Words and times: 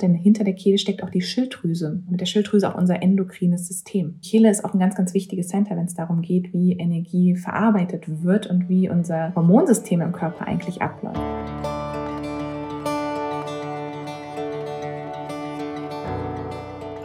Denn 0.00 0.14
hinter 0.14 0.44
der 0.44 0.54
Kehle 0.54 0.78
steckt 0.78 1.02
auch 1.02 1.10
die 1.10 1.22
Schilddrüse. 1.22 2.04
Mit 2.08 2.20
der 2.20 2.26
Schilddrüse 2.26 2.72
auch 2.72 2.78
unser 2.78 3.02
endokrines 3.02 3.66
System. 3.66 4.20
Die 4.22 4.30
Kehle 4.30 4.48
ist 4.48 4.64
auch 4.64 4.72
ein 4.72 4.78
ganz, 4.78 4.94
ganz 4.94 5.12
wichtiges 5.12 5.48
Center, 5.48 5.76
wenn 5.76 5.86
es 5.86 5.94
darum 5.94 6.22
geht, 6.22 6.52
wie 6.52 6.74
Energie 6.74 7.34
verarbeitet 7.34 8.04
wird 8.22 8.46
und 8.46 8.68
wie 8.68 8.88
unser 8.88 9.34
Hormonsystem 9.34 10.00
im 10.00 10.12
Körper 10.12 10.46
eigentlich 10.46 10.80
abläuft. 10.82 11.18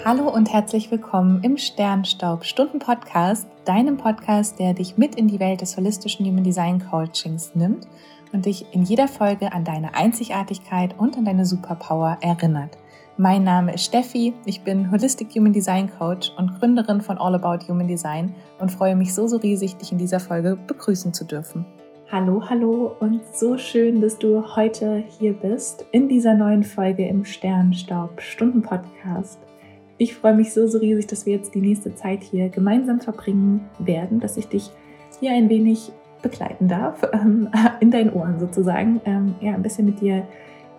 Hallo 0.05 0.29
und 0.31 0.53
herzlich 0.53 0.91
willkommen 0.91 1.41
im 1.43 1.57
Sternstaub 1.57 2.45
Stunden 2.45 2.77
Podcast, 2.77 3.47
deinem 3.65 3.97
Podcast, 3.97 4.59
der 4.59 4.75
dich 4.75 4.97
mit 4.97 5.15
in 5.15 5.27
die 5.27 5.39
Welt 5.39 5.61
des 5.61 5.77
holistischen 5.77 6.27
Human 6.27 6.43
Design 6.43 6.77
Coachings 6.77 7.55
nimmt 7.55 7.87
und 8.33 8.45
dich 8.45 8.65
in 8.71 8.83
jeder 8.83 9.07
Folge 9.07 9.51
an 9.51 9.63
deine 9.63 9.95
Einzigartigkeit 9.95 10.93
und 10.99 11.17
an 11.17 11.25
deine 11.25 11.47
Superpower 11.47 12.19
erinnert. 12.21 12.77
Mein 13.17 13.43
Name 13.43 13.75
ist 13.75 13.85
Steffi, 13.85 14.33
ich 14.43 14.63
bin 14.63 14.89
Holistic 14.89 15.35
Human 15.35 15.53
Design 15.53 15.87
Coach 15.99 16.31
und 16.35 16.59
Gründerin 16.59 16.99
von 16.99 17.19
All 17.19 17.35
About 17.35 17.67
Human 17.67 17.87
Design 17.87 18.33
und 18.57 18.71
freue 18.71 18.95
mich 18.95 19.13
so, 19.13 19.27
so 19.27 19.37
riesig, 19.37 19.75
dich 19.75 19.91
in 19.91 19.99
dieser 19.99 20.19
Folge 20.19 20.57
begrüßen 20.65 21.13
zu 21.13 21.23
dürfen. 21.23 21.63
Hallo, 22.11 22.41
hallo 22.49 22.95
und 23.01 23.21
so 23.31 23.55
schön, 23.59 24.01
dass 24.01 24.17
du 24.17 24.55
heute 24.55 25.03
hier 25.19 25.33
bist 25.33 25.85
in 25.91 26.09
dieser 26.09 26.33
neuen 26.33 26.63
Folge 26.63 27.07
im 27.07 27.23
Sternstaub 27.23 28.19
Stunden 28.19 28.63
Podcast. 28.63 29.37
Ich 29.99 30.15
freue 30.15 30.33
mich 30.33 30.51
so, 30.51 30.65
so 30.65 30.79
riesig, 30.79 31.05
dass 31.05 31.27
wir 31.27 31.35
jetzt 31.35 31.53
die 31.53 31.61
nächste 31.61 31.93
Zeit 31.93 32.23
hier 32.23 32.49
gemeinsam 32.49 32.99
verbringen 32.99 33.69
werden, 33.77 34.21
dass 34.21 34.37
ich 34.37 34.47
dich 34.47 34.71
hier 35.19 35.33
ein 35.33 35.49
wenig 35.49 35.91
begleiten 36.23 36.67
darf, 36.67 37.03
ähm, 37.13 37.47
in 37.79 37.91
deinen 37.91 38.11
Ohren 38.11 38.39
sozusagen, 38.39 39.01
ähm, 39.05 39.35
ja, 39.39 39.53
ein 39.53 39.61
bisschen 39.61 39.85
mit 39.85 40.01
dir 40.01 40.25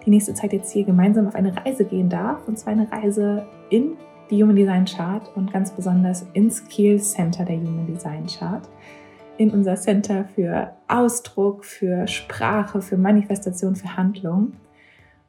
die 0.05 0.11
nächste 0.11 0.35
Zeit 0.35 0.53
jetzt 0.53 0.73
hier 0.73 0.85
gemeinsam 0.85 1.27
auf 1.27 1.35
eine 1.35 1.57
Reise 1.57 1.85
gehen 1.85 2.09
darf. 2.09 2.47
Und 2.47 2.59
zwar 2.59 2.73
eine 2.73 2.91
Reise 2.91 3.47
in 3.71 3.97
die 4.31 4.43
Human 4.43 4.57
Design 4.57 4.85
Chart 4.85 5.31
und 5.37 5.53
ganz 5.53 5.71
besonders 5.71 6.27
ins 6.33 6.57
Skill 6.57 7.01
Center 7.01 7.45
der 7.45 7.57
Human 7.57 7.87
Design 7.87 8.27
Chart. 8.27 8.69
In 9.37 9.51
unser 9.51 9.77
Center 9.77 10.27
für 10.35 10.73
Ausdruck, 10.89 11.65
für 11.65 12.07
Sprache, 12.07 12.81
für 12.81 12.97
Manifestation, 12.97 13.75
für 13.77 13.97
Handlung. 13.97 14.53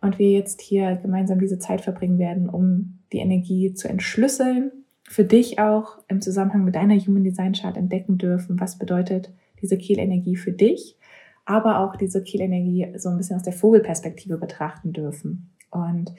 Und 0.01 0.19
wir 0.19 0.31
jetzt 0.31 0.61
hier 0.61 0.95
gemeinsam 0.97 1.39
diese 1.39 1.57
Zeit 1.57 1.81
verbringen 1.81 2.19
werden, 2.19 2.49
um 2.49 2.99
die 3.11 3.17
Energie 3.17 3.73
zu 3.73 3.87
entschlüsseln, 3.87 4.71
für 5.07 5.23
dich 5.23 5.59
auch 5.59 5.99
im 6.07 6.21
Zusammenhang 6.21 6.63
mit 6.63 6.75
deiner 6.75 6.95
Human 6.95 7.23
Design 7.23 7.53
Chart 7.53 7.77
entdecken 7.77 8.17
dürfen, 8.17 8.59
was 8.59 8.77
bedeutet 8.77 9.31
diese 9.61 9.77
Kielenergie 9.77 10.35
für 10.35 10.51
dich 10.51 10.97
aber 11.45 11.79
auch 11.79 11.95
diese 11.95 12.23
Kielenergie 12.23 12.87
so 12.97 13.09
ein 13.09 13.17
bisschen 13.17 13.37
aus 13.37 13.43
der 13.43 13.53
Vogelperspektive 13.53 14.37
betrachten 14.37 14.93
dürfen. 14.93 15.51
Und 15.69 16.11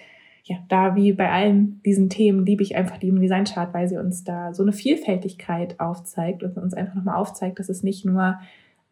ja, 0.45 0.57
da 0.69 0.95
wie 0.95 1.13
bei 1.13 1.31
allen 1.31 1.83
diesen 1.83 2.09
Themen 2.09 2.47
liebe 2.47 2.63
ich 2.63 2.77
einfach 2.77 2.99
die 2.99 3.11
Design 3.11 3.45
Chart, 3.45 3.75
weil 3.75 3.89
sie 3.89 3.99
uns 3.99 4.23
da 4.23 4.55
so 4.55 4.63
eine 4.63 4.73
Vielfältigkeit 4.73 5.81
aufzeigt 5.81 6.45
und 6.45 6.57
uns 6.57 6.73
einfach 6.73 6.95
nochmal 6.95 7.17
aufzeigt, 7.17 7.59
dass 7.59 7.69
es 7.69 7.83
nicht 7.83 8.05
nur 8.05 8.39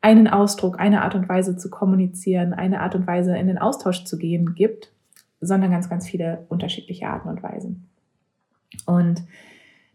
einen 0.01 0.27
Ausdruck, 0.27 0.81
eine 0.81 1.03
Art 1.03 1.15
und 1.15 1.29
Weise 1.29 1.57
zu 1.57 1.71
kommunizieren, 1.71 2.53
eine 2.53 2.81
Art 2.81 2.97
und 2.97 3.07
Weise 3.07 3.37
in 3.39 3.47
den 3.47 3.59
Austausch 3.59 4.05
zu 4.05 4.19
gehen 4.19 4.55
gibt, 4.55 4.93
sondern 5.41 5.71
ganz, 5.71 5.89
ganz 5.89 6.09
viele 6.09 6.45
unterschiedliche 6.49 7.07
Arten 7.07 7.29
und 7.29 7.43
Weisen. 7.43 7.89
Und 8.85 9.23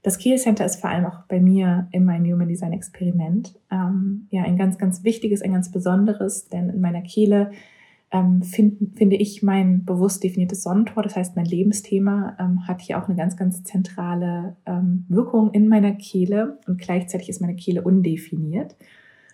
das 0.02 0.18
Kiel 0.18 0.38
Center 0.38 0.66
ist 0.66 0.80
vor 0.80 0.90
allem 0.90 1.06
auch 1.06 1.24
bei 1.28 1.40
mir 1.40 1.88
in 1.92 2.06
meinem 2.06 2.32
Human 2.32 2.48
Design 2.48 2.74
Experiment 2.74 3.60
ähm, 3.72 4.28
ja 4.30 4.44
ein 4.44 4.58
ganz, 4.58 4.78
ganz 4.78 5.04
wichtiges, 5.04 5.42
ein 5.42 5.54
ganz 5.54 5.72
besonderes, 5.72 6.48
denn 6.48 6.70
in 6.70 6.82
meiner 6.82 7.02
Kehle 7.02 7.52
ähm, 8.12 8.42
find, 8.42 8.98
finde 8.98 9.18
ich 9.18 9.44
mein 9.44 9.86
bewusst 9.86 10.24
definiertes 10.24 10.64
Sonnentor, 10.64 11.04
das 11.04 11.16
heißt 11.16 11.36
mein 11.36 11.46
Lebensthema, 11.46 12.38
ähm, 12.40 12.68
hat 12.68 12.82
hier 12.82 12.98
auch 12.98 13.08
eine 13.08 13.18
ganz, 13.18 13.38
ganz 13.38 13.64
zentrale 13.64 14.56
ähm, 14.66 15.06
Wirkung 15.10 15.52
in 15.52 15.68
meiner 15.68 15.92
Kehle 15.92 16.60
und 16.68 16.80
gleichzeitig 16.80 17.30
ist 17.30 17.42
meine 17.42 17.56
Kehle 17.56 17.84
undefiniert 17.84 18.76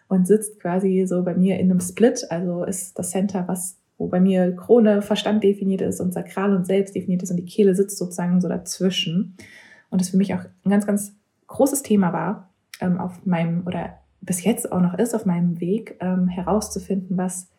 und 0.08 0.28
sitzt 0.28 0.60
quasi 0.60 1.06
so 1.08 1.24
bei 1.24 1.36
mir 1.36 1.60
in 1.60 1.72
einem 1.72 1.80
Split, 1.80 2.26
also 2.30 2.64
ist 2.64 2.98
das 3.00 3.12
Center, 3.12 3.48
was 3.48 3.80
wo 3.98 4.08
bei 4.08 4.20
mir 4.20 4.54
Krone, 4.54 5.02
Verstand 5.02 5.42
definiert 5.42 5.82
ist 5.82 6.02
und 6.02 6.14
Sakral 6.14 6.54
und 6.54 6.66
Selbst 6.66 6.96
definiert 6.96 7.24
ist 7.24 7.32
und 7.32 7.38
die 7.38 7.46
Kehle 7.46 7.76
sitzt 7.76 7.98
sozusagen 7.98 8.42
so 8.42 8.50
dazwischen 8.50 9.38
und 9.90 10.02
das 10.02 10.10
für 10.10 10.18
mich 10.18 10.34
auch 10.34 10.44
ein 10.64 10.70
ganz, 10.70 10.86
ganz 10.86 11.16
großes 11.48 11.84
Thema 11.84 12.14
war 12.14 12.50
ähm, 12.82 13.00
auf 13.00 13.26
meinem 13.26 13.66
oder 13.66 13.98
bis 14.22 14.44
jetzt 14.44 14.72
auch 14.72 14.82
noch 14.82 14.98
ist 14.98 15.14
auf 15.14 15.26
meinem 15.26 15.60
Weg 15.60 15.98
ähm, 16.00 16.28
herauszufinden, 16.28 17.18
was 17.18 17.50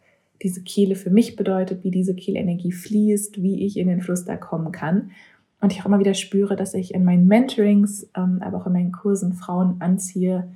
diese 0.42 0.62
Kehle 0.62 0.96
für 0.96 1.10
mich 1.10 1.36
bedeutet, 1.36 1.84
wie 1.84 1.90
diese 1.90 2.14
Kielenergie 2.14 2.72
fließt, 2.72 3.42
wie 3.42 3.64
ich 3.64 3.78
in 3.78 3.88
den 3.88 4.02
Fluss 4.02 4.24
da 4.24 4.36
kommen 4.36 4.72
kann. 4.72 5.10
Und 5.60 5.72
ich 5.72 5.80
auch 5.80 5.86
immer 5.86 5.98
wieder 5.98 6.14
spüre, 6.14 6.56
dass 6.56 6.74
ich 6.74 6.92
in 6.92 7.04
meinen 7.04 7.26
Mentorings, 7.26 8.08
ähm, 8.16 8.40
aber 8.42 8.58
auch 8.58 8.66
in 8.66 8.72
meinen 8.72 8.92
Kursen 8.92 9.32
Frauen 9.32 9.76
anziehe, 9.80 10.48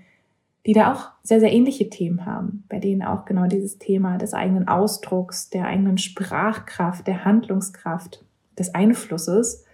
die 0.67 0.75
da 0.75 0.93
auch 0.93 1.09
sehr, 1.23 1.41
sehr 1.41 1.53
ähnliche 1.53 1.89
Themen 1.89 2.27
haben, 2.27 2.65
bei 2.69 2.79
denen 2.79 3.03
auch 3.03 3.25
genau 3.25 3.47
dieses 3.47 3.79
Thema 3.79 4.19
des 4.19 4.35
eigenen 4.35 4.69
Ausdrucks, 4.69 5.49
der 5.49 5.67
eigenen 5.67 5.97
Sprachkraft, 5.97 7.07
der 7.07 7.25
Handlungskraft, 7.25 8.25
des 8.59 8.75
Einflusses 8.75 9.65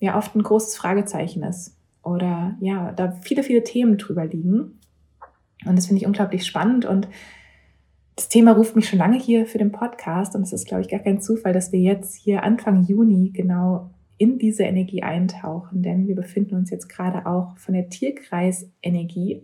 ja 0.00 0.16
oft 0.16 0.34
ein 0.34 0.42
großes 0.42 0.76
Fragezeichen 0.76 1.42
ist 1.42 1.76
oder 2.02 2.56
ja, 2.60 2.92
da 2.92 3.12
viele, 3.22 3.42
viele 3.42 3.64
Themen 3.64 3.98
drüber 3.98 4.26
liegen. 4.26 4.78
Und 5.66 5.76
das 5.76 5.86
finde 5.86 6.00
ich 6.00 6.06
unglaublich 6.06 6.46
spannend 6.46 6.84
und 6.84 7.08
das 8.18 8.28
Thema 8.28 8.50
ruft 8.52 8.74
mich 8.74 8.88
schon 8.88 8.98
lange 8.98 9.18
hier 9.18 9.46
für 9.46 9.58
den 9.58 9.70
Podcast 9.70 10.34
und 10.34 10.42
es 10.42 10.52
ist, 10.52 10.66
glaube 10.66 10.82
ich, 10.82 10.88
gar 10.88 10.98
kein 10.98 11.20
Zufall, 11.20 11.52
dass 11.52 11.70
wir 11.70 11.78
jetzt 11.78 12.16
hier 12.16 12.42
Anfang 12.42 12.84
Juni 12.84 13.30
genau 13.30 13.90
in 14.16 14.38
diese 14.38 14.64
Energie 14.64 15.04
eintauchen, 15.04 15.84
denn 15.84 16.08
wir 16.08 16.16
befinden 16.16 16.56
uns 16.56 16.70
jetzt 16.70 16.88
gerade 16.88 17.26
auch 17.26 17.56
von 17.58 17.74
der 17.74 17.88
Tierkreisenergie 17.88 19.42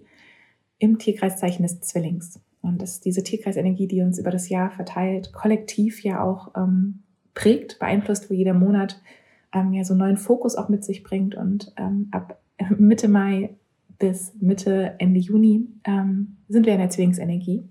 im 0.78 0.98
Tierkreiszeichen 0.98 1.62
des 1.62 1.82
Zwillings. 1.82 2.41
Und 2.62 2.82
das 2.82 2.94
ist 2.94 3.04
diese 3.04 3.22
Tierkreisenergie, 3.22 3.87
die 3.87 4.03
uns 4.03 4.19
über 4.19 4.32
das 4.32 4.48
Jahr 4.48 4.70
verteilt, 4.70 5.32
kollektiv 5.32 6.03
ja 6.03 6.22
auch 6.25 6.53
ähm, 6.56 7.04
prägt, 7.34 7.78
beeinflusst, 7.78 8.28
wo 8.28 8.34
jeder 8.34 8.54
Monat 8.54 9.00
ähm, 9.54 9.72
ja 9.72 9.84
so 9.84 9.94
neuen 9.94 10.19
Fokus 10.19 10.56
auch 10.56 10.69
mit 10.69 10.84
sich 10.84 11.03
bringt. 11.03 11.34
Und 11.34 11.72
ähm, 11.76 12.09
ab 12.10 12.38
Mitte 12.78 13.09
Mai 13.09 13.56
bis 13.98 14.34
Mitte, 14.41 14.94
Ende 14.98 15.20
Juni 15.20 15.69
ähm, 15.84 16.37
sind 16.48 16.66
wir 16.66 16.75
in 16.75 16.81
der 16.81 16.91
Zwillingsenergie. 16.91 17.62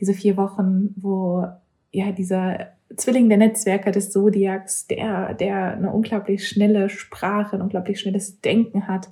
Diese 0.00 0.12
vier 0.12 0.36
Wochen, 0.36 0.94
wo 0.96 1.46
ja 1.92 2.12
dieser 2.12 2.68
Zwilling 2.96 3.28
der 3.28 3.38
Netzwerker 3.38 3.92
des 3.92 4.10
Zodiacs, 4.10 4.86
der, 4.86 5.34
der 5.34 5.74
eine 5.74 5.92
unglaublich 5.92 6.48
schnelle 6.48 6.88
Sprache, 6.88 7.56
ein 7.56 7.62
unglaublich 7.62 8.00
schnelles 8.00 8.40
Denken 8.40 8.88
hat, 8.88 9.08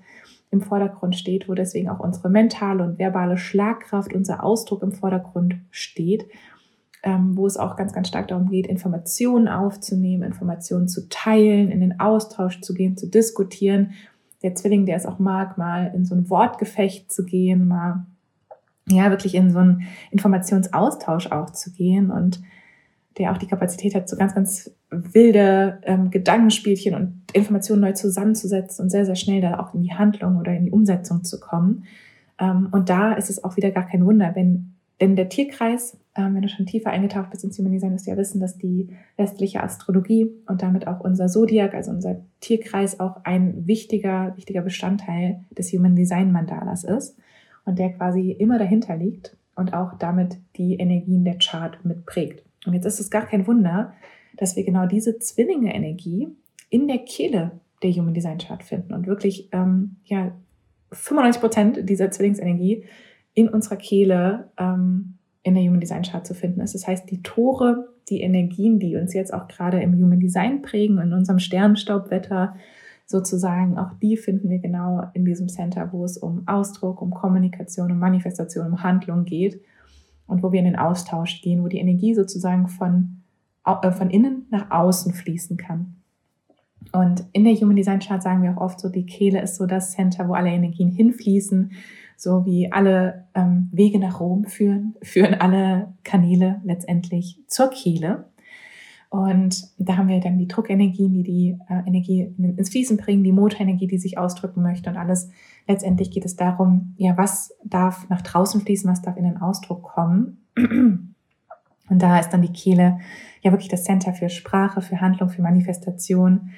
im 0.50 0.62
Vordergrund 0.62 1.16
steht, 1.16 1.48
wo 1.48 1.54
deswegen 1.54 1.88
auch 1.88 2.00
unsere 2.00 2.30
mentale 2.30 2.82
und 2.84 2.98
verbale 2.98 3.36
Schlagkraft, 3.36 4.14
unser 4.14 4.44
Ausdruck 4.44 4.82
im 4.82 4.92
Vordergrund 4.92 5.56
steht 5.70 6.26
ähm, 7.06 7.37
wo 7.37 7.47
es 7.47 7.56
auch 7.56 7.77
ganz, 7.77 7.93
ganz 7.93 8.09
stark 8.09 8.27
darum 8.27 8.50
geht, 8.50 8.67
Informationen 8.67 9.47
aufzunehmen, 9.47 10.25
Informationen 10.25 10.89
zu 10.89 11.09
teilen, 11.09 11.71
in 11.71 11.78
den 11.81 12.00
Austausch 12.00 12.61
zu 12.61 12.75
gehen, 12.75 12.97
zu 12.97 13.09
diskutieren. 13.09 13.93
Der 14.43 14.56
Zwilling, 14.56 14.87
der 14.87 14.97
es 14.97 15.06
auch 15.06 15.21
mag, 15.21 15.56
mal 15.56 15.93
in 15.94 16.05
so 16.05 16.17
ein 16.17 16.28
Wortgefecht 16.28 17.12
zu 17.12 17.25
gehen, 17.25 17.69
mal 17.69 18.05
ja 18.89 19.11
wirklich 19.11 19.37
in 19.37 19.53
so 19.53 19.61
einen 19.61 19.83
Informationsaustausch 20.11 21.31
auch 21.31 21.50
zu 21.50 21.72
gehen 21.72 22.11
und 22.11 22.43
der 23.19 23.31
auch 23.31 23.38
die 23.38 23.47
Kapazität 23.47 23.94
hat, 23.94 24.09
so 24.09 24.17
ganz, 24.17 24.34
ganz 24.34 24.73
wilde 24.91 25.78
ähm, 25.84 26.11
Gedankenspielchen 26.11 26.94
und 26.97 27.23
Informationen 27.33 27.83
neu 27.83 27.93
zusammenzusetzen 27.93 28.83
und 28.83 28.91
sehr, 28.91 29.06
sehr 29.06 29.15
schnell 29.15 29.41
da 29.41 29.61
auch 29.61 29.75
in 29.75 29.83
die 29.83 29.94
Handlung 29.94 30.38
oder 30.38 30.53
in 30.55 30.65
die 30.65 30.73
Umsetzung 30.73 31.23
zu 31.23 31.38
kommen. 31.38 31.84
Ähm, 32.41 32.69
und 32.73 32.88
da 32.88 33.12
ist 33.12 33.31
es 33.31 33.44
auch 33.44 33.56
wieder 33.56 33.71
gar 33.71 33.87
kein 33.87 34.05
Wunder, 34.05 34.33
wenn 34.34 34.73
denn 35.00 35.15
der 35.15 35.28
Tierkreis, 35.28 35.97
ähm, 36.16 36.34
wenn 36.34 36.43
du 36.43 36.49
schon 36.49 36.66
tiefer 36.66 36.91
eingetaucht 36.91 37.31
bist 37.31 37.44
ins 37.44 37.59
Human 37.59 37.72
Design, 37.72 37.93
wirst 37.93 38.06
du 38.06 38.10
ja 38.10 38.16
wissen, 38.16 38.41
dass 38.41 38.59
die 38.59 38.88
westliche 39.16 39.62
Astrologie 39.62 40.31
und 40.47 40.62
damit 40.62 40.87
auch 40.87 41.00
unser 41.00 41.28
Zodiac, 41.28 41.75
also 41.75 41.91
unser 41.91 42.22
Tierkreis, 42.41 43.00
auch 43.00 43.25
ein 43.25 43.67
wichtiger, 43.67 44.35
wichtiger 44.37 44.62
Bestandteil 44.62 45.44
des 45.56 45.73
Human 45.73 45.96
Design 45.96 46.32
Mandalas 46.32 46.85
ist 46.85 47.17
und 47.64 47.79
der 47.79 47.93
quasi 47.93 48.31
immer 48.32 48.58
dahinter 48.58 48.96
liegt 48.96 49.37
und 49.55 49.75
auch 49.75 49.94
damit 49.99 50.37
die 50.56 50.76
Energien 50.76 51.25
der 51.25 51.38
Chart 51.38 51.85
mitprägt. 51.85 52.44
Und 52.67 52.75
jetzt 52.75 52.87
ist 52.87 53.00
es 53.00 53.11
gar 53.11 53.26
kein 53.26 53.46
Wunder, 53.46 53.93
dass 54.37 54.56
wir 54.56 54.64
genau 54.64 54.87
diese 54.87 55.19
Zwillinge-Energie 55.19 56.29
in 56.70 56.88
der 56.88 56.99
Kehle 56.99 57.52
der 57.82 57.93
Human 57.93 58.14
Design 58.14 58.38
Chart 58.38 58.62
finden 58.62 58.94
und 58.94 59.06
wirklich 59.06 59.49
ähm, 59.52 59.96
ja 60.05 60.32
95 60.93 61.40
Prozent 61.40 61.88
dieser 61.88 62.11
Zwillingsenergie 62.11 62.85
in 63.35 63.49
unserer 63.49 63.76
Kehle 63.76 64.50
ähm, 64.56 65.15
in 65.46 65.54
der 65.54 65.62
Human 65.62 65.78
Design 65.78 66.02
Chart 66.02 66.26
zu 66.26 66.34
finden 66.34 66.60
ist. 66.60 66.75
Das 66.75 66.88
heißt, 66.88 67.08
die 67.08 67.22
Tore, 67.22 67.88
die 68.08 68.20
Energien, 68.20 68.81
die 68.81 68.96
uns 68.96 69.14
jetzt 69.14 69.32
auch 69.32 69.46
gerade 69.46 69.81
im 69.81 69.94
Human 69.94 70.19
Design 70.19 70.60
prägen, 70.60 70.98
in 70.98 71.12
unserem 71.12 71.38
Sternstaubwetter 71.38 72.56
sozusagen, 73.06 73.78
auch 73.78 73.93
die 74.02 74.16
finden 74.16 74.50
wir 74.50 74.58
genau 74.58 75.04
in 75.14 75.25
diesem 75.25 75.48
Center, 75.48 75.93
wo 75.93 76.04
es 76.04 76.19
um 76.19 76.43
Ausdruck, 76.48 77.00
um 77.00 77.12
Kommunikation, 77.12 77.93
um 77.93 77.98
Manifestation, 78.00 78.66
um 78.66 78.82
Handlung 78.82 79.25
geht 79.25 79.60
und 80.26 80.43
wo 80.43 80.50
wir 80.50 80.58
in 80.58 80.64
den 80.64 80.76
Austausch 80.76 81.40
gehen, 81.43 81.62
wo 81.62 81.69
die 81.69 81.78
Energie 81.78 82.12
sozusagen 82.12 82.66
von, 82.66 83.22
äh, 83.64 83.92
von 83.92 84.10
innen 84.10 84.46
nach 84.50 84.72
außen 84.72 85.14
fließen 85.14 85.56
kann. 85.56 85.94
Und 86.90 87.25
in 87.32 87.44
der 87.44 87.54
Human 87.54 87.76
Design 87.76 88.00
Chart 88.00 88.20
sagen 88.20 88.42
wir 88.42 88.56
auch 88.56 88.62
oft 88.62 88.81
so, 88.81 88.88
die 88.88 89.06
Kehle 89.06 89.40
ist 89.42 89.54
so 89.54 89.66
das 89.66 89.92
Center, 89.92 90.28
wo 90.28 90.34
alle 90.34 90.50
Energien 90.50 90.88
hinfließen, 90.90 91.70
so 92.16 92.44
wie 92.46 92.72
alle 92.72 93.26
ähm, 93.34 93.68
Wege 93.72 93.98
nach 93.98 94.20
Rom 94.20 94.46
führen, 94.46 94.94
führen 95.02 95.34
alle 95.34 95.94
Kanäle 96.02 96.60
letztendlich 96.64 97.40
zur 97.46 97.70
Kehle. 97.70 98.26
Und 99.08 99.68
da 99.78 99.96
haben 99.96 100.08
wir 100.08 100.20
dann 100.20 100.38
die 100.38 100.48
Druckenergien, 100.48 101.12
die 101.12 101.22
die 101.22 101.58
äh, 101.68 101.86
Energie 101.86 102.34
ins 102.38 102.70
Fließen 102.70 102.96
bringen, 102.96 103.22
die 103.22 103.32
Motorenergie, 103.32 103.86
die 103.86 103.98
sich 103.98 104.18
ausdrücken 104.18 104.62
möchte 104.62 104.90
und 104.90 104.96
alles. 104.96 105.30
Letztendlich 105.68 106.10
geht 106.10 106.24
es 106.24 106.36
darum, 106.36 106.94
ja, 106.96 107.16
was 107.16 107.54
darf 107.64 108.08
nach 108.08 108.22
draußen 108.22 108.60
fließen, 108.62 108.90
was 108.90 109.02
darf 109.02 109.16
in 109.16 109.24
den 109.24 109.36
Ausdruck 109.36 109.82
kommen. 109.82 110.38
Und 111.88 112.02
da 112.02 112.18
ist 112.18 112.30
dann 112.30 112.42
die 112.42 112.52
Kehle 112.52 112.98
ja 113.42 113.52
wirklich 113.52 113.68
das 113.68 113.84
Center 113.84 114.12
für 114.12 114.28
Sprache, 114.28 114.80
für 114.80 115.00
Handlung, 115.00 115.28
für 115.28 115.42
Manifestation, 115.42 116.50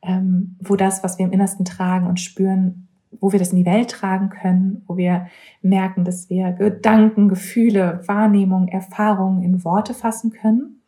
ähm, 0.00 0.56
wo 0.60 0.76
das, 0.76 1.02
was 1.02 1.18
wir 1.18 1.26
im 1.26 1.32
Innersten 1.32 1.64
tragen 1.64 2.06
und 2.06 2.20
spüren, 2.20 2.85
wo 3.10 3.32
wir 3.32 3.38
das 3.38 3.52
in 3.52 3.58
die 3.58 3.66
Welt 3.66 3.90
tragen 3.90 4.28
können, 4.28 4.82
wo 4.86 4.96
wir 4.96 5.26
merken, 5.62 6.04
dass 6.04 6.28
wir 6.28 6.52
Gedanken, 6.52 7.28
Gefühle, 7.28 8.02
Wahrnehmung, 8.06 8.68
Erfahrungen 8.68 9.42
in 9.42 9.64
Worte 9.64 9.94
fassen 9.94 10.30
können 10.30 10.82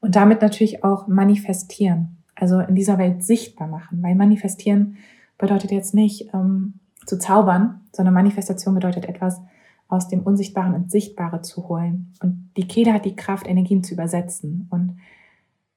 und 0.00 0.16
damit 0.16 0.42
natürlich 0.42 0.84
auch 0.84 1.08
manifestieren, 1.08 2.18
also 2.34 2.60
in 2.60 2.74
dieser 2.74 2.98
Welt 2.98 3.22
sichtbar 3.22 3.68
machen, 3.68 4.02
weil 4.02 4.14
manifestieren 4.14 4.96
bedeutet 5.36 5.70
jetzt 5.70 5.94
nicht 5.94 6.32
ähm, 6.34 6.74
zu 7.06 7.18
zaubern, 7.18 7.80
sondern 7.92 8.14
Manifestation 8.14 8.74
bedeutet 8.74 9.06
etwas 9.06 9.40
aus 9.88 10.08
dem 10.08 10.22
Unsichtbaren 10.22 10.74
ins 10.74 10.92
Sichtbare 10.92 11.40
zu 11.42 11.68
holen. 11.68 12.12
Und 12.20 12.50
die 12.56 12.68
Kehle 12.68 12.92
hat 12.92 13.04
die 13.04 13.16
Kraft, 13.16 13.48
Energien 13.48 13.82
zu 13.82 13.94
übersetzen 13.94 14.68
und 14.70 14.98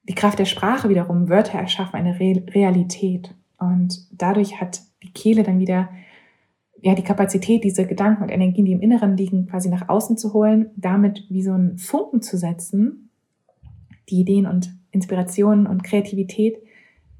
die 0.04 0.16
Kraft 0.16 0.39
der 0.39 0.45
Sprache 0.45 0.89
wiederum, 0.89 1.30
Wörter 1.30 1.60
erschaffen 1.60 1.95
eine 1.95 2.19
Re 2.19 2.44
Realität. 2.50 3.34
Und 3.57 4.07
dadurch 4.12 4.60
hat 4.60 4.81
die 5.03 5.12
Kehle 5.12 5.44
dann 5.44 5.59
wieder 5.59 5.89
ja, 6.81 6.95
die 6.95 7.03
Kapazität, 7.03 7.63
diese 7.63 7.86
Gedanken 7.86 8.24
und 8.24 8.30
Energien, 8.30 8.65
die 8.65 8.71
im 8.71 8.81
Inneren 8.81 9.15
liegen, 9.15 9.45
quasi 9.48 9.69
nach 9.69 9.88
außen 9.88 10.18
zu 10.18 10.33
holen, 10.33 10.71
damit 10.75 11.25
wie 11.30 11.44
so 11.44 11.53
einen 11.53 11.77
Funken 11.77 12.21
zu 12.21 12.38
setzen, 12.38 13.09
die 14.09 14.19
Ideen 14.21 14.48
und 14.48 14.74
Inspirationen 14.89 15.68
und 15.68 15.83
Kreativität 15.83 16.57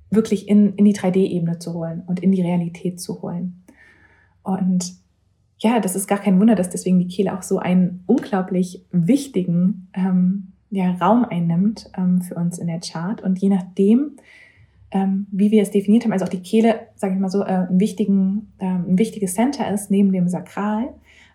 wirklich 0.10 0.48
in, 0.50 0.74
in 0.76 0.86
die 0.86 0.96
3D-Ebene 0.96 1.60
zu 1.60 1.74
holen 1.74 2.04
und 2.06 2.20
in 2.22 2.32
die 2.32 2.42
Realität 2.42 3.00
zu 3.00 3.22
holen. 3.22 3.64
Und 4.44 4.96
ja, 5.60 5.80
das 5.80 5.96
ist 5.96 6.08
gar 6.08 6.18
kein 6.18 6.40
Wunder, 6.40 6.56
dass 6.56 6.70
deswegen 6.70 7.00
die 7.00 7.08
Kehle 7.08 7.38
auch 7.38 7.44
so 7.44 7.60
einen 7.60 8.04
unglaublich 8.08 8.86
wichtigen 8.92 9.90
ähm, 9.94 10.54
ja, 10.72 10.92
Raum 10.94 11.24
einnimmt 11.24 11.90
ähm, 11.96 12.22
für 12.22 12.36
uns 12.36 12.58
in 12.58 12.68
der 12.68 12.80
Chart. 12.80 13.22
Und 13.22 13.40
je 13.40 13.50
nachdem, 13.50 14.18
ähm, 14.92 15.28
wie 15.32 15.52
wir 15.52 15.62
es 15.62 15.72
definiert 15.72 16.04
haben, 16.04 16.12
also 16.12 16.26
auch 16.26 16.30
die 16.30 16.42
Kehle, 16.42 16.88
sage 16.96 17.14
ich 17.14 17.20
mal 17.20 17.30
so, 17.30 17.42
äh, 17.42 17.68
ein, 17.70 17.80
wichtigen, 17.80 18.52
äh, 18.60 18.66
ein 18.66 18.98
wichtiges 18.98 19.36
Center 19.36 19.72
ist 19.72 19.90
neben 19.90 20.12
dem 20.12 20.28
Sakral, 20.28 20.90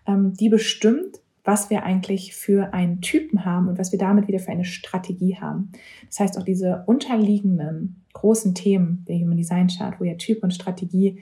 ähm, 0.05 0.33
die 0.33 0.49
bestimmt, 0.49 1.19
was 1.43 1.69
wir 1.69 1.83
eigentlich 1.83 2.35
für 2.35 2.73
einen 2.73 3.01
Typen 3.01 3.45
haben 3.45 3.67
und 3.67 3.79
was 3.79 3.91
wir 3.91 3.99
damit 3.99 4.27
wieder 4.27 4.39
für 4.39 4.51
eine 4.51 4.65
Strategie 4.65 5.37
haben. 5.37 5.71
Das 6.07 6.19
heißt, 6.19 6.37
auch 6.37 6.43
diese 6.43 6.83
unterliegenden 6.87 8.03
großen 8.13 8.53
Themen 8.53 9.05
der 9.07 9.17
Human 9.17 9.37
Design 9.37 9.67
Chart, 9.67 9.99
wo 9.99 10.03
ja 10.03 10.15
Typ 10.15 10.43
und 10.43 10.53
Strategie 10.53 11.19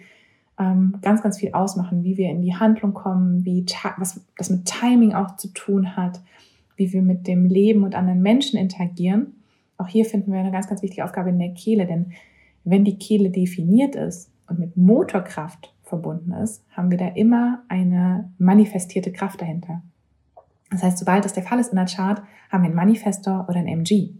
ähm, 0.59 0.95
ganz, 1.01 1.21
ganz 1.21 1.37
viel 1.37 1.53
ausmachen, 1.53 2.03
wie 2.03 2.17
wir 2.17 2.29
in 2.29 2.41
die 2.41 2.55
Handlung 2.55 2.93
kommen, 2.93 3.45
wie 3.45 3.65
was 3.97 4.21
das 4.37 4.49
mit 4.49 4.65
Timing 4.65 5.13
auch 5.13 5.35
zu 5.35 5.49
tun 5.49 5.95
hat, 5.95 6.21
wie 6.75 6.91
wir 6.91 7.01
mit 7.01 7.27
dem 7.27 7.45
Leben 7.45 7.83
und 7.83 7.95
anderen 7.95 8.21
Menschen 8.21 8.57
interagieren. 8.57 9.33
Auch 9.77 9.87
hier 9.87 10.05
finden 10.05 10.31
wir 10.31 10.39
eine 10.39 10.51
ganz, 10.51 10.67
ganz 10.67 10.81
wichtige 10.81 11.03
Aufgabe 11.03 11.29
in 11.29 11.39
der 11.39 11.53
Kehle, 11.53 11.85
denn 11.85 12.13
wenn 12.63 12.83
die 12.83 12.97
Kehle 12.97 13.29
definiert 13.29 13.95
ist 13.95 14.31
und 14.47 14.59
mit 14.59 14.75
Motorkraft 14.77 15.73
verbunden 15.83 16.31
ist, 16.31 16.65
haben 16.71 16.91
wir 16.91 16.97
da 16.97 17.07
immer 17.09 17.63
eine 17.67 18.31
manifestierte 18.37 19.11
Kraft 19.11 19.41
dahinter. 19.41 19.81
Das 20.71 20.83
heißt, 20.83 20.97
sobald 20.97 21.25
das 21.25 21.33
der 21.33 21.43
Fall 21.43 21.59
ist 21.59 21.69
in 21.69 21.77
der 21.77 21.85
Chart, 21.85 22.21
haben 22.49 22.63
wir 22.63 22.67
einen 22.67 22.75
Manifestor 22.75 23.45
oder 23.47 23.59
einen 23.59 23.67
MG. 23.67 24.15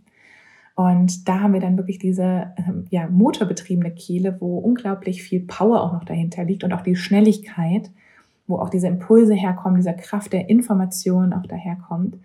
Und 0.76 1.28
da 1.28 1.40
haben 1.40 1.54
wir 1.54 1.62
dann 1.62 1.78
wirklich 1.78 2.00
diese 2.00 2.54
ähm, 2.58 2.86
ja, 2.90 3.08
motorbetriebene 3.08 3.92
Kehle, 3.92 4.38
wo 4.42 4.58
unglaublich 4.58 5.24
viel 5.24 5.40
Power 5.40 5.82
auch 5.82 5.94
noch 5.94 6.04
dahinter 6.04 6.44
liegt 6.44 6.64
und 6.64 6.74
auch 6.74 6.82
die 6.82 6.98
Schnelligkeit, 6.98 7.90
wo 8.46 8.58
auch 8.58 8.70
diese 8.70 8.88
Impulse 8.88 9.34
herkommen, 9.34 9.78
dieser 9.78 9.94
Kraft 9.94 10.34
der 10.34 10.50
Information 10.50 11.34
auch 11.34 11.46
daherkommt 11.48 12.18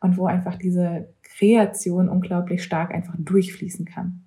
und 0.00 0.16
wo 0.16 0.26
einfach 0.26 0.56
diese 0.56 1.08
Kreation 1.36 2.08
unglaublich 2.08 2.62
stark 2.62 2.94
einfach 2.94 3.14
durchfließen 3.18 3.84
kann. 3.84 4.24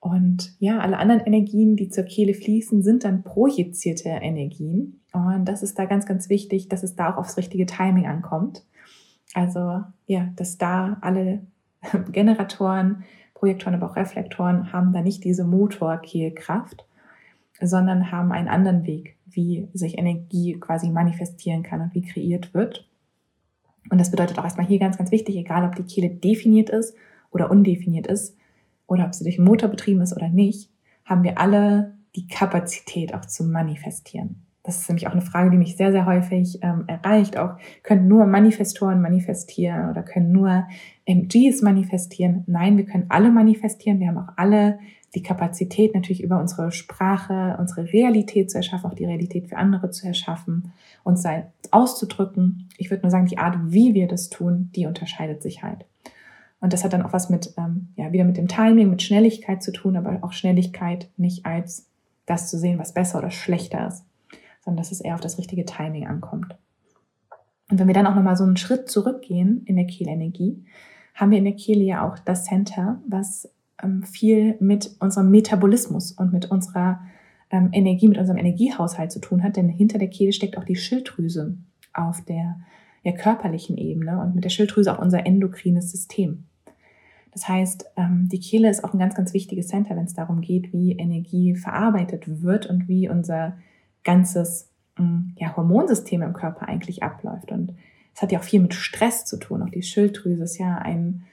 Und 0.00 0.56
ja, 0.58 0.80
alle 0.80 0.98
anderen 0.98 1.20
Energien, 1.20 1.76
die 1.76 1.88
zur 1.88 2.04
Kehle 2.04 2.34
fließen, 2.34 2.82
sind 2.82 3.04
dann 3.04 3.22
projizierte 3.22 4.08
Energien. 4.08 5.00
Und 5.12 5.44
das 5.44 5.62
ist 5.62 5.78
da 5.78 5.84
ganz, 5.84 6.06
ganz 6.06 6.28
wichtig, 6.28 6.68
dass 6.68 6.82
es 6.82 6.96
da 6.96 7.12
auch 7.12 7.18
aufs 7.18 7.36
richtige 7.36 7.66
Timing 7.66 8.06
ankommt. 8.06 8.64
Also 9.34 9.82
ja, 10.06 10.28
dass 10.36 10.58
da 10.58 10.98
alle 11.00 11.46
Generatoren, 12.12 13.04
Projektoren, 13.34 13.74
aber 13.74 13.90
auch 13.90 13.96
Reflektoren 13.96 14.72
haben 14.72 14.92
da 14.92 15.02
nicht 15.02 15.24
diese 15.24 15.44
Motorkehlkraft, 15.44 16.84
sondern 17.60 18.10
haben 18.10 18.32
einen 18.32 18.48
anderen 18.48 18.86
Weg, 18.86 19.16
wie 19.26 19.68
sich 19.72 19.98
Energie 19.98 20.58
quasi 20.58 20.90
manifestieren 20.90 21.62
kann 21.62 21.80
und 21.80 21.94
wie 21.94 22.02
kreiert 22.02 22.54
wird. 22.54 22.88
Und 23.90 24.00
das 24.00 24.10
bedeutet 24.10 24.38
auch 24.38 24.44
erstmal 24.44 24.66
hier 24.66 24.78
ganz, 24.78 24.98
ganz 24.98 25.10
wichtig, 25.10 25.36
egal 25.36 25.64
ob 25.64 25.76
die 25.76 25.82
Kehle 25.82 26.10
definiert 26.10 26.70
ist 26.70 26.94
oder 27.30 27.50
undefiniert 27.50 28.06
ist, 28.06 28.36
oder 28.92 29.06
ob 29.06 29.14
sie 29.14 29.24
durch 29.24 29.38
einen 29.38 29.48
Motor 29.48 29.70
betrieben 29.70 30.02
ist 30.02 30.14
oder 30.14 30.28
nicht, 30.28 30.70
haben 31.04 31.22
wir 31.22 31.38
alle 31.38 31.94
die 32.14 32.26
Kapazität 32.26 33.14
auch 33.14 33.24
zu 33.24 33.44
manifestieren. 33.44 34.44
Das 34.64 34.78
ist 34.78 34.88
nämlich 34.88 35.08
auch 35.08 35.12
eine 35.12 35.22
Frage, 35.22 35.50
die 35.50 35.56
mich 35.56 35.76
sehr, 35.76 35.90
sehr 35.90 36.06
häufig 36.06 36.60
ähm, 36.62 36.84
erreicht. 36.86 37.36
Auch 37.36 37.56
können 37.82 38.06
nur 38.06 38.26
Manifestoren 38.26 39.00
manifestieren 39.00 39.90
oder 39.90 40.02
können 40.04 40.30
nur 40.30 40.68
MGs 41.04 41.62
manifestieren? 41.62 42.44
Nein, 42.46 42.76
wir 42.76 42.84
können 42.84 43.06
alle 43.08 43.32
manifestieren. 43.32 43.98
Wir 43.98 44.08
haben 44.08 44.18
auch 44.18 44.34
alle 44.36 44.78
die 45.14 45.22
Kapazität, 45.22 45.94
natürlich 45.94 46.22
über 46.22 46.40
unsere 46.40 46.72
Sprache, 46.72 47.56
unsere 47.58 47.92
Realität 47.92 48.50
zu 48.50 48.56
erschaffen, 48.56 48.90
auch 48.90 48.94
die 48.94 49.04
Realität 49.04 49.48
für 49.48 49.56
andere 49.56 49.90
zu 49.90 50.06
erschaffen, 50.06 50.72
uns 51.04 51.24
auszudrücken. 51.70 52.68
Ich 52.78 52.90
würde 52.90 53.02
nur 53.02 53.10
sagen, 53.10 53.26
die 53.26 53.38
Art, 53.38 53.56
wie 53.66 53.94
wir 53.94 54.08
das 54.08 54.30
tun, 54.30 54.70
die 54.74 54.86
unterscheidet 54.86 55.42
sich 55.42 55.62
halt. 55.62 55.84
Und 56.60 56.72
das 56.72 56.84
hat 56.84 56.92
dann 56.92 57.02
auch 57.02 57.12
was 57.12 57.28
mit, 57.28 57.54
ähm, 57.58 57.88
ja, 57.96 58.12
wieder 58.12 58.24
mit 58.24 58.36
dem 58.36 58.48
Timing, 58.48 58.88
mit 58.88 59.02
Schnelligkeit 59.02 59.62
zu 59.62 59.72
tun, 59.72 59.96
aber 59.96 60.18
auch 60.22 60.32
Schnelligkeit 60.32 61.10
nicht 61.16 61.44
als 61.44 61.88
das 62.24 62.48
zu 62.48 62.56
sehen, 62.56 62.78
was 62.78 62.94
besser 62.94 63.18
oder 63.18 63.30
schlechter 63.30 63.88
ist, 63.88 64.04
sondern 64.64 64.78
dass 64.78 64.92
es 64.92 65.00
eher 65.00 65.14
auf 65.14 65.20
das 65.20 65.38
richtige 65.38 65.64
Timing 65.64 66.06
ankommt. 66.06 66.56
Und 67.68 67.78
wenn 67.78 67.88
wir 67.88 67.94
dann 67.94 68.06
auch 68.06 68.14
nochmal 68.14 68.36
so 68.36 68.44
einen 68.44 68.56
Schritt 68.56 68.88
zurückgehen 68.88 69.62
in 69.64 69.76
der 69.76 69.86
Kehlenergie, 69.86 70.64
haben 71.14 71.30
wir 71.30 71.38
in 71.38 71.44
der 71.44 71.56
Kehle 71.56 71.82
ja 71.82 72.06
auch 72.06 72.18
das 72.18 72.44
Center, 72.44 73.00
was 73.08 73.50
viel 74.04 74.56
mit 74.60 74.96
unserem 75.00 75.30
Metabolismus 75.30 76.12
und 76.12 76.32
mit 76.32 76.50
unserer 76.50 77.00
ähm, 77.50 77.70
Energie, 77.72 78.08
mit 78.08 78.18
unserem 78.18 78.38
Energiehaushalt 78.38 79.12
zu 79.12 79.20
tun 79.20 79.42
hat, 79.42 79.56
denn 79.56 79.68
hinter 79.68 79.98
der 79.98 80.08
Kehle 80.08 80.32
steckt 80.32 80.56
auch 80.56 80.64
die 80.64 80.76
Schilddrüse 80.76 81.56
auf 81.92 82.24
der 82.24 82.60
ja, 83.02 83.12
körperlichen 83.12 83.76
Ebene 83.76 84.20
und 84.20 84.34
mit 84.34 84.44
der 84.44 84.50
Schilddrüse 84.50 84.92
auch 84.92 85.02
unser 85.02 85.26
endokrines 85.26 85.90
System. 85.90 86.44
Das 87.32 87.48
heißt, 87.48 87.86
ähm, 87.96 88.28
die 88.30 88.40
Kehle 88.40 88.68
ist 88.70 88.84
auch 88.84 88.92
ein 88.92 88.98
ganz, 88.98 89.14
ganz 89.14 89.32
wichtiges 89.32 89.68
Center, 89.68 89.96
wenn 89.96 90.04
es 90.04 90.14
darum 90.14 90.40
geht, 90.40 90.72
wie 90.72 90.92
Energie 90.92 91.56
verarbeitet 91.56 92.42
wird 92.42 92.66
und 92.66 92.88
wie 92.88 93.08
unser 93.08 93.56
ganzes 94.04 94.70
mm, 94.98 95.32
ja, 95.36 95.56
Hormonsystem 95.56 96.22
im 96.22 96.34
Körper 96.34 96.68
eigentlich 96.68 97.02
abläuft. 97.02 97.50
Und 97.50 97.74
es 98.14 98.20
hat 98.20 98.32
ja 98.32 98.38
auch 98.38 98.44
viel 98.44 98.60
mit 98.60 98.74
Stress 98.74 99.24
zu 99.24 99.38
tun. 99.38 99.62
Auch 99.62 99.70
die 99.70 99.82
Schilddrüse 99.82 100.44
ist 100.44 100.58
ja 100.58 100.76
ein, 100.76 101.24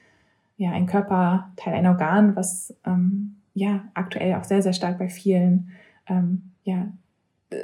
ja, 0.60 0.72
ein 0.72 0.84
Körperteil, 0.84 1.72
ein 1.72 1.86
Organ, 1.86 2.36
was 2.36 2.76
ähm, 2.84 3.36
ja 3.54 3.84
aktuell 3.94 4.34
auch 4.34 4.44
sehr, 4.44 4.60
sehr 4.60 4.74
stark 4.74 4.98
bei 4.98 5.08
vielen 5.08 5.70
ähm, 6.06 6.50
ja, 6.64 6.88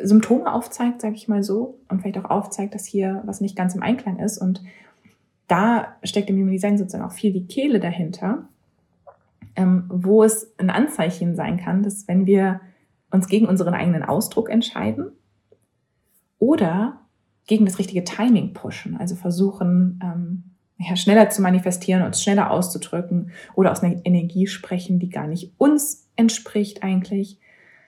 Symptome 0.03 0.50
aufzeigt, 0.50 1.03
sage 1.03 1.15
ich 1.15 1.29
mal 1.29 1.43
so, 1.43 1.79
und 1.91 2.00
vielleicht 2.00 2.17
auch 2.17 2.31
aufzeigt, 2.31 2.75
dass 2.75 2.87
hier 2.87 3.23
was 3.26 3.43
nicht 3.43 3.55
ganz 3.55 3.75
im 3.75 3.83
Einklang 3.83 4.19
ist. 4.19 4.38
Und 4.38 4.62
da 5.47 5.88
steckt 6.05 6.31
im 6.31 6.37
Human 6.37 6.53
Design 6.53 6.79
sozusagen 6.79 7.05
auch 7.05 7.12
viel 7.12 7.35
die 7.35 7.47
Kehle 7.47 7.81
dahinter, 7.81 8.49
ähm, 9.57 9.85
wo 9.88 10.23
es 10.23 10.55
ein 10.57 10.71
Anzeichen 10.71 11.37
sein 11.37 11.59
kann, 11.59 11.83
dass 11.83 12.09
wenn 12.09 12.25
wir 12.25 12.62
uns 13.11 13.29
gegen 13.29 13.45
unseren 13.45 13.75
eigenen 13.75 14.05
Ausdruck 14.05 14.49
entscheiden 14.49 15.12
oder 16.38 17.03
gegen 17.47 17.67
das 17.67 17.79
richtige 17.79 18.05
Timing 18.05 18.55
pushen, 18.55 18.97
also 18.97 19.17
versuchen, 19.17 20.00
ähm, 20.03 20.55
ja, 20.78 20.97
schneller 20.97 21.30
zu 21.30 21.42
manifestieren, 21.42 22.02
uns 22.02 22.23
schneller 22.23 22.50
auszudrücken 22.50 23.30
oder 23.54 23.73
aus 23.73 23.83
einer 23.83 24.04
Energie 24.04 24.47
sprechen, 24.47 24.99
die 24.99 25.09
gar 25.09 25.26
nicht 25.26 25.52
uns 25.59 26.09
entspricht 26.16 26.83
eigentlich, 26.83 27.38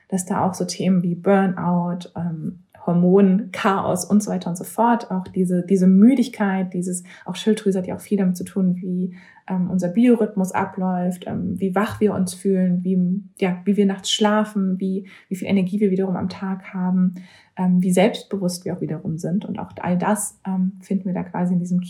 dass 0.09 0.25
da 0.25 0.47
auch 0.47 0.55
so 0.55 0.65
Themen 0.65 1.03
wie 1.03 1.15
Burnout, 1.15 2.11
ähm, 2.17 2.61
Hormonchaos 2.87 4.07
und 4.07 4.23
so 4.23 4.31
weiter 4.31 4.49
und 4.49 4.57
so 4.57 4.65
fort. 4.65 5.11
Auch 5.11 5.29
diese, 5.29 5.63
diese 5.63 5.87
Müdigkeit, 5.87 6.73
dieses, 6.73 7.05
auch 7.27 7.37
Schilddrüse 7.37 7.79
hat 7.79 7.87
ja 7.87 7.95
auch 7.95 8.01
viel 8.01 8.17
damit 8.17 8.39
zu 8.39 8.45
tun, 8.45 8.77
wie 8.77 9.15
ähm, 9.47 9.71
unser 9.71 9.89
Biorhythmus 9.89 10.53
abläuft, 10.53 11.27
ähm, 11.27 11.61
wie 11.61 11.75
wach 11.75 12.01
wir 12.01 12.15
uns 12.15 12.33
fühlen, 12.33 12.83
wie, 12.85 13.23
ja, 13.39 13.61
wie 13.65 13.77
wir 13.77 13.85
nachts 13.85 14.11
schlafen, 14.11 14.81
wie, 14.81 15.07
wie 15.29 15.37
viel 15.37 15.49
Energie 15.49 15.81
wir 15.81 15.91
wiederum 15.91 16.17
am 16.17 16.31
Tag 16.31 16.73
haben, 16.73 17.17
ähm, 17.59 17.83
wie 17.83 17.93
selbstbewusst 17.93 18.65
wir 18.65 18.75
auch 18.75 18.81
wiederum 18.81 19.19
sind. 19.19 19.45
Und 19.45 19.59
auch 19.59 19.73
all 19.81 19.99
das 19.99 20.41
ähm, 20.47 20.73
finden 20.81 21.05
wir 21.05 21.15
da 21.15 21.25
quasi 21.25 21.53
in 21.53 21.61
diesem 21.61 21.81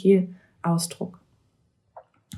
Kehlausdruck. 0.63 1.21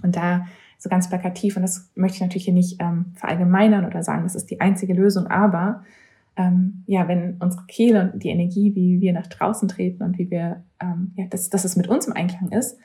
Und 0.02 0.16
da 0.16 0.46
so 0.78 0.88
ganz 0.88 1.08
plakativ, 1.08 1.56
und 1.56 1.62
das 1.62 1.90
möchte 1.94 2.16
ich 2.16 2.20
natürlich 2.22 2.44
hier 2.44 2.54
nicht 2.54 2.80
ähm, 2.80 3.12
verallgemeinern 3.14 3.84
oder 3.84 4.02
sagen, 4.02 4.22
das 4.22 4.34
ist 4.34 4.50
die 4.50 4.60
einzige 4.60 4.94
Lösung, 4.94 5.26
aber 5.26 5.82
ähm, 6.36 6.84
ja, 6.86 7.06
wenn 7.06 7.36
unsere 7.38 7.66
Kehle 7.66 8.12
und 8.12 8.22
die 8.22 8.30
Energie, 8.30 8.74
wie 8.74 9.00
wir 9.00 9.12
nach 9.12 9.26
draußen 9.26 9.68
treten 9.68 10.02
und 10.02 10.18
wie 10.18 10.30
wir, 10.30 10.64
ähm, 10.80 11.12
ja, 11.16 11.26
dass, 11.26 11.50
dass 11.50 11.64
es 11.64 11.76
mit 11.76 11.88
uns 11.88 12.06
im 12.06 12.14
Einklang 12.14 12.50
ist, 12.50 12.78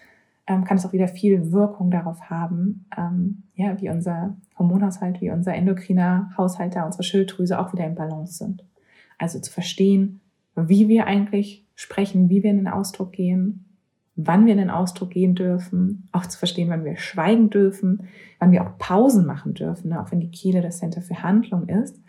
ähm, 0.48 0.66
kann 0.66 0.78
es 0.78 0.86
auch 0.86 0.94
wieder 0.94 1.08
viel 1.08 1.54
Wirkung 1.54 1.90
darauf 1.90 2.30
haben, 2.30 2.86
ähm, 2.98 3.44
ja, 3.56 3.80
wie 3.80 3.90
unser 3.90 4.36
Hormonhaushalt, 4.60 5.22
wie 5.22 5.32
unser 5.32 5.54
endokriner 5.54 6.32
Haushalt 6.38 6.76
da, 6.76 6.86
unsere 6.86 7.04
Schilddrüse 7.04 7.58
auch 7.58 7.72
wieder 7.72 7.86
im 7.86 7.96
Balance 7.96 8.34
sind. 8.34 8.66
Also 9.18 9.40
zu 9.40 9.52
verstehen, 9.52 10.20
wie 10.56 10.90
wir 10.90 11.08
eigentlich 11.08 11.66
sprechen, 11.76 12.30
wie 12.30 12.44
wir 12.44 12.52
in 12.52 12.58
den 12.58 12.68
Ausdruck 12.68 13.14
gehen, 13.14 13.65
wann 14.16 14.46
wir 14.46 14.54
in 14.54 14.60
den 14.60 14.70
Ausdruck 14.70 15.12
gehen 15.12 15.36
dürfen, 15.36 16.08
auch 16.12 16.26
zu 16.26 16.38
verstehen, 16.38 16.70
wann 16.70 16.86
wir 16.86 16.98
schweigen 16.98 17.50
dürfen, 17.50 18.08
wann 18.40 18.52
wir 18.52 18.64
auch 18.64 18.78
Pausen 18.78 19.26
machen 19.26 19.54
dürfen, 19.54 19.90
ne, 19.90 20.02
auch 20.02 20.12
wenn 20.12 20.22
die 20.22 20.32
Kehle 20.32 20.62
das 20.62 20.80
Center 20.80 21.02
für 21.02 21.22
Handlung 21.22 21.68
ist. 21.68 22.00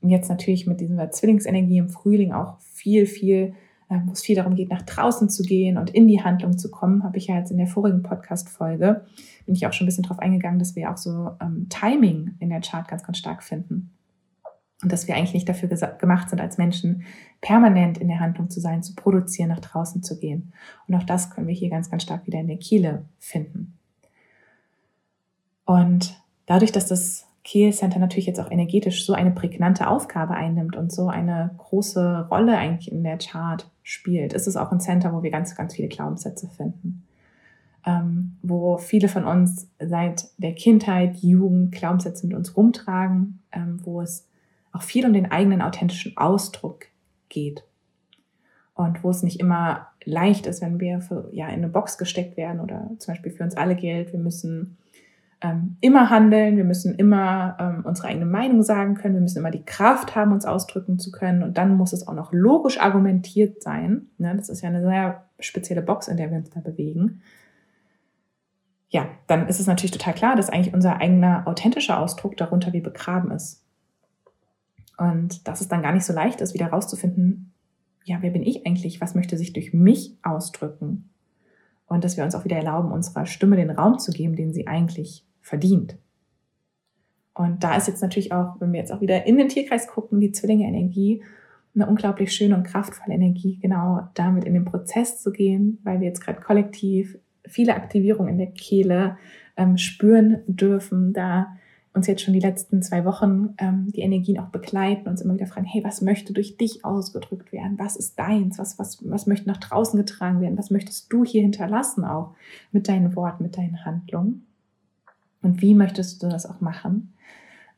Und 0.00 0.10
jetzt 0.10 0.28
natürlich 0.28 0.66
mit 0.66 0.80
dieser 0.80 1.10
Zwillingsenergie 1.10 1.78
im 1.78 1.88
Frühling 1.88 2.32
auch 2.32 2.58
viel, 2.60 3.06
viel 3.06 3.54
ähm, 3.90 4.04
wo 4.06 4.12
es 4.12 4.22
viel 4.22 4.36
darum 4.36 4.54
geht, 4.54 4.70
nach 4.70 4.82
draußen 4.82 5.28
zu 5.28 5.42
gehen 5.42 5.76
und 5.76 5.90
in 5.90 6.08
die 6.08 6.22
Handlung 6.22 6.56
zu 6.56 6.70
kommen, 6.70 7.04
habe 7.04 7.18
ich 7.18 7.26
ja 7.26 7.36
jetzt 7.36 7.50
in 7.50 7.58
der 7.58 7.66
vorigen 7.66 8.02
Podcast-Folge, 8.02 9.04
bin 9.46 9.54
ich 9.54 9.66
auch 9.66 9.72
schon 9.72 9.84
ein 9.84 9.88
bisschen 9.88 10.04
drauf 10.04 10.18
eingegangen, 10.18 10.58
dass 10.58 10.74
wir 10.74 10.90
auch 10.90 10.96
so 10.96 11.30
ähm, 11.40 11.66
Timing 11.68 12.34
in 12.38 12.48
der 12.48 12.60
Chart 12.60 12.88
ganz, 12.88 13.02
ganz 13.02 13.18
stark 13.18 13.42
finden. 13.42 13.93
Und 14.82 14.92
dass 14.92 15.08
wir 15.08 15.16
eigentlich 15.16 15.34
nicht 15.34 15.48
dafür 15.48 15.68
gemacht 15.68 16.30
sind, 16.30 16.40
als 16.40 16.58
Menschen 16.58 17.04
permanent 17.40 17.98
in 17.98 18.08
der 18.08 18.20
Handlung 18.20 18.50
zu 18.50 18.60
sein, 18.60 18.82
zu 18.82 18.94
produzieren, 18.94 19.48
nach 19.48 19.60
draußen 19.60 20.02
zu 20.02 20.18
gehen. 20.18 20.52
Und 20.86 20.94
auch 20.94 21.04
das 21.04 21.30
können 21.30 21.46
wir 21.46 21.54
hier 21.54 21.70
ganz, 21.70 21.90
ganz 21.90 22.02
stark 22.02 22.26
wieder 22.26 22.40
in 22.40 22.48
der 22.48 22.58
Kiele 22.58 23.04
finden. 23.18 23.78
Und 25.64 26.20
dadurch, 26.46 26.72
dass 26.72 26.86
das 26.86 27.26
Kiel 27.44 27.72
Center 27.72 27.98
natürlich 27.98 28.26
jetzt 28.26 28.40
auch 28.40 28.50
energetisch 28.50 29.04
so 29.04 29.12
eine 29.12 29.30
prägnante 29.30 29.86
Aufgabe 29.86 30.34
einnimmt 30.34 30.76
und 30.76 30.90
so 30.90 31.08
eine 31.08 31.50
große 31.58 32.28
Rolle 32.30 32.56
eigentlich 32.56 32.90
in 32.90 33.04
der 33.04 33.18
Chart 33.18 33.70
spielt, 33.82 34.32
ist 34.32 34.46
es 34.46 34.56
auch 34.56 34.72
ein 34.72 34.80
Center, 34.80 35.12
wo 35.12 35.22
wir 35.22 35.30
ganz, 35.30 35.54
ganz 35.54 35.74
viele 35.74 35.88
Glaubenssätze 35.88 36.48
finden. 36.48 37.04
Ähm, 37.86 38.38
wo 38.42 38.78
viele 38.78 39.08
von 39.08 39.24
uns 39.24 39.68
seit 39.78 40.30
der 40.38 40.54
Kindheit, 40.54 41.16
Jugend 41.16 41.72
Glaubenssätze 41.72 42.26
mit 42.26 42.34
uns 42.34 42.56
rumtragen, 42.56 43.40
ähm, 43.52 43.78
wo 43.84 44.00
es 44.00 44.26
auch 44.74 44.82
viel 44.82 45.06
um 45.06 45.12
den 45.12 45.30
eigenen 45.30 45.62
authentischen 45.62 46.16
Ausdruck 46.16 46.86
geht. 47.28 47.64
Und 48.74 49.04
wo 49.04 49.10
es 49.10 49.22
nicht 49.22 49.38
immer 49.38 49.86
leicht 50.04 50.46
ist, 50.46 50.60
wenn 50.60 50.80
wir 50.80 51.00
für, 51.00 51.28
ja, 51.32 51.46
in 51.46 51.54
eine 51.54 51.68
Box 51.68 51.96
gesteckt 51.96 52.36
werden 52.36 52.60
oder 52.60 52.90
zum 52.98 53.14
Beispiel 53.14 53.32
für 53.32 53.44
uns 53.44 53.56
alle 53.56 53.76
gilt, 53.76 54.12
wir 54.12 54.18
müssen 54.18 54.76
ähm, 55.40 55.76
immer 55.80 56.10
handeln, 56.10 56.56
wir 56.56 56.64
müssen 56.64 56.96
immer 56.96 57.56
ähm, 57.60 57.84
unsere 57.86 58.08
eigene 58.08 58.26
Meinung 58.26 58.64
sagen 58.64 58.96
können, 58.96 59.14
wir 59.14 59.20
müssen 59.20 59.38
immer 59.38 59.52
die 59.52 59.64
Kraft 59.64 60.16
haben, 60.16 60.32
uns 60.32 60.44
ausdrücken 60.44 60.98
zu 60.98 61.12
können 61.12 61.44
und 61.44 61.56
dann 61.56 61.76
muss 61.76 61.92
es 61.92 62.08
auch 62.08 62.14
noch 62.14 62.32
logisch 62.32 62.80
argumentiert 62.80 63.62
sein. 63.62 64.08
Ne? 64.18 64.34
Das 64.36 64.48
ist 64.48 64.62
ja 64.62 64.70
eine 64.70 64.82
sehr 64.82 65.24
spezielle 65.38 65.82
Box, 65.82 66.08
in 66.08 66.16
der 66.16 66.30
wir 66.32 66.38
uns 66.38 66.50
da 66.50 66.58
bewegen. 66.58 67.22
Ja, 68.88 69.06
dann 69.28 69.46
ist 69.46 69.60
es 69.60 69.68
natürlich 69.68 69.92
total 69.92 70.14
klar, 70.14 70.34
dass 70.34 70.50
eigentlich 70.50 70.74
unser 70.74 71.00
eigener 71.00 71.46
authentischer 71.46 72.00
Ausdruck 72.00 72.36
darunter 72.36 72.72
wie 72.72 72.80
begraben 72.80 73.30
ist. 73.30 73.63
Und 74.96 75.46
dass 75.48 75.60
es 75.60 75.68
dann 75.68 75.82
gar 75.82 75.92
nicht 75.92 76.04
so 76.04 76.12
leicht 76.12 76.40
ist, 76.40 76.54
wieder 76.54 76.68
rauszufinden, 76.68 77.52
ja, 78.04 78.18
wer 78.20 78.30
bin 78.30 78.42
ich 78.42 78.66
eigentlich? 78.66 79.00
Was 79.00 79.14
möchte 79.14 79.36
sich 79.36 79.52
durch 79.52 79.72
mich 79.72 80.16
ausdrücken? 80.22 81.10
Und 81.86 82.04
dass 82.04 82.16
wir 82.16 82.24
uns 82.24 82.34
auch 82.34 82.44
wieder 82.44 82.56
erlauben, 82.56 82.92
unserer 82.92 83.26
Stimme 83.26 83.56
den 83.56 83.70
Raum 83.70 83.98
zu 83.98 84.12
geben, 84.12 84.36
den 84.36 84.52
sie 84.52 84.66
eigentlich 84.66 85.26
verdient. 85.40 85.98
Und 87.34 87.64
da 87.64 87.76
ist 87.76 87.88
jetzt 87.88 88.02
natürlich 88.02 88.32
auch, 88.32 88.60
wenn 88.60 88.72
wir 88.72 88.80
jetzt 88.80 88.92
auch 88.92 89.00
wieder 89.00 89.26
in 89.26 89.38
den 89.38 89.48
Tierkreis 89.48 89.88
gucken, 89.88 90.20
die 90.20 90.32
Zwillinge-Energie, 90.32 91.22
eine 91.74 91.88
unglaublich 91.88 92.32
schöne 92.32 92.56
und 92.56 92.64
kraftvolle 92.64 93.14
Energie, 93.14 93.58
genau 93.60 94.08
damit 94.14 94.44
in 94.44 94.54
den 94.54 94.64
Prozess 94.64 95.20
zu 95.20 95.32
gehen, 95.32 95.80
weil 95.82 96.00
wir 96.00 96.06
jetzt 96.06 96.20
gerade 96.20 96.40
kollektiv 96.40 97.18
viele 97.46 97.74
Aktivierungen 97.74 98.32
in 98.32 98.38
der 98.38 98.52
Kehle 98.52 99.18
ähm, 99.56 99.76
spüren 99.76 100.42
dürfen, 100.46 101.12
da 101.12 101.48
uns 101.94 102.08
jetzt 102.08 102.22
schon 102.22 102.34
die 102.34 102.40
letzten 102.40 102.82
zwei 102.82 103.04
Wochen 103.04 103.54
ähm, 103.58 103.90
die 103.94 104.00
Energien 104.00 104.40
auch 104.40 104.48
begleiten, 104.48 105.08
uns 105.08 105.22
immer 105.22 105.34
wieder 105.34 105.46
fragen, 105.46 105.66
hey, 105.66 105.82
was 105.84 106.02
möchte 106.02 106.32
durch 106.32 106.56
dich 106.56 106.84
ausgedrückt 106.84 107.52
werden? 107.52 107.78
Was 107.78 107.94
ist 107.94 108.18
deins? 108.18 108.58
Was, 108.58 108.78
was, 108.80 108.98
was 109.08 109.26
möchte 109.26 109.48
nach 109.48 109.58
draußen 109.58 109.96
getragen 109.96 110.40
werden? 110.40 110.58
Was 110.58 110.70
möchtest 110.70 111.12
du 111.12 111.24
hier 111.24 111.42
hinterlassen 111.42 112.04
auch 112.04 112.34
mit 112.72 112.88
deinen 112.88 113.14
Worten, 113.14 113.44
mit 113.44 113.56
deinen 113.56 113.84
Handlungen? 113.84 114.44
Und 115.40 115.62
wie 115.62 115.74
möchtest 115.74 116.22
du 116.22 116.28
das 116.28 116.46
auch 116.46 116.60
machen? 116.60 117.14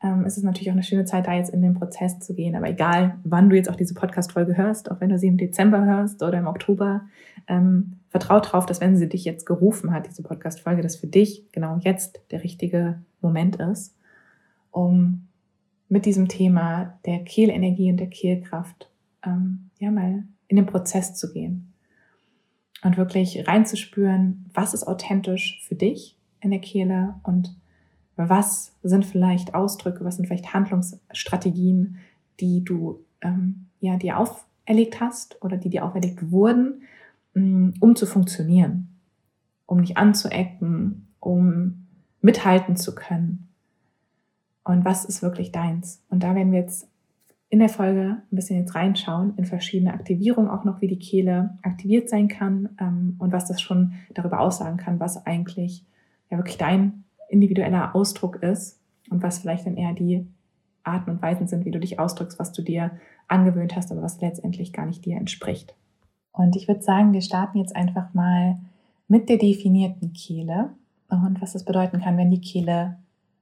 Ähm, 0.03 0.25
es 0.25 0.39
ist 0.39 0.45
natürlich 0.45 0.71
auch 0.71 0.75
eine 0.75 0.83
schöne 0.83 1.05
Zeit, 1.05 1.27
da 1.27 1.35
jetzt 1.35 1.53
in 1.53 1.61
den 1.61 1.75
Prozess 1.75 2.19
zu 2.19 2.35
gehen. 2.35 2.57
Aber 2.57 2.69
egal, 2.69 3.19
wann 3.25 3.51
du 3.51 3.57
jetzt 3.57 3.69
auch 3.69 3.77
diese 3.77 3.95
Podcast-Folge 3.95 4.57
hörst, 4.57 4.91
auch 4.91 5.01
wenn 5.01 5.11
du 5.11 5.19
sie 5.19 5.27
im 5.27 5.37
Dezember 5.37 5.85
hörst 5.85 6.23
oder 6.23 6.39
im 6.39 6.47
Oktober, 6.47 7.03
ähm, 7.49 7.95
vertrau 8.09 8.41
darauf, 8.41 8.65
dass 8.65 8.81
wenn 8.81 8.97
sie 8.97 9.09
dich 9.09 9.25
jetzt 9.25 9.45
gerufen 9.45 9.93
hat, 9.93 10.07
diese 10.07 10.23
Podcast-Folge, 10.23 10.81
dass 10.81 10.97
für 10.97 11.07
dich 11.07 11.51
genau 11.53 11.79
jetzt 11.81 12.21
der 12.31 12.43
richtige 12.43 13.03
Moment 13.21 13.57
ist, 13.57 13.96
um 14.77 15.27
mit 15.89 16.05
diesem 16.05 16.29
Thema 16.29 16.99
der 17.07 17.25
Kehlenergie 17.25 17.91
und 17.91 17.97
der 17.97 18.11
Kehlkraft 18.11 18.91
ähm, 19.25 19.71
ja 19.79 19.91
mal 19.91 20.25
in 20.49 20.57
den 20.57 20.67
Prozess 20.67 21.15
zu 21.15 21.33
gehen 21.33 21.73
und 22.83 22.99
wirklich 22.99 23.49
reinzuspüren, 23.49 24.45
was 24.53 24.75
ist 24.75 24.87
authentisch 24.87 25.63
für 25.67 25.77
dich 25.77 26.19
in 26.41 26.51
der 26.51 26.61
Kehle 26.61 27.15
und 27.23 27.57
was 28.17 28.75
sind 28.83 29.07
vielleicht 29.07 29.55
Ausdrücke, 29.55 30.05
was 30.05 30.17
sind 30.17 30.27
vielleicht 30.27 30.53
Handlungsstrategien, 30.53 31.97
die 32.41 32.63
du 32.63 33.01
ähm, 33.23 33.69
ja 33.81 33.97
dir 33.97 34.19
auferlegt 34.19 35.01
hast 35.01 35.43
oder 35.43 35.57
die 35.57 35.71
dir 35.71 35.87
auferlegt 35.87 36.31
wurden, 36.31 36.83
mm, 37.33 37.71
um 37.81 37.97
zu 37.97 38.05
funktionieren, 38.05 38.89
um 39.65 39.81
nicht 39.81 39.97
anzuecken, 39.97 41.09
um 41.19 41.87
mithalten 42.21 42.77
zu 42.77 42.95
können. 42.95 43.46
Und 44.67 44.85
was 44.85 45.05
ist 45.05 45.23
wirklich 45.23 45.53
deins? 45.53 46.03
Und 46.11 46.25
da 46.25 46.35
werden 46.35 46.51
wir 46.51 46.59
jetzt 46.59 46.89
in 47.49 47.61
der 47.61 47.69
Folge 47.69 48.17
ein 48.33 48.37
bisschen 48.37 48.59
jetzt 48.59 48.75
reinschauen 48.75 49.35
in 49.37 49.45
verschiedene 49.45 49.95
Aktivierungen, 49.95 50.51
auch 50.51 50.65
noch 50.65 50.81
wie 50.81 50.89
die 50.89 50.99
Kehle 50.99 51.57
aktiviert 51.63 52.09
sein 52.09 52.27
kann 52.27 52.71
ähm, 52.81 53.15
und 53.21 53.33
was 53.33 53.47
das 53.47 53.61
schon 53.63 53.93
darüber 54.13 54.41
aussagen 54.41 54.77
kann, 54.77 54.99
was 54.99 55.25
eigentlich 55.25 55.85
ja 56.31 56.37
wirklich 56.37 56.59
dein 56.59 57.05
individueller 57.29 57.95
Ausdruck 57.95 58.43
ist 58.43 58.81
und 59.09 59.23
was 59.23 59.39
vielleicht 59.39 59.67
dann 59.67 59.77
eher 59.77 59.93
die 59.93 60.27
Arten 60.83 61.11
und 61.11 61.23
Weisen 61.23 61.47
sind, 61.47 61.65
wie 61.65 61.71
du 61.71 61.79
dich 61.79 62.01
ausdrückst, 62.01 62.41
was 62.41 62.53
du 62.53 62.63
dir 62.63 62.91
angewöhnt 63.29 63.77
hast, 63.77 63.93
aber 63.93 64.03
was 64.03 64.21
letztendlich 64.21 64.73
gar 64.73 64.87
nicht 64.87 65.05
dir 65.05 65.17
entspricht. 65.17 65.77
Und 66.33 66.57
ich 66.57 66.67
würde 66.67 66.83
sagen, 66.83 67.13
wir 67.13 67.23
starten 67.23 67.59
jetzt 67.59 67.77
einfach 67.77 68.13
mal 68.15 68.59
mit 69.07 69.29
der 69.29 69.39
definierten 69.39 70.13
Kehle 70.13 70.71
und 71.09 71.41
was 71.41 71.53
das 71.53 71.65
bedeuten 71.65 72.01
kann, 72.01 72.17
wenn 72.19 72.33
die 72.33 72.41
Kehle 72.41 72.97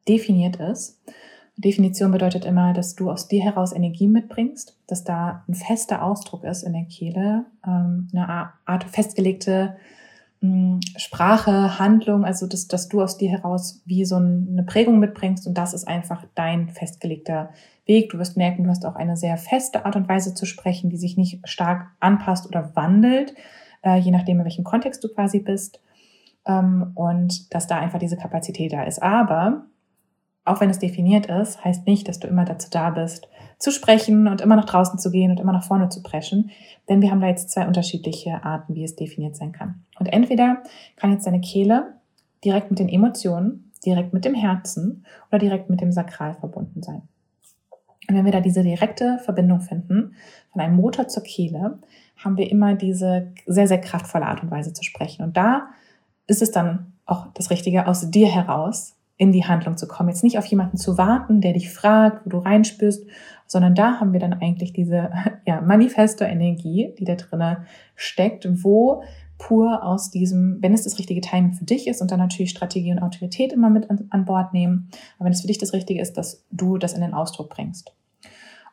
definiert 0.09 0.57
ist. 0.57 1.01
Definition 1.57 2.11
bedeutet 2.11 2.45
immer, 2.45 2.73
dass 2.73 2.97
du 2.97 3.11
aus 3.11 3.29
dir 3.29 3.43
heraus 3.43 3.73
Energie 3.73 4.09
mitbringst, 4.09 4.77
dass 4.89 5.05
da 5.05 5.45
ein 5.49 5.55
fester 5.55 6.03
Ausdruck 6.03 6.43
ist 6.45 6.65
in 6.65 6.73
der 6.73 6.85
Kehle, 6.85 7.47
ähm, 7.65 8.09
eine 8.13 8.51
Art 8.65 8.85
festgelegte 8.85 9.77
Sprache, 10.97 11.79
Handlung, 11.79 12.25
also 12.25 12.47
dass, 12.47 12.69
dass 12.69 12.89
du 12.89 13.03
aus 13.03 13.17
dir 13.17 13.31
heraus 13.31 13.83
wie 13.87 14.05
so 14.05 14.17
eine 14.17 14.65
Prägung 14.67 14.99
mitbringst 14.99 15.47
und 15.47 15.57
das 15.57 15.73
ist 15.73 15.89
einfach 15.89 16.27
dein 16.35 16.69
festgelegter 16.69 17.51
Weg. 17.87 18.11
Du 18.11 18.19
wirst 18.19 18.37
merken, 18.37 18.65
du 18.65 18.71
hast 18.71 18.85
auch 18.85 18.97
eine 18.97 19.17
sehr 19.17 19.37
feste 19.39 19.87
Art 19.87 19.97
und 19.97 20.09
Weise 20.09 20.35
zu 20.35 20.45
sprechen, 20.45 20.91
die 20.91 20.97
sich 20.97 21.17
nicht 21.17 21.41
stark 21.49 21.87
anpasst 22.01 22.47
oder 22.47 22.75
wandelt, 22.77 23.35
äh, 23.83 23.97
je 23.97 24.11
nachdem, 24.11 24.39
in 24.39 24.45
welchem 24.45 24.65
Kontext 24.65 25.03
du 25.03 25.09
quasi 25.09 25.39
bist. 25.39 25.81
Ähm, 26.47 26.93
und 26.95 27.55
dass 27.55 27.67
da 27.67 27.79
einfach 27.79 27.99
diese 27.99 28.19
Kapazität 28.19 28.73
da 28.73 28.83
ist. 28.83 29.03
Aber 29.03 29.65
auch 30.45 30.61
wenn 30.61 30.71
es 30.71 30.79
definiert 30.79 31.27
ist, 31.27 31.65
heißt 31.65 31.87
nicht, 31.87 32.09
dass 32.09 32.19
du 32.19 32.29
immer 32.29 32.45
dazu 32.45 32.69
da 32.71 32.91
bist, 32.91 33.29
zu 33.59 33.71
sprechen 33.71 34.29
und 34.29 34.41
immer 34.41 34.57
nach 34.57 34.67
draußen 34.67 34.99
zu 34.99 35.11
gehen 35.11 35.31
und 35.31 35.41
immer 35.41 35.53
nach 35.53 35.65
vorne 35.65 35.89
zu 35.89 36.03
preschen. 36.03 36.51
Denn 36.89 37.01
wir 37.01 37.11
haben 37.11 37.21
da 37.21 37.29
jetzt 37.29 37.51
zwei 37.51 37.67
unterschiedliche 37.67 38.45
Arten, 38.45 38.75
wie 38.75 38.85
es 38.85 38.97
definiert 38.97 39.37
sein 39.37 39.53
kann. 39.53 39.83
Und 39.99 40.07
entweder 40.07 40.63
kann 40.97 41.13
jetzt 41.13 41.27
deine 41.27 41.41
Kehle 41.41 41.95
direkt 42.45 42.71
mit 42.71 42.79
den 42.79 42.89
Emotionen, 42.89 43.73
direkt 43.85 44.13
mit 44.13 44.25
dem 44.25 44.35
Herzen 44.35 45.05
oder 45.31 45.39
direkt 45.39 45.71
mit 45.71 45.81
dem 45.81 45.93
Sakral 45.93 46.35
verbunden 46.35 46.83
sein. 46.83 47.03
Und 48.09 48.17
wenn 48.17 48.25
wir 48.27 48.33
da 48.33 48.41
diese 48.41 48.63
direkte 48.63 49.19
Verbindung 49.19 49.61
finden, 49.61 50.15
von 50.53 50.61
einem 50.61 50.77
Motor 50.77 51.09
zur 51.09 51.23
Kehle, 51.23 51.79
haben 52.23 52.37
wir 52.37 52.51
immer 52.51 52.75
diese 52.75 53.33
sehr, 53.47 53.67
sehr 53.67 53.81
kraftvolle 53.81 54.27
Art 54.27 54.43
und 54.43 54.51
Weise 54.51 54.75
zu 54.75 54.85
sprechen. 54.85 55.23
Und 55.23 55.37
da 55.37 55.69
ist 56.27 56.43
es 56.43 56.51
dann 56.51 56.93
auch 57.07 57.29
das 57.35 57.51
Richtige, 57.51 57.87
aus 57.87 58.11
dir 58.11 58.29
heraus 58.29 58.95
in 59.17 59.33
die 59.33 59.45
Handlung 59.45 59.77
zu 59.77 59.87
kommen. 59.87 60.09
Jetzt 60.09 60.25
nicht 60.25 60.39
auf 60.39 60.47
jemanden 60.47 60.77
zu 60.77 60.99
warten, 60.99 61.41
der 61.41 61.53
dich 61.53 61.71
fragt, 61.71 62.25
wo 62.25 62.31
du 62.31 62.39
reinspürst, 62.39 63.07
sondern 63.47 63.75
da 63.75 64.01
haben 64.01 64.13
wir 64.13 64.21
dann 64.21 64.33
eigentlich 64.33 64.73
diese 64.73 65.11
ja, 65.47 65.61
Manifesto-Energie, 65.61 66.95
die 66.99 67.05
da 67.05 67.15
drinne 67.15 67.67
steckt, 67.95 68.47
wo 68.65 69.03
pur 69.39 69.85
aus 69.85 70.11
diesem, 70.11 70.59
wenn 70.61 70.73
es 70.73 70.85
das 70.85 70.99
richtige 70.99 71.21
Timing 71.21 71.53
für 71.53 71.65
dich 71.65 71.87
ist 71.87 72.01
und 72.01 72.11
dann 72.11 72.21
natürlich 72.21 72.51
Strategie 72.51 72.93
und 72.93 73.01
Autorität 73.01 73.53
immer 73.53 73.69
mit 73.69 73.91
an, 73.91 74.07
an 74.11 74.25
Bord 74.25 74.53
nehmen, 74.53 74.89
aber 75.19 75.27
wenn 75.27 75.33
es 75.33 75.41
für 75.41 75.49
dich 75.49 75.59
das 75.59 75.73
Richtige 75.73 76.01
ist, 76.01 76.17
dass 76.17 76.45
du 76.51 76.79
das 76.79 76.95
in 76.95 77.01
den 77.01 77.15
Ausdruck 77.15 77.51
bringst. 77.51 77.95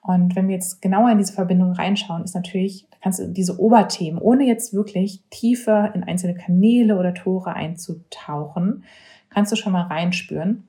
Und 0.03 0.35
wenn 0.35 0.47
wir 0.47 0.55
jetzt 0.55 0.81
genauer 0.81 1.11
in 1.11 1.19
diese 1.19 1.33
Verbindung 1.33 1.73
reinschauen, 1.73 2.23
ist 2.23 2.33
natürlich, 2.33 2.87
kannst 3.03 3.19
du 3.19 3.27
diese 3.27 3.59
Oberthemen, 3.59 4.19
ohne 4.19 4.45
jetzt 4.45 4.73
wirklich 4.73 5.23
tiefer 5.29 5.93
in 5.93 6.03
einzelne 6.03 6.33
Kanäle 6.33 6.97
oder 6.97 7.13
Tore 7.13 7.53
einzutauchen, 7.53 8.83
kannst 9.33 9.51
du 9.51 9.55
schon 9.55 9.73
mal 9.73 9.87
reinspüren. 9.87 10.67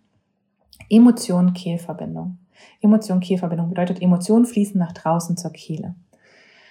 Emotion, 0.89 1.53
Kehlverbindung. 1.53 2.39
Emotion, 2.81 3.21
Kehlverbindung 3.21 3.69
bedeutet, 3.69 4.01
Emotionen 4.01 4.47
fließen 4.47 4.79
nach 4.79 4.93
draußen 4.93 5.37
zur 5.37 5.53
Kehle. 5.53 5.95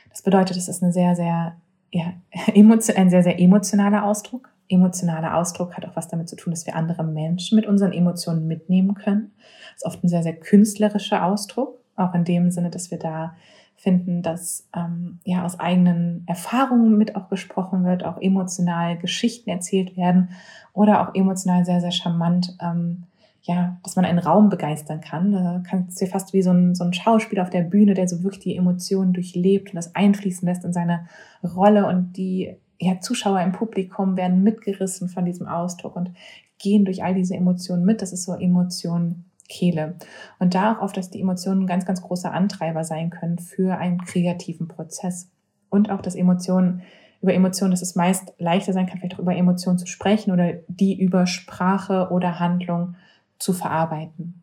Das 0.09 0.21
bedeutet, 0.21 0.57
es 0.57 0.67
ist 0.67 0.83
eine 0.83 0.91
sehr, 0.91 1.15
sehr, 1.15 1.55
ja, 1.91 2.13
ein 2.55 3.09
sehr, 3.09 3.23
sehr 3.23 3.39
emotionaler 3.39 4.05
Ausdruck. 4.05 4.49
Emotionaler 4.69 5.35
Ausdruck 5.35 5.75
hat 5.75 5.85
auch 5.85 5.95
was 5.95 6.07
damit 6.07 6.29
zu 6.29 6.35
tun, 6.35 6.51
dass 6.51 6.65
wir 6.65 6.75
andere 6.75 7.03
Menschen 7.03 7.57
mit 7.57 7.65
unseren 7.65 7.91
Emotionen 7.91 8.47
mitnehmen 8.47 8.95
können. 8.95 9.33
Das 9.73 9.83
ist 9.83 9.85
oft 9.85 10.03
ein 10.03 10.07
sehr, 10.07 10.23
sehr 10.23 10.35
künstlerischer 10.35 11.25
Ausdruck, 11.25 11.79
auch 11.97 12.13
in 12.13 12.23
dem 12.23 12.51
Sinne, 12.51 12.69
dass 12.69 12.89
wir 12.89 12.97
da 12.97 13.35
finden, 13.81 14.21
dass 14.21 14.67
ähm, 14.75 15.19
ja 15.23 15.43
aus 15.43 15.59
eigenen 15.59 16.23
Erfahrungen 16.27 16.99
mit 16.99 17.15
auch 17.15 17.29
gesprochen 17.29 17.83
wird, 17.83 18.05
auch 18.05 18.21
emotional 18.21 18.95
Geschichten 18.99 19.49
erzählt 19.49 19.97
werden 19.97 20.29
oder 20.71 21.01
auch 21.01 21.15
emotional 21.15 21.65
sehr, 21.65 21.81
sehr 21.81 21.91
charmant, 21.91 22.55
ähm, 22.61 23.05
ja, 23.41 23.79
dass 23.81 23.95
man 23.95 24.05
einen 24.05 24.19
Raum 24.19 24.49
begeistern 24.49 25.01
kann. 25.01 25.31
Da 25.31 25.63
kannst 25.67 25.99
du 25.99 26.05
fast 26.05 26.31
wie 26.31 26.43
so 26.43 26.51
ein, 26.51 26.75
so 26.75 26.83
ein 26.83 26.93
Schauspieler 26.93 27.41
auf 27.41 27.49
der 27.49 27.63
Bühne, 27.63 27.95
der 27.95 28.07
so 28.07 28.21
wirklich 28.21 28.43
die 28.43 28.55
Emotionen 28.55 29.13
durchlebt 29.13 29.69
und 29.69 29.77
das 29.77 29.95
einfließen 29.95 30.47
lässt 30.47 30.63
in 30.63 30.73
seine 30.73 31.07
Rolle 31.43 31.87
und 31.87 32.17
die 32.17 32.55
ja, 32.79 32.99
Zuschauer 32.99 33.41
im 33.41 33.51
Publikum 33.51 34.15
werden 34.15 34.43
mitgerissen 34.43 35.09
von 35.09 35.25
diesem 35.25 35.47
Ausdruck 35.47 35.95
und 35.95 36.11
gehen 36.59 36.85
durch 36.85 37.03
all 37.03 37.15
diese 37.15 37.35
Emotionen 37.35 37.83
mit. 37.83 38.03
Das 38.03 38.13
ist 38.13 38.25
so 38.25 38.33
Emotion 38.33 39.25
Kehle. 39.51 39.95
Und 40.39 40.55
da 40.55 40.73
auch 40.73 40.81
oft, 40.81 40.97
dass 40.97 41.09
die 41.09 41.21
Emotionen 41.21 41.63
ein 41.63 41.67
ganz, 41.67 41.85
ganz 41.85 42.01
großer 42.01 42.31
Antreiber 42.31 42.83
sein 42.83 43.09
können 43.09 43.37
für 43.37 43.77
einen 43.77 44.03
kreativen 44.03 44.67
Prozess. 44.67 45.29
Und 45.69 45.91
auch, 45.91 46.01
dass 46.01 46.15
Emotionen 46.15 46.81
über 47.21 47.33
Emotionen, 47.33 47.71
dass 47.71 47.81
es 47.81 47.95
meist 47.95 48.33
leichter 48.39 48.73
sein 48.73 48.87
kann, 48.87 48.99
vielleicht 48.99 49.15
auch 49.15 49.19
über 49.19 49.35
Emotionen 49.35 49.77
zu 49.77 49.85
sprechen 49.85 50.31
oder 50.31 50.53
die 50.67 50.99
über 50.99 51.27
Sprache 51.27 52.09
oder 52.11 52.39
Handlung 52.39 52.95
zu 53.37 53.53
verarbeiten. 53.53 54.41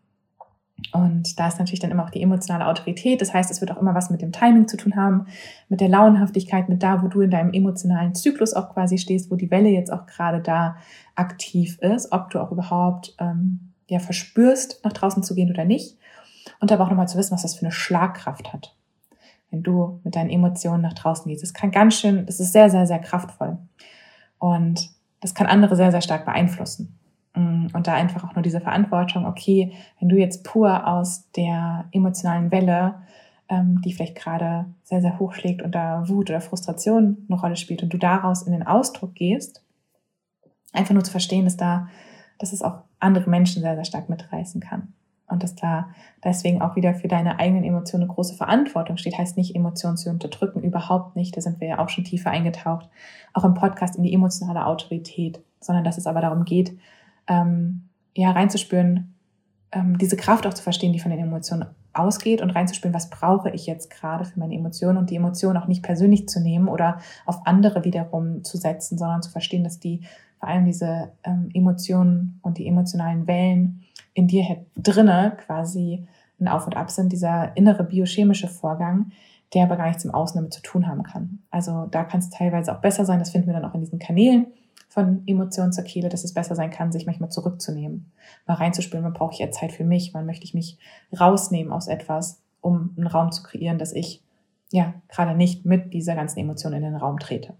Und 0.92 1.40
da 1.40 1.48
ist 1.48 1.58
natürlich 1.58 1.80
dann 1.80 1.90
immer 1.90 2.04
auch 2.04 2.10
die 2.10 2.22
emotionale 2.22 2.66
Autorität. 2.66 3.20
Das 3.20 3.34
heißt, 3.34 3.50
es 3.50 3.60
wird 3.60 3.72
auch 3.72 3.80
immer 3.80 3.96
was 3.96 4.10
mit 4.10 4.22
dem 4.22 4.30
Timing 4.30 4.68
zu 4.68 4.76
tun 4.76 4.94
haben, 4.94 5.26
mit 5.68 5.80
der 5.80 5.88
Launenhaftigkeit, 5.88 6.68
mit 6.68 6.84
da, 6.84 7.02
wo 7.02 7.08
du 7.08 7.20
in 7.20 7.30
deinem 7.30 7.52
emotionalen 7.52 8.14
Zyklus 8.14 8.54
auch 8.54 8.72
quasi 8.74 8.96
stehst, 8.96 9.30
wo 9.30 9.34
die 9.34 9.50
Welle 9.50 9.70
jetzt 9.70 9.92
auch 9.92 10.06
gerade 10.06 10.40
da 10.40 10.76
aktiv 11.16 11.78
ist, 11.80 12.12
ob 12.12 12.30
du 12.30 12.38
auch 12.38 12.52
überhaupt 12.52 13.16
ähm, 13.18 13.67
ja 13.88 13.98
verspürst, 13.98 14.80
nach 14.84 14.92
draußen 14.92 15.22
zu 15.22 15.34
gehen 15.34 15.50
oder 15.50 15.64
nicht. 15.64 15.96
Und 16.60 16.72
aber 16.72 16.84
auch 16.84 16.90
nochmal 16.90 17.08
zu 17.08 17.18
wissen, 17.18 17.32
was 17.32 17.42
das 17.42 17.54
für 17.54 17.62
eine 17.62 17.72
Schlagkraft 17.72 18.52
hat 18.52 18.74
wenn 19.50 19.62
du 19.62 20.00
mit 20.04 20.16
deinen 20.16 20.30
Emotionen 20.30 20.82
nach 20.82 20.94
draußen 20.94 21.28
gehst. 21.28 21.42
Das 21.42 21.54
kann 21.54 21.70
ganz 21.70 21.94
schön, 21.94 22.26
das 22.26 22.40
ist 22.40 22.52
sehr, 22.52 22.70
sehr, 22.70 22.86
sehr 22.86 22.98
kraftvoll. 22.98 23.58
Und 24.38 24.90
das 25.20 25.34
kann 25.34 25.46
andere 25.46 25.76
sehr, 25.76 25.90
sehr 25.90 26.02
stark 26.02 26.24
beeinflussen. 26.24 26.98
Mm, 27.34 27.66
und 27.72 27.86
da 27.86 27.94
einfach 27.94 28.24
auch 28.24 28.34
nur 28.34 28.42
diese 28.42 28.60
Verantwortung, 28.60 29.26
okay, 29.26 29.72
wenn 30.00 30.08
du 30.08 30.16
jetzt 30.16 30.44
pur 30.44 30.86
aus 30.86 31.30
der 31.32 31.86
emotionalen 31.92 32.50
Welle, 32.50 33.02
ähm, 33.48 33.80
die 33.82 33.92
vielleicht 33.92 34.16
gerade 34.16 34.66
sehr, 34.82 35.00
sehr 35.00 35.18
hoch 35.18 35.32
schlägt 35.32 35.62
und 35.62 35.74
da 35.74 36.08
Wut 36.08 36.30
oder 36.30 36.40
Frustration 36.40 37.26
eine 37.28 37.40
Rolle 37.40 37.56
spielt 37.56 37.82
und 37.82 37.92
du 37.92 37.98
daraus 37.98 38.42
in 38.42 38.52
den 38.52 38.66
Ausdruck 38.66 39.14
gehst, 39.14 39.64
einfach 40.72 40.92
nur 40.92 41.04
zu 41.04 41.10
verstehen, 41.10 41.46
dass 41.46 41.56
da, 41.56 41.88
dass 42.38 42.52
es 42.52 42.62
auch 42.62 42.82
andere 43.00 43.28
Menschen 43.28 43.62
sehr, 43.62 43.74
sehr 43.74 43.84
stark 43.84 44.08
mitreißen 44.08 44.60
kann. 44.60 44.94
Und 45.26 45.42
dass 45.42 45.54
da 45.54 45.90
deswegen 46.24 46.62
auch 46.62 46.74
wieder 46.74 46.94
für 46.94 47.08
deine 47.08 47.38
eigenen 47.38 47.64
Emotionen 47.64 48.04
eine 48.04 48.12
große 48.14 48.34
Verantwortung 48.34 48.96
steht, 48.96 49.18
heißt 49.18 49.36
nicht, 49.36 49.54
Emotionen 49.54 49.98
zu 49.98 50.08
unterdrücken, 50.08 50.62
überhaupt 50.62 51.16
nicht. 51.16 51.36
Da 51.36 51.42
sind 51.42 51.60
wir 51.60 51.68
ja 51.68 51.78
auch 51.78 51.90
schon 51.90 52.04
tiefer 52.04 52.30
eingetaucht, 52.30 52.88
auch 53.34 53.44
im 53.44 53.54
Podcast 53.54 53.96
in 53.96 54.02
die 54.02 54.14
emotionale 54.14 54.64
Autorität, 54.64 55.40
sondern 55.60 55.84
dass 55.84 55.98
es 55.98 56.06
aber 56.06 56.22
darum 56.22 56.44
geht, 56.44 56.78
ähm, 57.26 57.88
ja, 58.16 58.30
reinzuspüren, 58.30 59.14
ähm, 59.72 59.98
diese 59.98 60.16
Kraft 60.16 60.46
auch 60.46 60.54
zu 60.54 60.62
verstehen, 60.62 60.94
die 60.94 60.98
von 60.98 61.10
den 61.10 61.20
Emotionen 61.20 61.66
ausgeht 61.92 62.40
und 62.40 62.50
reinzuspüren, 62.50 62.94
was 62.94 63.10
brauche 63.10 63.50
ich 63.50 63.66
jetzt 63.66 63.90
gerade 63.90 64.24
für 64.24 64.38
meine 64.38 64.54
Emotionen 64.54 64.98
und 64.98 65.10
die 65.10 65.16
Emotionen 65.16 65.58
auch 65.58 65.66
nicht 65.66 65.82
persönlich 65.82 66.28
zu 66.28 66.40
nehmen 66.40 66.68
oder 66.68 66.98
auf 67.26 67.46
andere 67.46 67.84
wiederum 67.84 68.44
zu 68.44 68.56
setzen, 68.56 68.96
sondern 68.96 69.22
zu 69.22 69.30
verstehen, 69.30 69.64
dass 69.64 69.78
die 69.78 70.02
vor 70.38 70.48
allem 70.48 70.64
diese 70.64 71.12
ähm, 71.24 71.48
Emotionen 71.52 72.40
und 72.42 72.58
die 72.58 72.66
emotionalen 72.66 73.26
Wellen 73.26 73.82
in 74.14 74.26
dir 74.26 74.64
drinne 74.76 75.36
quasi 75.44 76.06
ein 76.40 76.48
Auf 76.48 76.66
und 76.66 76.76
Ab 76.76 76.90
sind, 76.90 77.12
dieser 77.12 77.56
innere 77.56 77.84
biochemische 77.84 78.48
Vorgang, 78.48 79.12
der 79.54 79.64
aber 79.64 79.76
gar 79.76 79.88
nichts 79.88 80.04
im 80.04 80.12
Außen 80.12 80.36
damit 80.36 80.52
zu 80.52 80.62
tun 80.62 80.86
haben 80.86 81.02
kann. 81.02 81.40
Also 81.50 81.86
da 81.86 82.04
kann 82.04 82.20
es 82.20 82.30
teilweise 82.30 82.74
auch 82.74 82.80
besser 82.80 83.04
sein, 83.04 83.18
das 83.18 83.30
finden 83.30 83.48
wir 83.48 83.54
dann 83.54 83.64
auch 83.64 83.74
in 83.74 83.80
diesen 83.80 83.98
Kanälen 83.98 84.46
von 84.88 85.22
Emotionen 85.26 85.72
zur 85.72 85.84
Kehle, 85.84 86.08
dass 86.08 86.24
es 86.24 86.34
besser 86.34 86.54
sein 86.54 86.70
kann, 86.70 86.92
sich 86.92 87.06
manchmal 87.06 87.30
zurückzunehmen, 87.30 88.10
mal 88.46 88.54
reinzuspüren, 88.54 89.04
wann 89.04 89.12
brauche 89.12 89.32
ich 89.32 89.38
jetzt 89.38 89.58
Zeit 89.58 89.72
für 89.72 89.84
mich, 89.84 90.14
wann 90.14 90.26
möchte 90.26 90.44
ich 90.44 90.54
mich 90.54 90.78
rausnehmen 91.18 91.72
aus 91.72 91.88
etwas, 91.88 92.42
um 92.60 92.94
einen 92.96 93.06
Raum 93.06 93.32
zu 93.32 93.42
kreieren, 93.42 93.78
dass 93.78 93.92
ich 93.92 94.22
ja 94.70 94.94
gerade 95.08 95.36
nicht 95.36 95.64
mit 95.64 95.92
dieser 95.92 96.14
ganzen 96.14 96.38
Emotion 96.38 96.72
in 96.72 96.82
den 96.82 96.96
Raum 96.96 97.18
trete. 97.18 97.54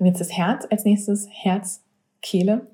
Und 0.00 0.06
jetzt 0.06 0.20
das 0.20 0.36
Herz 0.36 0.66
als 0.68 0.84
nächstes, 0.84 1.28
Herz, 1.30 1.84
Kehle 2.20 2.66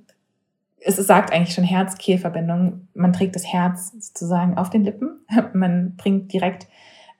es 0.86 0.96
sagt 0.96 1.32
eigentlich 1.32 1.54
schon 1.54 1.64
Herz-Kehl-Verbindung. 1.64 2.88
Man 2.94 3.12
trägt 3.12 3.34
das 3.34 3.44
Herz 3.44 3.92
sozusagen 3.98 4.56
auf 4.56 4.70
den 4.70 4.84
Lippen. 4.84 5.20
Man 5.52 5.96
bringt 5.96 6.32
direkt 6.32 6.68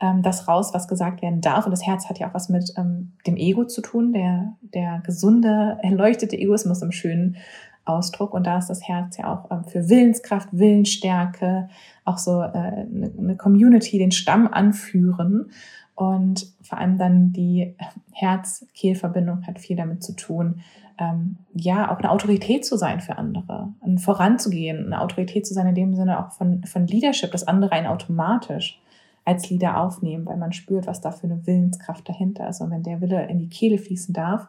ähm, 0.00 0.22
das 0.22 0.46
raus, 0.46 0.72
was 0.72 0.88
gesagt 0.88 1.22
werden 1.22 1.40
darf. 1.40 1.64
Und 1.64 1.72
das 1.72 1.86
Herz 1.86 2.08
hat 2.08 2.18
ja 2.18 2.28
auch 2.28 2.34
was 2.34 2.48
mit 2.48 2.72
ähm, 2.76 3.12
dem 3.26 3.36
Ego 3.36 3.64
zu 3.64 3.80
tun, 3.80 4.12
der, 4.12 4.54
der 4.60 5.02
gesunde, 5.04 5.78
erleuchtete 5.82 6.36
Egoismus 6.36 6.82
im 6.82 6.92
schönen 6.92 7.36
Ausdruck. 7.84 8.34
Und 8.34 8.46
da 8.46 8.58
ist 8.58 8.68
das 8.68 8.86
Herz 8.86 9.16
ja 9.16 9.32
auch 9.32 9.50
ähm, 9.50 9.64
für 9.64 9.88
Willenskraft, 9.88 10.48
Willensstärke, 10.52 11.68
auch 12.04 12.18
so 12.18 12.42
äh, 12.42 12.46
eine, 12.46 13.12
eine 13.18 13.36
Community, 13.36 13.98
den 13.98 14.12
Stamm 14.12 14.46
anführen. 14.46 15.50
Und 15.96 16.52
vor 16.62 16.78
allem 16.78 16.98
dann 16.98 17.32
die 17.32 17.74
Herz-Kehl-Verbindung 18.12 19.46
hat 19.46 19.59
viel 19.59 19.76
damit 19.76 20.04
zu 20.04 20.14
tun, 20.14 20.61
ähm, 20.98 21.38
ja, 21.54 21.90
auch 21.90 21.98
eine 21.98 22.11
Autorität 22.11 22.64
zu 22.64 22.76
sein 22.76 23.00
für 23.00 23.18
andere, 23.18 23.72
voranzugehen, 23.98 24.87
eine 24.87 25.00
Autorität 25.00 25.46
zu 25.46 25.54
sein 25.54 25.66
in 25.66 25.74
dem 25.74 25.94
Sinne 25.94 26.18
auch 26.18 26.32
von, 26.32 26.64
von 26.64 26.87
Leadership, 26.87 27.32
dass 27.32 27.48
andere 27.48 27.72
einen 27.72 27.87
automatisch 27.87 28.80
als 29.24 29.50
Leader 29.50 29.80
aufnehmen, 29.80 30.26
weil 30.26 30.37
man 30.37 30.52
spürt, 30.52 30.87
was 30.87 31.00
da 31.00 31.11
für 31.11 31.26
eine 31.26 31.46
Willenskraft 31.46 32.09
dahinter 32.09 32.48
ist. 32.48 32.61
Und 32.61 32.70
wenn 32.70 32.82
der 32.82 33.00
Wille 33.00 33.26
in 33.26 33.38
die 33.38 33.48
Kehle 33.48 33.78
fließen 33.78 34.14
darf, 34.14 34.48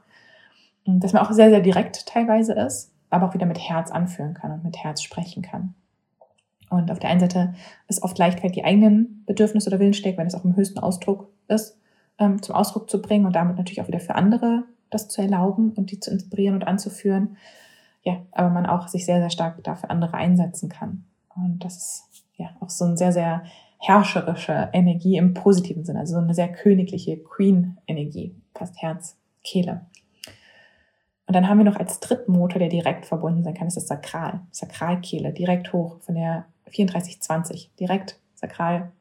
dass 0.86 1.14
man 1.14 1.26
auch 1.26 1.32
sehr, 1.32 1.50
sehr 1.50 1.62
direkt 1.62 2.06
teilweise 2.06 2.54
ist, 2.54 2.94
aber 3.10 3.28
auch 3.28 3.34
wieder 3.34 3.46
mit 3.46 3.60
Herz 3.60 3.90
anführen 3.90 4.34
kann 4.34 4.52
und 4.52 4.64
mit 4.64 4.78
Herz 4.78 5.02
sprechen 5.02 5.42
kann. 5.42 5.74
Und 6.70 6.92
auf 6.92 7.00
der 7.00 7.10
einen 7.10 7.20
Seite 7.20 7.54
ist 7.88 8.04
oft 8.04 8.18
leicht 8.18 8.44
die 8.56 8.66
eigenen 8.66 9.24
Bedürfnisse 9.26 9.70
oder 9.70 9.80
Willensstärke, 9.80 10.18
wenn 10.18 10.28
es 10.28 10.36
auch 10.36 10.44
im 10.44 10.56
höchsten 10.56 10.80
Ausdruck 10.80 11.30
ist, 11.48 11.78
ähm, 12.20 12.42
zum 12.42 12.56
Ausdruck 12.56 12.90
zu 12.90 13.02
bringen 13.02 13.26
und 13.26 13.36
damit 13.36 13.58
natürlich 13.58 13.82
auch 13.82 13.88
wieder 13.88 14.00
für 14.00 14.16
andere 14.16 14.64
das 14.90 15.10
zu 15.10 15.22
erlauben 15.22 15.72
und 15.72 15.92
die 15.92 16.00
zu 16.00 16.12
inspirieren 16.12 16.56
und 16.56 16.66
anzuführen. 16.66 17.38
Ja, 18.04 18.22
aber 18.32 18.50
man 18.50 18.66
auch 18.66 18.88
sich 18.88 19.06
sehr, 19.06 19.20
sehr 19.20 19.30
stark 19.30 19.64
dafür 19.64 19.92
andere 19.92 20.14
einsetzen 20.14 20.70
kann. 20.70 21.04
Und 21.36 21.64
das 21.64 21.76
ist 21.76 22.24
ja 22.38 22.50
auch 22.60 22.70
so 22.70 22.86
eine 22.86 22.98
sehr, 22.98 23.12
sehr 23.12 23.44
herrscherische 23.80 24.70
Energie 24.74 25.18
im 25.18 25.34
positiven 25.34 25.86
Sinne, 25.86 26.00
also 26.00 26.14
so 26.14 26.20
eine 26.20 26.34
sehr 26.34 26.52
königliche 26.52 27.18
Queen-Energie, 27.18 28.36
fast 28.56 28.82
Herz, 28.82 29.18
Kehle. 29.44 29.86
Und 31.28 31.36
dann 31.36 31.48
haben 31.50 31.58
wir 31.58 31.66
noch 31.66 31.76
als 31.76 32.00
dritten 32.00 32.32
Motor, 32.32 32.60
der 32.60 32.70
direkt 32.70 33.06
verbunden 33.06 33.44
sein 33.44 33.54
kann, 33.54 33.68
ist 33.68 33.76
das 33.76 33.88
Sakral, 33.88 34.42
Sakralkehle, 34.52 35.34
direkt 35.34 35.74
hoch 35.74 36.00
von 36.00 36.16
der 36.16 36.46
3420, 36.72 37.72
direkt 37.80 38.20
sakral 38.36 38.92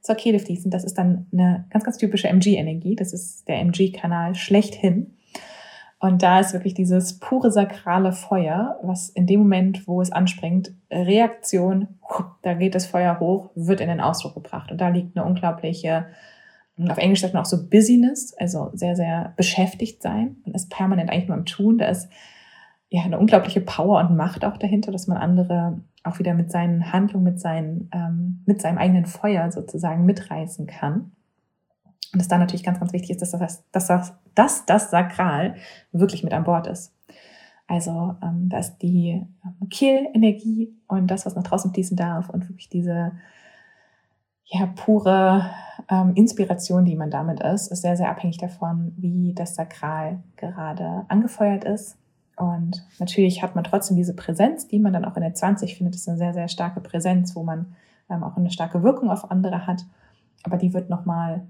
zur 0.00 0.16
Kehle 0.16 0.38
fließen. 0.38 0.70
Das 0.70 0.84
ist 0.84 0.98
dann 0.98 1.26
eine 1.32 1.66
ganz, 1.70 1.84
ganz 1.84 1.96
typische 1.96 2.28
MG-Energie. 2.28 2.96
Das 2.96 3.12
ist 3.12 3.48
der 3.48 3.60
MG-Kanal 3.60 4.34
schlechthin. 4.34 5.16
Und 6.00 6.24
da 6.24 6.40
ist 6.40 6.52
wirklich 6.52 6.74
dieses 6.74 7.20
pure 7.20 7.52
sakrale 7.52 8.12
Feuer, 8.12 8.80
was 8.82 9.08
in 9.08 9.28
dem 9.28 9.38
Moment, 9.38 9.86
wo 9.86 10.02
es 10.02 10.10
anspringt, 10.10 10.74
Reaktion, 10.90 11.86
da 12.42 12.54
geht 12.54 12.74
das 12.74 12.86
Feuer 12.86 13.20
hoch, 13.20 13.50
wird 13.54 13.80
in 13.80 13.86
den 13.86 14.00
Ausdruck 14.00 14.34
gebracht. 14.34 14.72
Und 14.72 14.80
da 14.80 14.88
liegt 14.88 15.16
eine 15.16 15.24
unglaubliche, 15.24 16.06
auf 16.88 16.98
Englisch 16.98 17.20
sagt 17.20 17.34
man 17.34 17.42
auch 17.42 17.48
so 17.48 17.68
Busyness, 17.68 18.34
also 18.36 18.70
sehr, 18.72 18.96
sehr 18.96 19.32
beschäftigt 19.36 20.02
sein. 20.02 20.38
Man 20.44 20.54
ist 20.54 20.70
permanent 20.70 21.08
eigentlich 21.08 21.28
nur 21.28 21.36
am 21.36 21.46
Tun. 21.46 21.78
Da 21.78 21.86
ist 21.86 22.08
ja 22.88 23.02
eine 23.02 23.20
unglaubliche 23.20 23.60
Power 23.60 24.00
und 24.00 24.16
Macht 24.16 24.44
auch 24.44 24.56
dahinter, 24.56 24.90
dass 24.90 25.06
man 25.06 25.18
andere 25.18 25.80
auch 26.04 26.18
wieder 26.18 26.34
mit 26.34 26.50
seinen 26.50 26.92
Handlungen, 26.92 27.24
mit, 27.24 27.40
seinen, 27.40 27.88
ähm, 27.92 28.42
mit 28.46 28.60
seinem 28.60 28.78
eigenen 28.78 29.06
Feuer 29.06 29.50
sozusagen 29.52 30.04
mitreißen 30.04 30.66
kann. 30.66 31.12
Und 32.12 32.20
es 32.20 32.28
da 32.28 32.38
natürlich 32.38 32.64
ganz, 32.64 32.78
ganz 32.78 32.92
wichtig 32.92 33.10
ist, 33.10 33.22
dass 33.22 33.30
das, 33.30 33.64
dass 33.70 33.86
das, 33.86 34.14
dass 34.34 34.66
das 34.66 34.90
Sakral 34.90 35.56
wirklich 35.92 36.24
mit 36.24 36.32
an 36.32 36.44
Bord 36.44 36.66
ist. 36.66 36.94
Also 37.66 38.16
ähm, 38.22 38.48
da 38.48 38.58
ist 38.58 38.78
die 38.78 39.26
ähm, 39.44 39.68
Kehlenergie 39.70 40.74
und 40.88 41.06
das, 41.06 41.24
was 41.24 41.34
nach 41.36 41.44
draußen 41.44 41.72
fließen 41.72 41.96
darf 41.96 42.28
und 42.28 42.48
wirklich 42.48 42.68
diese 42.68 43.12
ja, 44.44 44.66
pure 44.66 45.50
ähm, 45.88 46.12
Inspiration, 46.14 46.84
die 46.84 46.96
man 46.96 47.10
damit 47.10 47.40
ist, 47.40 47.68
ist 47.68 47.82
sehr, 47.82 47.96
sehr 47.96 48.10
abhängig 48.10 48.36
davon, 48.38 48.92
wie 48.98 49.32
das 49.34 49.54
Sakral 49.54 50.22
gerade 50.36 51.06
angefeuert 51.08 51.64
ist. 51.64 51.96
Und 52.42 52.84
natürlich 52.98 53.40
hat 53.40 53.54
man 53.54 53.62
trotzdem 53.62 53.96
diese 53.96 54.16
Präsenz, 54.16 54.66
die 54.66 54.80
man 54.80 54.92
dann 54.92 55.04
auch 55.04 55.14
in 55.14 55.22
der 55.22 55.32
20 55.32 55.76
findet, 55.76 55.94
ist 55.94 56.08
eine 56.08 56.18
sehr, 56.18 56.34
sehr 56.34 56.48
starke 56.48 56.80
Präsenz, 56.80 57.36
wo 57.36 57.44
man 57.44 57.76
ähm, 58.10 58.24
auch 58.24 58.36
eine 58.36 58.50
starke 58.50 58.82
Wirkung 58.82 59.10
auf 59.10 59.30
andere 59.30 59.68
hat. 59.68 59.84
Aber 60.42 60.56
die 60.56 60.74
wird 60.74 60.90
nochmal 60.90 61.46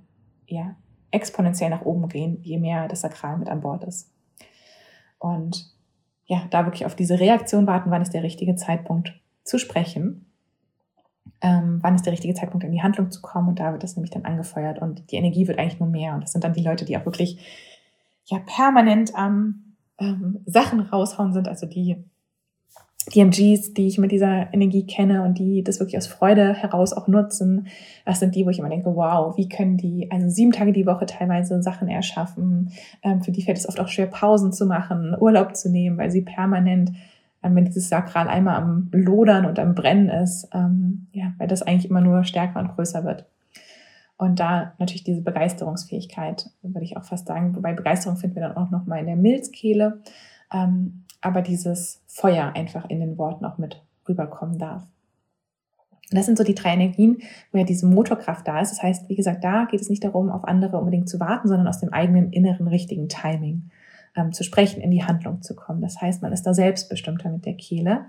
ja, 0.47 0.77
exponentiell 1.11 1.71
nach 1.71 1.87
oben 1.87 2.07
gehen, 2.11 2.41
je 2.43 2.59
mehr 2.59 2.89
das 2.89 3.01
Sakral 3.01 3.39
mit 3.39 3.49
an 3.49 3.63
Bord 3.63 3.85
ist. 3.85 4.13
Und 5.19 5.73
ja, 6.27 6.43
da 6.51 6.67
wirklich 6.67 6.85
auf 6.85 6.95
diese 6.95 7.19
Reaktion 7.19 7.67
warten, 7.67 7.91
wann 7.91 8.03
ist 8.03 8.13
der 8.13 8.23
richtige 8.23 8.57
Zeitpunkt 8.57 9.19
zu 9.45 9.57
sprechen, 9.57 10.27
ähm, 11.41 11.79
wann 11.81 11.95
ist 11.95 12.05
der 12.05 12.13
richtige 12.13 12.35
Zeitpunkt 12.35 12.67
in 12.67 12.73
die 12.73 12.83
Handlung 12.83 13.11
zu 13.11 13.23
kommen 13.23 13.49
und 13.49 13.61
da 13.61 13.73
wird 13.73 13.83
das 13.83 13.97
nämlich 13.97 14.11
dann 14.11 14.27
angefeuert 14.27 14.79
und 14.79 15.11
die 15.11 15.17
Energie 15.17 15.49
wird 15.49 15.59
eigentlich 15.59 15.81
nur 15.81 15.89
mehr 15.89 16.13
und 16.15 16.21
das 16.21 16.33
sind 16.33 16.45
dann 16.45 16.53
die 16.53 16.63
Leute, 16.63 16.85
die 16.85 16.99
auch 16.99 17.07
wirklich 17.07 17.39
ja 18.27 18.41
permanent 18.41 19.15
am 19.15 19.33
ähm, 19.33 19.62
Sachen 20.47 20.81
raushauen 20.81 21.33
sind, 21.33 21.49
also 21.49 21.67
die 21.67 21.97
DMGs, 23.15 23.75
die 23.75 23.89
ich 23.89 23.99
mit 23.99 24.13
dieser 24.13 24.53
Energie 24.55 24.87
kenne 24.87 25.23
und 25.23 25.39
die 25.39 25.65
das 25.65 25.81
wirklich 25.81 25.97
aus 25.97 26.07
Freude 26.07 26.55
heraus 26.55 26.93
auch 26.93 27.09
nutzen, 27.09 27.67
das 28.05 28.21
sind 28.21 28.35
die, 28.35 28.47
wo 28.47 28.51
ich 28.51 28.59
immer 28.59 28.69
denke, 28.69 28.95
wow, 28.95 29.37
wie 29.37 29.49
können 29.49 29.77
die 29.77 30.09
also 30.11 30.29
sieben 30.29 30.53
Tage 30.53 30.73
die 30.73 30.87
Woche 30.87 31.07
teilweise 31.07 31.61
Sachen 31.63 31.89
erschaffen. 31.89 32.71
Ähm, 33.03 33.23
für 33.23 33.33
die 33.33 33.43
fällt 33.43 33.59
es 33.59 33.69
oft 33.69 33.81
auch 33.81 33.89
schwer, 33.89 34.07
Pausen 34.07 34.53
zu 34.53 34.67
machen, 34.67 35.17
Urlaub 35.19 35.57
zu 35.57 35.69
nehmen, 35.69 35.99
weil 35.99 36.11
sie 36.11 36.23
permanent, 36.23 36.93
ähm, 37.43 37.57
wenn 37.57 37.65
dieses 37.65 37.89
Sakral 37.89 38.29
einmal 38.29 38.57
am 38.57 38.89
Lodern 38.93 39.47
und 39.47 39.59
am 39.59 39.75
Brennen 39.75 40.09
ist, 40.09 40.49
ähm, 40.55 41.09
ja, 41.13 41.33
weil 41.39 41.49
das 41.49 41.63
eigentlich 41.63 41.91
immer 41.91 42.01
nur 42.01 42.23
stärker 42.25 42.61
und 42.61 42.75
größer 42.75 43.05
wird. 43.05 43.27
Und 44.23 44.39
da 44.39 44.75
natürlich 44.79 45.03
diese 45.03 45.21
Begeisterungsfähigkeit, 45.21 46.49
würde 46.63 46.85
ich 46.85 46.97
auch 46.97 47.03
fast 47.03 47.27
sagen, 47.27 47.57
wobei 47.57 47.73
Begeisterung 47.73 48.17
finden 48.17 48.37
wir 48.37 48.43
dann 48.43 48.57
auch 48.57 48.71
nochmal 48.71 49.01
in 49.01 49.07
der 49.07 49.17
Milzkehle. 49.17 50.01
Ähm, 50.55 51.03
aber 51.21 51.43
dieses 51.43 52.05
Feuer 52.07 52.53
einfach 52.55 52.89
in 52.89 53.01
den 53.01 53.19
Worten 53.19 53.45
auch 53.45 53.59
mit 53.59 53.83
rüberkommen 54.09 54.61
darf. 54.61 54.87
Das 56.13 56.27
sind 56.27 56.39
so 56.39 56.45
die 56.45 56.55
drei 56.55 56.75
Energien, 56.75 57.19
wo 57.51 57.59
ja 57.59 57.65
diese 57.65 57.85
Motorkraft 57.85 58.47
da 58.47 58.61
ist. 58.61 58.71
Das 58.71 58.81
heißt, 58.81 59.09
wie 59.09 59.17
gesagt, 59.17 59.43
da 59.43 59.65
geht 59.65 59.81
es 59.81 59.91
nicht 59.91 60.05
darum, 60.05 60.31
auf 60.31 60.45
andere 60.45 60.79
unbedingt 60.79 61.09
zu 61.09 61.19
warten, 61.19 61.49
sondern 61.49 61.67
aus 61.67 61.81
dem 61.81 61.93
eigenen 61.93 62.31
inneren 62.31 62.69
richtigen 62.69 63.09
Timing 63.09 63.71
ähm, 64.15 64.31
zu 64.31 64.45
sprechen, 64.45 64.81
in 64.83 64.93
die 64.93 65.03
Handlung 65.03 65.43
zu 65.43 65.57
kommen. 65.57 65.81
Das 65.81 66.01
heißt, 66.01 66.23
man 66.23 66.33
ist 66.33 66.45
da 66.45 66.55
selbstbestimmter 66.55 67.29
mit 67.29 67.45
der 67.45 67.55
Kehle. 67.55 68.05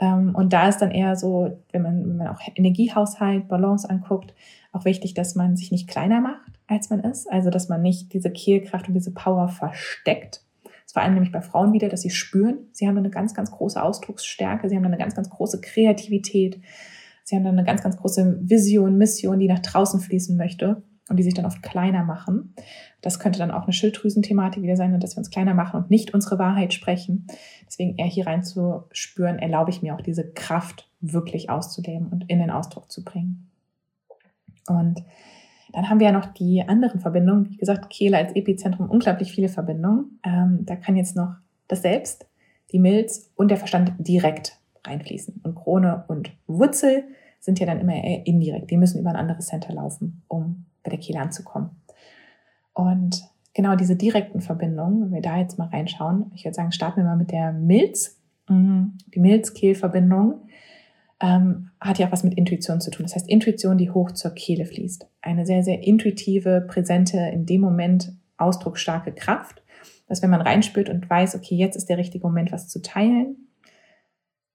Ähm, 0.00 0.34
und 0.34 0.52
da 0.52 0.68
ist 0.68 0.78
dann 0.78 0.90
eher 0.90 1.14
so, 1.14 1.58
wenn 1.72 1.82
man, 1.82 2.08
wenn 2.08 2.16
man 2.16 2.28
auch 2.28 2.40
Energiehaushalt, 2.56 3.48
Balance 3.48 3.88
anguckt, 3.88 4.34
auch 4.72 4.84
wichtig, 4.84 5.14
dass 5.14 5.34
man 5.34 5.56
sich 5.56 5.70
nicht 5.70 5.88
kleiner 5.88 6.20
macht, 6.20 6.52
als 6.66 6.90
man 6.90 7.00
ist. 7.00 7.30
Also, 7.30 7.50
dass 7.50 7.68
man 7.68 7.82
nicht 7.82 8.12
diese 8.12 8.30
Kehlkraft 8.30 8.88
und 8.88 8.94
diese 8.94 9.12
Power 9.12 9.48
versteckt, 9.48 10.42
vor 10.92 11.02
allem 11.02 11.14
nämlich 11.14 11.30
bei 11.30 11.40
Frauen 11.40 11.72
wieder, 11.72 11.88
dass 11.88 12.02
sie 12.02 12.10
spüren, 12.10 12.58
sie 12.72 12.88
haben 12.88 12.98
eine 12.98 13.10
ganz, 13.10 13.32
ganz 13.32 13.52
große 13.52 13.80
Ausdrucksstärke, 13.80 14.68
sie 14.68 14.76
haben 14.76 14.84
eine 14.84 14.98
ganz, 14.98 15.14
ganz 15.14 15.30
große 15.30 15.60
Kreativität, 15.60 16.60
sie 17.22 17.36
haben 17.36 17.46
eine 17.46 17.62
ganz, 17.62 17.82
ganz 17.82 17.96
große 17.96 18.40
Vision, 18.42 18.98
Mission, 18.98 19.38
die 19.38 19.46
nach 19.46 19.60
draußen 19.60 20.00
fließen 20.00 20.36
möchte 20.36 20.82
und 21.10 21.16
die 21.16 21.22
sich 21.24 21.34
dann 21.34 21.44
oft 21.44 21.62
kleiner 21.62 22.04
machen. 22.04 22.54
Das 23.02 23.18
könnte 23.18 23.38
dann 23.38 23.50
auch 23.50 23.64
eine 23.64 23.72
Schilddrüsenthematik 23.72 24.62
wieder 24.62 24.76
sein, 24.76 24.98
dass 25.00 25.16
wir 25.16 25.18
uns 25.18 25.30
kleiner 25.30 25.54
machen 25.54 25.82
und 25.82 25.90
nicht 25.90 26.14
unsere 26.14 26.38
Wahrheit 26.38 26.72
sprechen. 26.72 27.26
Deswegen 27.66 27.98
eher 27.98 28.06
hier 28.06 28.26
rein 28.26 28.44
zu 28.44 28.84
spüren, 28.92 29.38
erlaube 29.38 29.70
ich 29.70 29.82
mir 29.82 29.94
auch 29.94 30.00
diese 30.00 30.30
Kraft 30.30 30.88
wirklich 31.00 31.50
auszuleben 31.50 32.06
und 32.08 32.30
in 32.30 32.38
den 32.38 32.50
Ausdruck 32.50 32.90
zu 32.90 33.04
bringen. 33.04 33.50
Und 34.68 35.02
dann 35.72 35.90
haben 35.90 35.98
wir 35.98 36.06
ja 36.06 36.12
noch 36.12 36.26
die 36.26 36.62
anderen 36.66 37.00
Verbindungen. 37.00 37.50
Wie 37.50 37.56
gesagt, 37.56 37.90
Kehle 37.90 38.16
als 38.16 38.34
Epizentrum, 38.34 38.88
unglaublich 38.88 39.32
viele 39.32 39.48
Verbindungen. 39.48 40.20
Ähm, 40.24 40.60
da 40.62 40.76
kann 40.76 40.96
jetzt 40.96 41.16
noch 41.16 41.34
das 41.66 41.82
Selbst, 41.82 42.26
die 42.72 42.78
Milz 42.78 43.30
und 43.34 43.50
der 43.50 43.56
Verstand 43.56 43.92
direkt 43.98 44.58
reinfließen. 44.86 45.40
Und 45.42 45.56
Krone 45.56 46.04
und 46.06 46.30
Wurzel 46.46 47.04
sind 47.40 47.58
ja 47.58 47.66
dann 47.66 47.80
immer 47.80 47.94
eher 47.94 48.26
indirekt. 48.26 48.70
Die 48.70 48.76
müssen 48.76 49.00
über 49.00 49.10
ein 49.10 49.16
anderes 49.16 49.46
Center 49.46 49.72
laufen, 49.72 50.22
um 50.28 50.66
bei 50.82 50.90
der 50.90 50.98
Kehle 50.98 51.20
anzukommen. 51.20 51.70
Und 52.72 53.22
genau 53.54 53.76
diese 53.76 53.96
direkten 53.96 54.40
Verbindungen, 54.40 55.02
wenn 55.02 55.12
wir 55.12 55.22
da 55.22 55.38
jetzt 55.38 55.58
mal 55.58 55.68
reinschauen, 55.68 56.30
ich 56.34 56.44
würde 56.44 56.54
sagen, 56.54 56.72
starten 56.72 57.00
wir 57.00 57.04
mal 57.04 57.16
mit 57.16 57.30
der 57.30 57.52
Milz. 57.52 58.18
Mhm. 58.48 58.98
Die 59.14 59.20
Milz-Kehl-Verbindung 59.20 60.42
ähm, 61.20 61.70
hat 61.80 61.98
ja 61.98 62.06
auch 62.06 62.12
was 62.12 62.24
mit 62.24 62.34
Intuition 62.34 62.80
zu 62.80 62.90
tun. 62.90 63.04
Das 63.04 63.14
heißt, 63.14 63.28
Intuition, 63.28 63.78
die 63.78 63.90
hoch 63.90 64.12
zur 64.12 64.32
Kehle 64.32 64.64
fließt. 64.64 65.06
Eine 65.20 65.46
sehr, 65.46 65.62
sehr 65.62 65.82
intuitive, 65.82 66.64
präsente, 66.66 67.18
in 67.18 67.46
dem 67.46 67.60
Moment 67.60 68.12
ausdrucksstarke 68.38 69.12
Kraft, 69.12 69.62
dass 70.08 70.22
wenn 70.22 70.30
man 70.30 70.40
reinspürt 70.40 70.88
und 70.88 71.08
weiß, 71.08 71.36
okay, 71.36 71.54
jetzt 71.54 71.76
ist 71.76 71.88
der 71.88 71.98
richtige 71.98 72.26
Moment, 72.26 72.52
was 72.52 72.68
zu 72.68 72.80
teilen, 72.80 73.48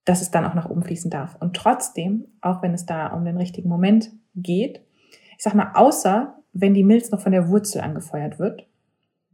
dass 0.05 0.21
es 0.21 0.31
dann 0.31 0.45
auch 0.45 0.53
nach 0.53 0.69
oben 0.69 0.83
fließen 0.83 1.09
darf. 1.11 1.35
Und 1.39 1.55
trotzdem, 1.55 2.25
auch 2.41 2.61
wenn 2.61 2.73
es 2.73 2.85
da 2.85 3.07
um 3.07 3.25
den 3.25 3.37
richtigen 3.37 3.69
Moment 3.69 4.11
geht, 4.35 4.81
ich 5.37 5.43
sag 5.43 5.53
mal, 5.53 5.71
außer 5.73 6.35
wenn 6.53 6.73
die 6.73 6.83
Milz 6.83 7.11
noch 7.11 7.19
von 7.19 7.31
der 7.31 7.49
Wurzel 7.49 7.81
angefeuert 7.81 8.39
wird, 8.39 8.67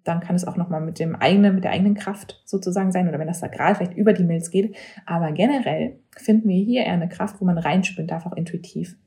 dann 0.04 0.20
kann 0.20 0.36
es 0.36 0.46
auch 0.46 0.58
nochmal 0.58 0.82
mit 0.82 1.00
dem 1.00 1.16
eigenen, 1.16 1.56
mit 1.56 1.64
der 1.64 1.72
eigenen 1.72 1.94
Kraft 1.94 2.42
sozusagen 2.46 2.92
sein 2.92 3.08
oder 3.08 3.20
wenn 3.20 3.28
das 3.28 3.40
Sakral 3.40 3.76
vielleicht 3.76 3.94
über 3.94 4.14
die 4.14 4.24
Milz 4.24 4.50
geht. 4.50 4.76
Aber 5.06 5.32
generell 5.32 6.00
finden 6.18 6.50
wir 6.50 6.64
hier 6.64 6.84
eher 6.86 6.94
eine 6.94 7.10
Kraft, 7.10 7.40
wo 7.40 7.46
man 7.46 7.58
reinspüren 7.58 8.08
darf, 8.08 8.26
auch 8.26 8.36
intuitiv. 8.36 8.98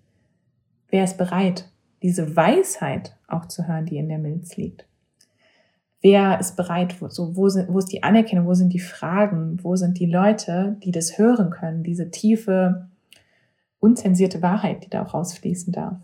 Wer 0.89 1.05
ist 1.05 1.19
bereit, 1.19 1.71
diese 2.03 2.37
Weisheit 2.37 3.17
auch 3.27 3.47
zu 3.47 3.67
hören, 3.67 3.87
die 3.87 3.97
in 3.97 4.09
der 4.09 4.19
Milz 4.19 4.57
liegt? 4.57 4.87
Wer 6.01 6.39
ist 6.39 6.57
bereit, 6.57 6.95
so, 7.09 7.35
wo, 7.35 7.49
sind, 7.49 7.73
wo 7.73 7.79
ist 7.79 7.91
die 7.91 8.03
Anerkennung, 8.03 8.47
wo 8.47 8.55
sind 8.55 8.75
die 8.75 8.79
Fragen, 8.79 9.59
wo 9.63 9.75
sind 9.75 9.99
die 9.99 10.07
Leute, 10.07 10.77
die 10.85 10.93
das 10.93 11.19
hören 11.19 11.51
können, 11.51 11.83
diese 11.83 12.11
tiefe, 12.11 12.89
unzensierte 13.81 14.43
Wahrheit, 14.43 14.85
die 14.85 14.91
da 14.91 15.03
auch 15.03 15.15
rausfließen 15.15 15.73
darf? 15.73 15.97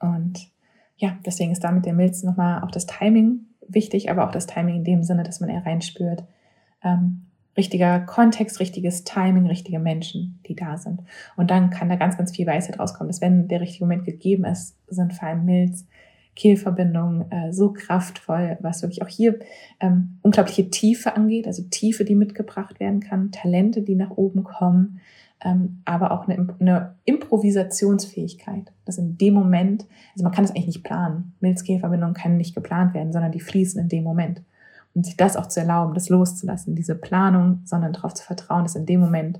Und 0.00 0.50
ja, 0.96 1.18
deswegen 1.24 1.52
ist 1.52 1.64
da 1.64 1.72
mit 1.72 1.86
der 1.86 1.92
Milz 1.92 2.22
nochmal 2.22 2.62
auch 2.62 2.70
das 2.70 2.86
Timing 2.86 3.46
wichtig, 3.68 4.10
aber 4.10 4.26
auch 4.26 4.30
das 4.30 4.46
Timing 4.46 4.76
in 4.76 4.84
dem 4.84 5.02
Sinne, 5.02 5.22
dass 5.22 5.40
man 5.40 5.50
eher 5.50 5.64
reinspürt. 5.64 6.24
Ähm, 6.82 7.26
richtiger 7.56 8.00
Kontext, 8.00 8.60
richtiges 8.60 9.04
Timing, 9.04 9.46
richtige 9.46 9.78
Menschen, 9.78 10.40
die 10.46 10.54
da 10.54 10.76
sind. 10.76 11.02
Und 11.36 11.50
dann 11.50 11.70
kann 11.70 11.88
da 11.88 11.96
ganz, 11.96 12.16
ganz 12.16 12.34
viel 12.34 12.46
Weisheit 12.46 12.78
rauskommen, 12.78 13.08
dass 13.08 13.20
wenn 13.20 13.48
der 13.48 13.60
richtige 13.60 13.84
Moment 13.84 14.04
gegeben 14.04 14.44
ist, 14.44 14.76
sind 14.88 15.14
vor 15.14 15.28
allem 15.28 15.44
Milz, 15.44 15.86
Kehlverbindungen 16.34 17.30
äh, 17.32 17.52
so 17.52 17.72
kraftvoll, 17.72 18.58
was 18.60 18.82
wirklich 18.82 19.02
auch 19.02 19.08
hier 19.08 19.38
ähm, 19.80 20.18
unglaubliche 20.20 20.68
Tiefe 20.68 21.16
angeht, 21.16 21.46
also 21.46 21.62
Tiefe, 21.70 22.04
die 22.04 22.14
mitgebracht 22.14 22.78
werden 22.78 23.00
kann, 23.00 23.32
Talente, 23.32 23.80
die 23.80 23.94
nach 23.94 24.10
oben 24.10 24.44
kommen, 24.44 25.00
ähm, 25.42 25.82
aber 25.84 26.12
auch 26.12 26.28
eine, 26.28 26.54
eine 26.58 26.94
Improvisationsfähigkeit. 27.04 28.72
Dass 28.84 28.98
in 28.98 29.18
dem 29.18 29.34
Moment, 29.34 29.86
also 30.14 30.24
man 30.24 30.32
kann 30.32 30.44
das 30.44 30.50
eigentlich 30.50 30.66
nicht 30.66 30.84
planen. 30.84 31.34
Milz-Kehlverbindungen 31.40 32.14
können 32.14 32.36
nicht 32.36 32.54
geplant 32.54 32.94
werden, 32.94 33.12
sondern 33.12 33.32
die 33.32 33.40
fließen 33.40 33.80
in 33.80 33.88
dem 33.88 34.04
Moment. 34.04 34.42
Und 34.94 35.04
sich 35.04 35.16
das 35.16 35.36
auch 35.36 35.46
zu 35.46 35.60
erlauben, 35.60 35.94
das 35.94 36.08
loszulassen, 36.08 36.74
diese 36.74 36.94
Planung, 36.94 37.60
sondern 37.64 37.92
darauf 37.92 38.14
zu 38.14 38.24
vertrauen, 38.24 38.64
dass 38.64 38.76
in 38.76 38.86
dem 38.86 39.00
Moment, 39.00 39.38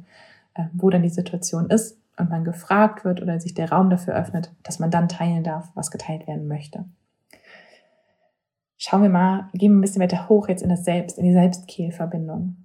äh, 0.55 0.65
wo 0.75 0.91
dann 0.91 1.03
die 1.03 1.09
Situation 1.09 1.71
ist 1.71 1.99
und 2.19 2.31
man 2.31 2.45
gefragt 2.45 3.05
wird 3.05 3.23
oder 3.23 3.41
sich 3.41 3.55
der 3.55 3.71
Raum 3.71 3.89
dafür 3.89 4.15
öffnet, 4.15 4.53
dass 4.63 4.79
man 4.79 4.91
dann 4.91 5.09
teilen 5.09 5.45
darf, 5.45 5.71
was 5.75 5.91
geteilt 5.91 6.27
werden 6.27 6.47
möchte. 6.47 6.85
Schauen 8.77 9.03
wir 9.03 9.09
mal, 9.09 9.49
gehen 9.55 9.73
wir 9.73 9.79
ein 9.79 9.81
bisschen 9.81 10.03
weiter 10.03 10.29
hoch 10.29 10.49
jetzt 10.49 10.63
in 10.63 10.69
das 10.69 10.85
Selbst, 10.85 11.19
in 11.19 11.25
die 11.25 11.33
Selbstkehlverbindung. 11.33 12.57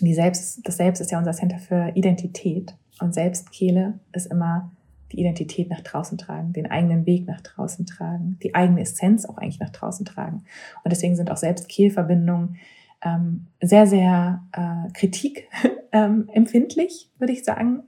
Die 0.00 0.14
Selbst, 0.14 0.66
das 0.66 0.76
Selbst 0.76 1.00
ist 1.00 1.10
ja 1.10 1.18
unser 1.18 1.32
Center 1.32 1.58
für 1.58 1.92
Identität. 1.94 2.74
Und 3.00 3.14
Selbstkehle 3.14 4.00
ist 4.12 4.26
immer 4.26 4.70
die 5.12 5.20
Identität 5.20 5.70
nach 5.70 5.80
draußen 5.80 6.18
tragen, 6.18 6.52
den 6.52 6.70
eigenen 6.70 7.06
Weg 7.06 7.26
nach 7.26 7.40
draußen 7.40 7.86
tragen, 7.86 8.38
die 8.42 8.54
eigene 8.54 8.80
Essenz 8.80 9.26
auch 9.26 9.38
eigentlich 9.38 9.60
nach 9.60 9.70
draußen 9.70 10.06
tragen. 10.06 10.44
Und 10.84 10.90
deswegen 10.90 11.16
sind 11.16 11.30
auch 11.30 11.36
selbst 11.36 11.68
Kehlverbindungen 11.68 12.56
ähm, 13.02 13.46
sehr, 13.60 13.86
sehr 13.86 14.42
äh, 14.52 14.90
Kritik 14.92 15.48
ähm, 15.92 16.28
würde 16.28 17.32
ich 17.32 17.44
sagen, 17.44 17.82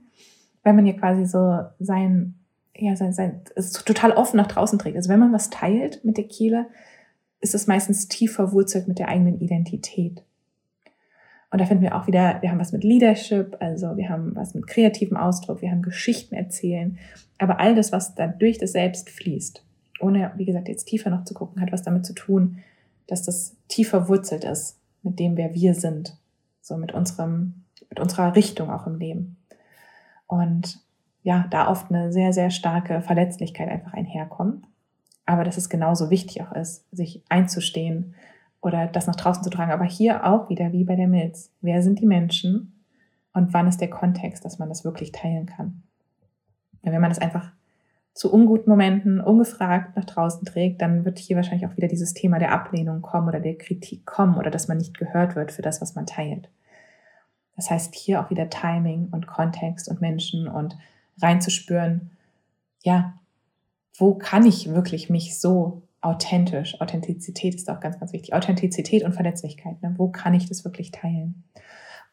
weil 0.63 0.73
man 0.73 0.85
ja 0.85 0.93
quasi 0.93 1.25
so 1.25 1.61
sein, 1.79 2.35
ja, 2.75 2.95
sein, 2.95 3.13
sein, 3.13 3.41
es 3.55 3.71
total 3.71 4.11
offen 4.11 4.37
nach 4.37 4.47
draußen 4.47 4.77
trägt. 4.77 4.97
Also 4.97 5.09
wenn 5.09 5.19
man 5.19 5.33
was 5.33 5.49
teilt 5.49 6.03
mit 6.03 6.17
der 6.17 6.27
Kehle, 6.27 6.67
ist 7.39 7.55
es 7.55 7.67
meistens 7.67 8.07
tief 8.07 8.33
verwurzelt 8.33 8.87
mit 8.87 8.99
der 8.99 9.07
eigenen 9.07 9.39
Identität. 9.39 10.23
Und 11.51 11.61
da 11.61 11.65
finden 11.65 11.83
wir 11.83 11.95
auch 11.95 12.07
wieder, 12.07 12.41
wir 12.41 12.51
haben 12.51 12.59
was 12.59 12.71
mit 12.71 12.83
Leadership, 12.83 13.57
also 13.59 13.95
wir 13.97 14.09
haben 14.09 14.35
was 14.35 14.53
mit 14.55 14.67
kreativem 14.67 15.15
Ausdruck, 15.15 15.61
wir 15.61 15.71
haben 15.71 15.81
Geschichten 15.81 16.35
erzählen, 16.35 16.97
aber 17.37 17.59
all 17.59 17.75
das, 17.75 17.91
was 17.91 18.15
dann 18.15 18.37
durch 18.39 18.57
das 18.57 18.71
Selbst 18.71 19.09
fließt, 19.09 19.63
ohne, 19.99 20.31
wie 20.35 20.45
gesagt, 20.45 20.67
jetzt 20.67 20.85
tiefer 20.85 21.09
noch 21.09 21.23
zu 21.23 21.33
gucken, 21.33 21.61
hat 21.61 21.71
was 21.71 21.83
damit 21.83 22.05
zu 22.05 22.13
tun, 22.13 22.57
dass 23.07 23.23
das 23.23 23.55
tiefer 23.67 23.99
verwurzelt 23.99 24.43
ist 24.43 24.79
mit 25.03 25.19
dem, 25.19 25.37
wer 25.37 25.53
wir 25.53 25.73
sind, 25.75 26.17
so 26.61 26.77
mit 26.77 26.93
unserem, 26.93 27.65
mit 27.89 27.99
unserer 27.99 28.35
Richtung 28.35 28.71
auch 28.71 28.87
im 28.87 28.97
Leben. 28.97 29.37
Und 30.27 30.79
ja, 31.23 31.47
da 31.49 31.69
oft 31.69 31.91
eine 31.91 32.11
sehr, 32.11 32.33
sehr 32.33 32.49
starke 32.49 33.01
Verletzlichkeit 33.01 33.69
einfach 33.69 33.93
einherkommt. 33.93 34.65
Aber 35.25 35.43
dass 35.43 35.57
es 35.57 35.69
genauso 35.69 36.09
wichtig 36.09 36.43
auch 36.43 36.51
ist, 36.51 36.85
sich 36.95 37.23
einzustehen 37.29 38.13
oder 38.65 38.87
das 38.87 39.07
nach 39.07 39.15
draußen 39.15 39.43
zu 39.43 39.49
tragen. 39.49 39.71
Aber 39.71 39.85
hier 39.85 40.25
auch 40.25 40.49
wieder 40.49 40.71
wie 40.71 40.83
bei 40.83 40.95
der 40.95 41.07
Milz. 41.07 41.51
Wer 41.61 41.83
sind 41.83 41.99
die 41.99 42.05
Menschen 42.05 42.83
und 43.33 43.53
wann 43.53 43.67
ist 43.67 43.79
der 43.79 43.89
Kontext, 43.89 44.43
dass 44.43 44.59
man 44.59 44.69
das 44.69 44.83
wirklich 44.83 45.11
teilen 45.11 45.45
kann? 45.45 45.83
wenn 46.81 47.01
man 47.01 47.09
das 47.09 47.17
einfach 47.17 47.51
zu 48.13 48.31
unguten 48.31 48.69
Momenten 48.69 49.19
ungefragt 49.19 49.95
nach 49.95 50.05
draußen 50.05 50.45
trägt, 50.45 50.83
dann 50.83 51.03
wird 51.03 51.17
hier 51.17 51.35
wahrscheinlich 51.35 51.67
auch 51.67 51.75
wieder 51.75 51.87
dieses 51.87 52.13
Thema 52.13 52.37
der 52.37 52.51
Ablehnung 52.51 53.01
kommen 53.01 53.27
oder 53.27 53.39
der 53.39 53.57
Kritik 53.57 54.05
kommen 54.05 54.37
oder 54.37 54.51
dass 54.51 54.67
man 54.67 54.77
nicht 54.77 54.95
gehört 54.95 55.35
wird 55.35 55.51
für 55.51 55.63
das, 55.63 55.81
was 55.81 55.95
man 55.95 56.05
teilt. 56.05 56.47
Das 57.55 57.71
heißt, 57.71 57.95
hier 57.95 58.21
auch 58.21 58.29
wieder 58.29 58.51
Timing 58.51 59.09
und 59.11 59.25
Kontext 59.25 59.89
und 59.89 59.99
Menschen 59.99 60.47
und 60.47 60.77
reinzuspüren, 61.21 62.11
ja, 62.83 63.15
wo 63.97 64.13
kann 64.13 64.45
ich 64.45 64.69
wirklich 64.69 65.09
mich 65.09 65.39
so 65.39 65.81
authentisch. 66.05 66.79
Authentizität 66.79 67.55
ist 67.55 67.69
auch 67.69 67.79
ganz, 67.79 67.99
ganz 67.99 68.13
wichtig. 68.13 68.33
Authentizität 68.33 69.03
und 69.03 69.13
Verletzlichkeit. 69.13 69.81
Ne? 69.81 69.95
Wo 69.97 70.09
kann 70.09 70.35
ich 70.35 70.47
das 70.47 70.63
wirklich 70.63 70.91
teilen? 70.91 71.43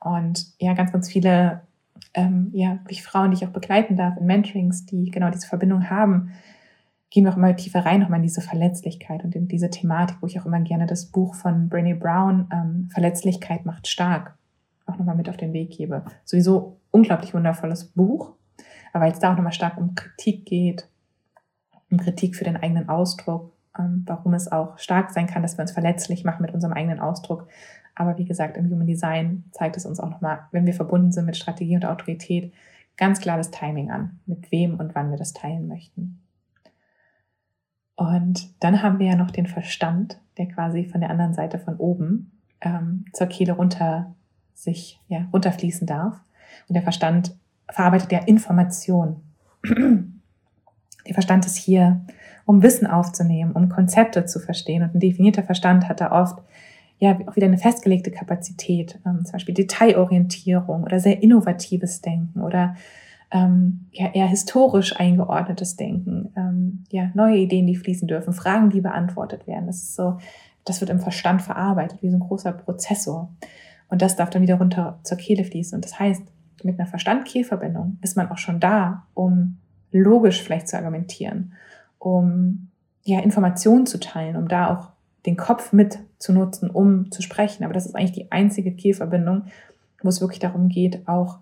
Und 0.01 0.47
ja, 0.59 0.73
ganz, 0.73 0.93
ganz 0.93 1.11
viele 1.11 1.63
ähm, 2.15 2.51
ja, 2.53 2.79
wirklich 2.83 3.03
Frauen, 3.03 3.31
die 3.31 3.37
ich 3.37 3.47
auch 3.47 3.53
begleiten 3.53 3.97
darf 3.97 4.17
in 4.17 4.27
Mentorings, 4.27 4.87
die 4.87 5.11
genau 5.11 5.31
diese 5.31 5.47
Verbindung 5.47 5.91
haben, 5.91 6.33
gehen 7.11 7.25
wir 7.25 7.33
auch 7.33 7.37
immer 7.37 7.55
tiefer 7.55 7.85
rein, 7.85 8.01
nochmal 8.01 8.21
in 8.21 8.25
diese 8.25 8.41
Verletzlichkeit 8.41 9.23
und 9.25 9.35
in 9.37 9.47
diese 9.47 9.69
Thematik, 9.69 10.17
wo 10.21 10.27
ich 10.27 10.41
auch 10.41 10.47
immer 10.47 10.61
gerne 10.61 10.87
das 10.87 11.07
Buch 11.07 11.35
von 11.35 11.69
Brené 11.69 11.95
Brown, 11.95 12.49
ähm, 12.51 12.89
Verletzlichkeit 12.93 13.67
macht 13.67 13.87
stark, 13.87 14.37
auch 14.87 14.97
nochmal 14.97 15.17
mit 15.17 15.29
auf 15.29 15.37
den 15.37 15.53
Weg 15.53 15.77
gebe. 15.77 16.05
Sowieso 16.25 16.79
unglaublich 16.91 17.35
wundervolles 17.35 17.85
Buch, 17.85 18.33
aber 18.93 19.05
weil 19.05 19.13
es 19.13 19.19
da 19.19 19.33
auch 19.33 19.37
nochmal 19.37 19.53
stark 19.53 19.77
um 19.77 19.95
Kritik 19.95 20.47
geht, 20.47 20.89
um 21.91 21.99
Kritik 21.99 22.37
für 22.37 22.45
den 22.45 22.57
eigenen 22.57 22.89
Ausdruck, 22.89 23.52
warum 23.75 24.35
es 24.35 24.51
auch 24.51 24.79
stark 24.79 25.11
sein 25.11 25.27
kann, 25.27 25.43
dass 25.43 25.57
wir 25.57 25.63
uns 25.63 25.73
verletzlich 25.73 26.25
machen 26.25 26.43
mit 26.43 26.53
unserem 26.53 26.75
eigenen 26.75 27.01
Ausdruck. 27.01 27.49
Aber 27.95 28.19
wie 28.19 28.25
gesagt, 28.25 28.57
im 28.57 28.71
Human 28.71 28.87
Design 28.87 29.45
zeigt 29.53 29.77
es 29.77 29.87
uns 29.87 30.01
auch 30.01 30.11
nochmal, 30.11 30.41
wenn 30.51 30.67
wir 30.67 30.75
verbunden 30.75 31.13
sind 31.13 31.27
mit 31.27 31.37
Strategie 31.37 31.77
und 31.77 31.85
Autorität, 31.85 32.53
ganz 32.97 33.21
klar 33.21 33.37
das 33.37 33.51
Timing 33.51 33.91
an, 33.91 34.21
mit 34.27 34.51
wem 34.53 34.79
und 34.79 34.95
wann 34.95 35.11
wir 35.11 35.19
das 35.19 35.33
teilen 35.33 35.69
möchten. 35.69 36.21
Und 37.97 38.51
dann 38.63 38.83
haben 38.83 38.99
wir 38.99 39.07
ja 39.07 39.17
noch 39.17 39.31
den 39.31 39.47
Verstand, 39.47 40.19
der 40.39 40.49
quasi 40.49 40.85
von 40.85 41.01
der 41.01 41.11
anderen 41.11 41.35
Seite 41.35 41.59
von 41.59 41.77
oben 41.77 42.33
ähm, 42.61 43.05
zur 43.13 43.27
Kehle 43.27 43.53
runter 43.53 44.15
sich 44.55 45.01
ja, 45.09 45.27
runterfließen 45.33 45.87
darf. 45.87 46.21
Und 46.69 46.75
der 46.75 46.83
Verstand 46.83 47.35
verarbeitet 47.69 48.13
ja 48.13 48.19
Information. 48.21 49.23
der 49.65 51.15
Verstand 51.15 51.47
ist 51.47 51.57
hier, 51.57 52.01
um 52.45 52.63
Wissen 52.63 52.87
aufzunehmen, 52.87 53.53
um 53.53 53.69
Konzepte 53.69 54.25
zu 54.25 54.41
verstehen. 54.41 54.83
Und 54.83 54.95
ein 54.95 55.01
definierter 55.01 55.43
Verstand 55.43 55.89
hat 55.89 56.01
da 56.01 56.13
oft 56.13 56.43
ja 56.99 57.19
auch 57.27 57.37
wieder 57.37 57.47
eine 57.47 57.59
festgelegte 57.59 58.11
Kapazität, 58.11 59.01
ähm, 59.07 59.25
zum 59.25 59.33
Beispiel 59.33 59.55
Detailorientierung 59.55 60.85
oder 60.85 61.01
sehr 61.01 61.23
innovatives 61.23 62.01
Denken 62.01 62.41
oder 62.41 62.77
ähm, 63.33 63.87
ja, 63.93 64.11
eher 64.13 64.27
historisch 64.27 64.99
eingeordnetes 64.99 65.77
Denken, 65.77 66.33
ähm, 66.37 66.85
ja, 66.91 67.11
neue 67.15 67.39
Ideen, 67.39 67.67
die 67.67 67.77
fließen 67.77 68.07
dürfen, 68.07 68.33
Fragen, 68.33 68.71
die 68.71 68.81
beantwortet 68.81 69.47
werden. 69.47 69.67
Das 69.67 69.77
ist 69.77 69.97
so, 69.97 70.19
das 70.65 70.81
wird 70.81 70.91
im 70.91 71.01
Verstand 71.01 71.43
verarbeitet, 71.43 72.03
wie 72.03 72.11
so 72.11 72.17
ein 72.17 72.21
großer 72.21 72.53
Prozessor. 72.53 73.31
Und 73.89 74.03
das 74.03 74.17
darf 74.17 74.31
dann 74.31 74.43
wieder 74.43 74.57
runter 74.57 75.01
zur 75.03 75.19
Kehle 75.19 75.45
fließen. 75.45 75.77
Und 75.77 75.85
das 75.85 75.99
heißt, 75.99 76.23
mit 76.63 76.79
einer 76.79 76.89
Verstand-Kehlverbindung 76.89 77.99
ist 78.03 78.17
man 78.17 78.31
auch 78.31 78.39
schon 78.39 78.61
da, 78.61 79.07
um 79.15 79.59
logisch 79.91 80.43
vielleicht 80.43 80.69
zu 80.69 80.77
argumentieren, 80.77 81.53
um 82.03 82.69
ja 83.05 83.21
Informationen 83.21 83.87
zu 83.87 84.01
teilen, 84.01 84.37
um 84.37 84.49
da 84.49 84.75
auch 84.75 84.89
den 85.25 85.37
Kopf 85.37 85.73
mit 85.73 86.01
zu 86.19 86.33
nutzen, 86.33 86.69
um 86.69 87.13
zu 87.13 87.23
sprechen. 87.23 87.65
Aber 87.65 87.73
das 87.73 87.87
ist 87.87 87.95
eigentlich 87.95 88.13
die 88.13 88.33
einzige 88.33 88.73
Kehlverbindung, 88.73 89.45
wo 90.03 90.09
es 90.09 90.21
wirklich 90.21 90.41
darum 90.41 90.69
geht, 90.69 91.07
auch 91.07 91.39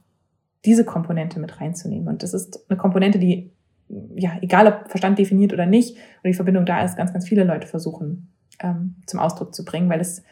diese 0.66 0.84
Komponente 0.84 1.40
mit 1.40 1.60
reinzunehmen. 1.60 2.08
Und 2.08 2.22
das 2.22 2.34
ist 2.34 2.60
eine 2.68 2.76
Komponente, 2.76 3.18
die, 3.18 3.50
ja, 4.14 4.32
egal 4.42 4.66
ob 4.66 4.90
Verstand 4.90 5.18
definiert 5.18 5.54
oder 5.54 5.64
nicht, 5.64 5.96
oder 6.20 6.30
die 6.30 6.34
Verbindung 6.34 6.66
da 6.66 6.84
ist, 6.84 6.98
ganz, 6.98 7.14
ganz 7.14 7.26
viele 7.26 7.44
Leute 7.44 7.66
versuchen 7.66 8.28
ähm, 8.58 8.96
zum 9.06 9.18
Ausdruck 9.18 9.54
zu 9.54 9.64
bringen, 9.64 9.88
weil 9.88 10.00
es 10.00 10.22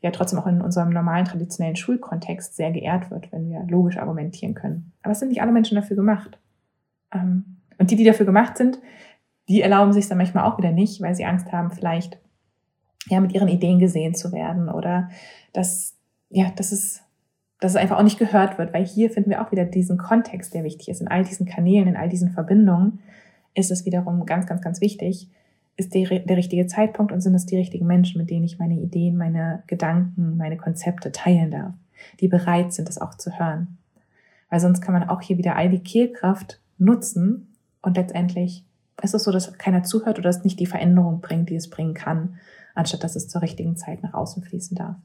ja 0.00 0.10
trotzdem 0.12 0.38
auch 0.38 0.46
in 0.46 0.62
unserem 0.62 0.88
normalen 0.88 1.26
traditionellen 1.26 1.76
Schulkontext 1.76 2.56
sehr 2.56 2.72
geehrt 2.72 3.10
wird, 3.10 3.30
wenn 3.32 3.50
wir 3.50 3.66
logisch 3.68 3.98
argumentieren 3.98 4.54
können. 4.54 4.92
Aber 5.02 5.12
es 5.12 5.18
sind 5.18 5.28
nicht 5.28 5.42
alle 5.42 5.52
Menschen 5.52 5.74
dafür 5.74 5.96
gemacht. 5.96 6.38
Ähm, 7.12 7.56
und 7.76 7.90
die, 7.90 7.96
die 7.96 8.04
dafür 8.04 8.24
gemacht 8.24 8.56
sind, 8.56 8.78
die 9.48 9.60
erlauben 9.60 9.92
sich 9.92 10.08
dann 10.08 10.18
manchmal 10.18 10.44
auch 10.44 10.58
wieder 10.58 10.72
nicht, 10.72 11.00
weil 11.00 11.14
sie 11.14 11.24
Angst 11.24 11.52
haben, 11.52 11.70
vielleicht 11.70 12.18
ja 13.06 13.20
mit 13.20 13.32
ihren 13.32 13.48
Ideen 13.48 13.78
gesehen 13.78 14.14
zu 14.14 14.32
werden 14.32 14.68
oder 14.68 15.10
dass 15.52 15.96
ja, 16.30 16.50
dass 16.56 16.72
es 16.72 17.04
dass 17.60 17.72
es 17.72 17.76
einfach 17.76 17.98
auch 17.98 18.02
nicht 18.02 18.18
gehört 18.18 18.58
wird, 18.58 18.74
weil 18.74 18.84
hier 18.84 19.10
finden 19.10 19.30
wir 19.30 19.40
auch 19.40 19.50
wieder 19.50 19.64
diesen 19.64 19.96
Kontext, 19.96 20.52
der 20.52 20.64
wichtig 20.64 20.88
ist. 20.88 21.00
In 21.00 21.08
all 21.08 21.24
diesen 21.24 21.46
Kanälen, 21.46 21.88
in 21.88 21.96
all 21.96 22.10
diesen 22.10 22.30
Verbindungen 22.30 22.98
ist 23.54 23.70
es 23.70 23.86
wiederum 23.86 24.26
ganz, 24.26 24.46
ganz, 24.46 24.60
ganz 24.60 24.82
wichtig, 24.82 25.30
ist 25.76 25.94
der, 25.94 26.20
der 26.20 26.36
richtige 26.36 26.66
Zeitpunkt 26.66 27.10
und 27.10 27.20
sind 27.20 27.34
es 27.34 27.46
die 27.46 27.56
richtigen 27.56 27.86
Menschen, 27.86 28.20
mit 28.20 28.28
denen 28.28 28.44
ich 28.44 28.58
meine 28.58 28.78
Ideen, 28.78 29.16
meine 29.16 29.62
Gedanken, 29.66 30.36
meine 30.36 30.56
Konzepte 30.56 31.10
teilen 31.10 31.50
darf, 31.50 31.72
die 32.20 32.28
bereit 32.28 32.72
sind, 32.72 32.88
das 32.88 33.00
auch 33.00 33.14
zu 33.14 33.38
hören. 33.38 33.78
Weil 34.50 34.60
sonst 34.60 34.80
kann 34.80 34.92
man 34.92 35.08
auch 35.08 35.22
hier 35.22 35.38
wieder 35.38 35.56
all 35.56 35.70
die 35.70 35.82
Kehlkraft 35.82 36.60
nutzen 36.78 37.54
und 37.82 37.96
letztendlich 37.96 38.64
ist 39.02 39.14
es 39.14 39.24
so, 39.24 39.32
dass 39.32 39.56
keiner 39.58 39.82
zuhört 39.82 40.18
oder 40.18 40.30
es 40.30 40.44
nicht 40.44 40.60
die 40.60 40.66
Veränderung 40.66 41.20
bringt, 41.20 41.50
die 41.50 41.56
es 41.56 41.70
bringen 41.70 41.94
kann, 41.94 42.38
anstatt 42.74 43.04
dass 43.04 43.16
es 43.16 43.28
zur 43.28 43.42
richtigen 43.42 43.76
Zeit 43.76 44.02
nach 44.02 44.14
außen 44.14 44.42
fließen 44.42 44.76
darf. 44.76 44.96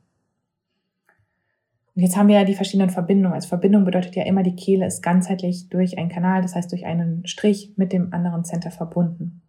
Und 1.95 2.04
jetzt 2.04 2.15
haben 2.15 2.30
wir 2.30 2.36
ja 2.36 2.45
die 2.45 2.56
verschiedenen 2.56 2.89
Verbindungen. 2.89 3.34
Also 3.34 3.49
Verbindung 3.49 3.84
bedeutet 3.84 4.15
ja 4.15 4.23
immer, 4.23 4.43
die 4.43 4.56
Kehle 4.56 4.86
ist 4.86 5.02
ganzheitlich 5.02 5.69
durch 5.69 5.97
einen 5.97 6.10
Kanal, 6.10 6.41
das 6.41 6.56
heißt 6.56 6.71
durch 6.71 6.86
einen 6.86 7.25
Strich 7.28 7.73
mit 7.75 7.91
dem 7.91 8.13
anderen 8.13 8.45
Center 8.45 8.71
verbunden. 8.71 9.41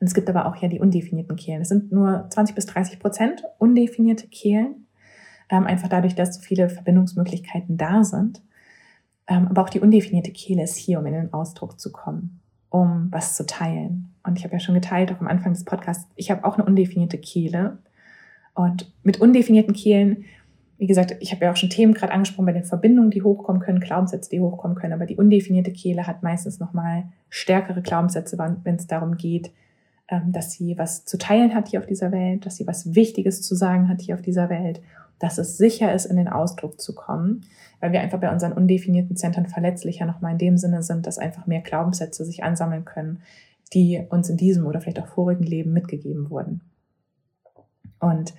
Und 0.00 0.06
es 0.06 0.14
gibt 0.14 0.28
aber 0.30 0.46
auch 0.46 0.56
ja 0.56 0.68
die 0.68 0.80
undefinierten 0.80 1.36
Kehlen. 1.36 1.62
Es 1.62 1.68
sind 1.68 1.92
nur 1.92 2.26
20 2.30 2.56
bis 2.56 2.66
30 2.66 2.98
Prozent 2.98 3.44
undefinierte 3.58 4.26
Kehlen, 4.26 4.86
ähm, 5.48 5.64
einfach 5.64 5.88
dadurch, 5.88 6.14
dass 6.14 6.34
so 6.34 6.40
viele 6.40 6.68
Verbindungsmöglichkeiten 6.68 7.76
da 7.76 8.02
sind. 8.02 8.42
Ähm, 9.28 9.46
aber 9.48 9.62
auch 9.62 9.70
die 9.70 9.80
undefinierte 9.80 10.32
Kehle 10.32 10.64
ist 10.64 10.76
hier, 10.76 10.98
um 10.98 11.06
in 11.06 11.12
den 11.12 11.32
Ausdruck 11.32 11.78
zu 11.78 11.92
kommen, 11.92 12.40
um 12.72 13.08
was 13.10 13.36
zu 13.36 13.44
teilen. 13.44 14.08
Und 14.24 14.38
ich 14.38 14.44
habe 14.44 14.54
ja 14.54 14.60
schon 14.60 14.74
geteilt, 14.74 15.12
auch 15.12 15.20
am 15.20 15.28
Anfang 15.28 15.52
des 15.52 15.64
Podcasts, 15.64 16.08
ich 16.16 16.30
habe 16.30 16.44
auch 16.44 16.56
eine 16.56 16.64
undefinierte 16.64 17.18
Kehle. 17.18 17.78
Und 18.54 18.90
mit 19.02 19.20
undefinierten 19.20 19.74
Kehlen, 19.74 20.24
wie 20.78 20.86
gesagt, 20.86 21.14
ich 21.20 21.32
habe 21.32 21.44
ja 21.44 21.52
auch 21.52 21.56
schon 21.56 21.68
Themen 21.68 21.92
gerade 21.92 22.12
angesprochen 22.12 22.46
bei 22.46 22.52
den 22.52 22.64
Verbindungen, 22.64 23.10
die 23.10 23.22
hochkommen 23.22 23.60
können, 23.60 23.80
Glaubenssätze, 23.80 24.30
die 24.30 24.40
hochkommen 24.40 24.74
können. 24.74 24.94
Aber 24.94 25.04
die 25.04 25.16
undefinierte 25.16 25.70
Kehle 25.70 26.06
hat 26.06 26.22
meistens 26.22 26.60
nochmal 26.60 27.04
stärkere 27.28 27.82
Glaubenssätze, 27.82 28.38
wenn 28.38 28.76
es 28.76 28.86
darum 28.86 29.18
geht, 29.18 29.52
ähm, 30.08 30.32
dass 30.32 30.52
sie 30.52 30.78
was 30.78 31.04
zu 31.04 31.18
teilen 31.18 31.54
hat 31.54 31.68
hier 31.68 31.80
auf 31.80 31.86
dieser 31.86 32.10
Welt, 32.10 32.46
dass 32.46 32.56
sie 32.56 32.66
was 32.66 32.94
Wichtiges 32.94 33.42
zu 33.42 33.54
sagen 33.54 33.90
hat 33.90 34.00
hier 34.00 34.14
auf 34.14 34.22
dieser 34.22 34.48
Welt 34.48 34.80
dass 35.22 35.38
es 35.38 35.56
sicher 35.56 35.94
ist, 35.94 36.06
in 36.06 36.16
den 36.16 36.28
Ausdruck 36.28 36.80
zu 36.80 36.94
kommen, 36.94 37.42
weil 37.80 37.92
wir 37.92 38.00
einfach 38.00 38.18
bei 38.18 38.32
unseren 38.32 38.52
undefinierten 38.52 39.16
Zentren 39.16 39.46
verletzlicher 39.46 40.04
nochmal 40.04 40.32
in 40.32 40.38
dem 40.38 40.56
Sinne 40.58 40.82
sind, 40.82 41.06
dass 41.06 41.18
einfach 41.18 41.46
mehr 41.46 41.60
Glaubenssätze 41.60 42.24
sich 42.24 42.42
ansammeln 42.42 42.84
können, 42.84 43.22
die 43.72 44.04
uns 44.10 44.28
in 44.28 44.36
diesem 44.36 44.66
oder 44.66 44.80
vielleicht 44.80 45.00
auch 45.00 45.06
vorigen 45.06 45.44
Leben 45.44 45.72
mitgegeben 45.72 46.28
wurden. 46.28 46.60
Und 48.00 48.34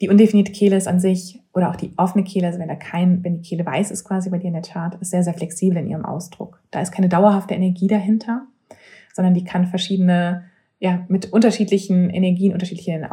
Die 0.00 0.08
undefinierte 0.08 0.52
Kehle 0.52 0.76
ist 0.76 0.86
an 0.86 1.00
sich 1.00 1.40
oder 1.52 1.70
auch 1.70 1.76
die 1.76 1.92
offene 1.96 2.22
Kehle, 2.22 2.46
also 2.46 2.60
wenn 2.60 2.68
da 2.68 2.76
kein, 2.76 3.24
wenn 3.24 3.34
die 3.34 3.48
Kehle 3.48 3.66
weiß 3.66 3.90
ist 3.90 4.04
quasi 4.04 4.30
bei 4.30 4.38
dir 4.38 4.46
in 4.46 4.52
der 4.52 4.62
Chart, 4.62 4.94
ist 5.00 5.10
sehr, 5.10 5.24
sehr 5.24 5.34
flexibel 5.34 5.76
in 5.78 5.88
ihrem 5.88 6.04
Ausdruck. 6.04 6.62
Da 6.70 6.80
ist 6.80 6.92
keine 6.92 7.08
dauerhafte 7.08 7.54
Energie 7.54 7.88
dahinter, 7.88 8.46
sondern 9.12 9.34
die 9.34 9.42
kann 9.42 9.66
verschiedene, 9.66 10.44
ja, 10.78 11.04
mit 11.08 11.32
unterschiedlichen 11.32 12.10
Energien, 12.10 12.52
unterschiedlichen 12.52 13.04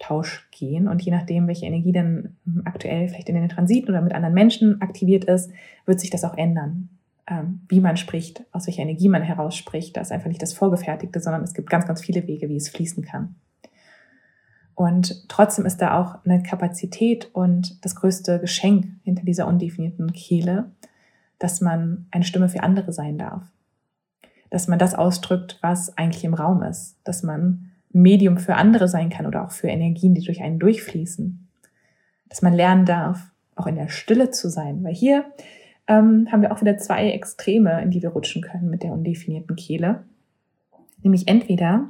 Austausch 0.00 0.48
gehen. 0.50 0.88
Und 0.88 1.02
je 1.02 1.12
nachdem, 1.12 1.46
welche 1.46 1.66
Energie 1.66 1.92
dann 1.92 2.36
aktuell 2.64 3.08
vielleicht 3.08 3.28
in 3.28 3.34
den 3.34 3.48
Transiten 3.48 3.90
oder 3.90 4.02
mit 4.02 4.14
anderen 4.14 4.34
Menschen 4.34 4.80
aktiviert 4.80 5.24
ist, 5.24 5.50
wird 5.86 6.00
sich 6.00 6.10
das 6.10 6.24
auch 6.24 6.36
ändern. 6.36 6.88
Ähm, 7.26 7.60
wie 7.68 7.80
man 7.80 7.96
spricht, 7.96 8.44
aus 8.52 8.66
welcher 8.66 8.82
Energie 8.82 9.08
man 9.08 9.22
heraus 9.22 9.56
spricht. 9.56 9.96
Da 9.96 10.00
ist 10.00 10.12
einfach 10.12 10.28
nicht 10.28 10.42
das 10.42 10.52
Vorgefertigte, 10.52 11.20
sondern 11.20 11.42
es 11.42 11.54
gibt 11.54 11.70
ganz, 11.70 11.86
ganz 11.86 12.00
viele 12.00 12.26
Wege, 12.26 12.48
wie 12.48 12.56
es 12.56 12.68
fließen 12.68 13.04
kann. 13.04 13.36
Und 14.74 15.28
trotzdem 15.28 15.66
ist 15.66 15.82
da 15.82 16.00
auch 16.00 16.24
eine 16.24 16.42
Kapazität 16.42 17.28
und 17.34 17.84
das 17.84 17.94
größte 17.94 18.40
Geschenk 18.40 18.86
hinter 19.04 19.24
dieser 19.24 19.46
undefinierten 19.46 20.12
Kehle, 20.12 20.70
dass 21.38 21.60
man 21.60 22.06
eine 22.10 22.24
Stimme 22.24 22.48
für 22.48 22.62
andere 22.62 22.92
sein 22.92 23.18
darf. 23.18 23.42
Dass 24.48 24.66
man 24.66 24.78
das 24.78 24.94
ausdrückt, 24.94 25.58
was 25.60 25.96
eigentlich 25.96 26.24
im 26.24 26.34
Raum 26.34 26.62
ist. 26.62 26.96
Dass 27.04 27.22
man 27.22 27.69
Medium 27.92 28.38
für 28.38 28.54
andere 28.54 28.88
sein 28.88 29.10
kann 29.10 29.26
oder 29.26 29.44
auch 29.44 29.50
für 29.50 29.68
Energien, 29.68 30.14
die 30.14 30.22
durch 30.22 30.42
einen 30.42 30.58
durchfließen. 30.58 31.48
Dass 32.28 32.42
man 32.42 32.52
lernen 32.52 32.86
darf, 32.86 33.32
auch 33.56 33.66
in 33.66 33.74
der 33.74 33.88
Stille 33.88 34.30
zu 34.30 34.48
sein. 34.48 34.82
Weil 34.84 34.94
hier 34.94 35.24
ähm, 35.86 36.28
haben 36.30 36.42
wir 36.42 36.52
auch 36.52 36.60
wieder 36.60 36.78
zwei 36.78 37.10
Extreme, 37.10 37.82
in 37.82 37.90
die 37.90 38.02
wir 38.02 38.10
rutschen 38.10 38.42
können 38.42 38.70
mit 38.70 38.82
der 38.82 38.92
undefinierten 38.92 39.56
Kehle. 39.56 40.04
Nämlich 41.02 41.26
entweder, 41.28 41.88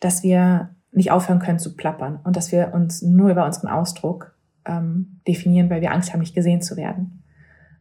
dass 0.00 0.22
wir 0.22 0.70
nicht 0.92 1.10
aufhören 1.10 1.40
können 1.40 1.58
zu 1.58 1.76
plappern 1.76 2.20
und 2.24 2.36
dass 2.36 2.52
wir 2.52 2.72
uns 2.72 3.02
nur 3.02 3.30
über 3.30 3.44
unseren 3.44 3.68
Ausdruck 3.68 4.36
ähm, 4.64 5.20
definieren, 5.26 5.70
weil 5.70 5.80
wir 5.80 5.92
Angst 5.92 6.12
haben, 6.12 6.20
nicht 6.20 6.34
gesehen 6.34 6.62
zu 6.62 6.76
werden. 6.76 7.22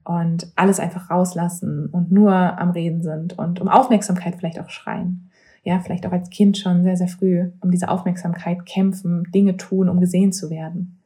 Und 0.04 0.52
alles 0.56 0.80
einfach 0.80 1.10
rauslassen 1.10 1.88
und 1.88 2.12
nur 2.12 2.34
am 2.34 2.71
Reden 2.71 3.04
sind 3.04 3.38
und 3.38 3.60
um 3.60 3.67
Aufmerksamkeit 3.67 4.36
vielleicht 4.38 4.60
auch 4.60 4.69
schreien. 4.69 5.27
Ja, 5.68 5.82
vielleicht 5.82 6.08
auch 6.08 6.14
als 6.14 6.30
Kind 6.30 6.58
schon 6.58 6.84
sehr, 6.84 6.96
sehr 6.96 7.10
früh 7.10 7.52
um 7.60 7.72
diese 7.72 7.90
Aufmerksamkeit 7.90 8.66
kämpfen, 8.66 9.26
Dinge 9.36 9.58
tun, 9.58 9.90
um 9.90 10.00
gesehen 10.00 10.32
zu 10.32 10.50
werden. 10.50 10.98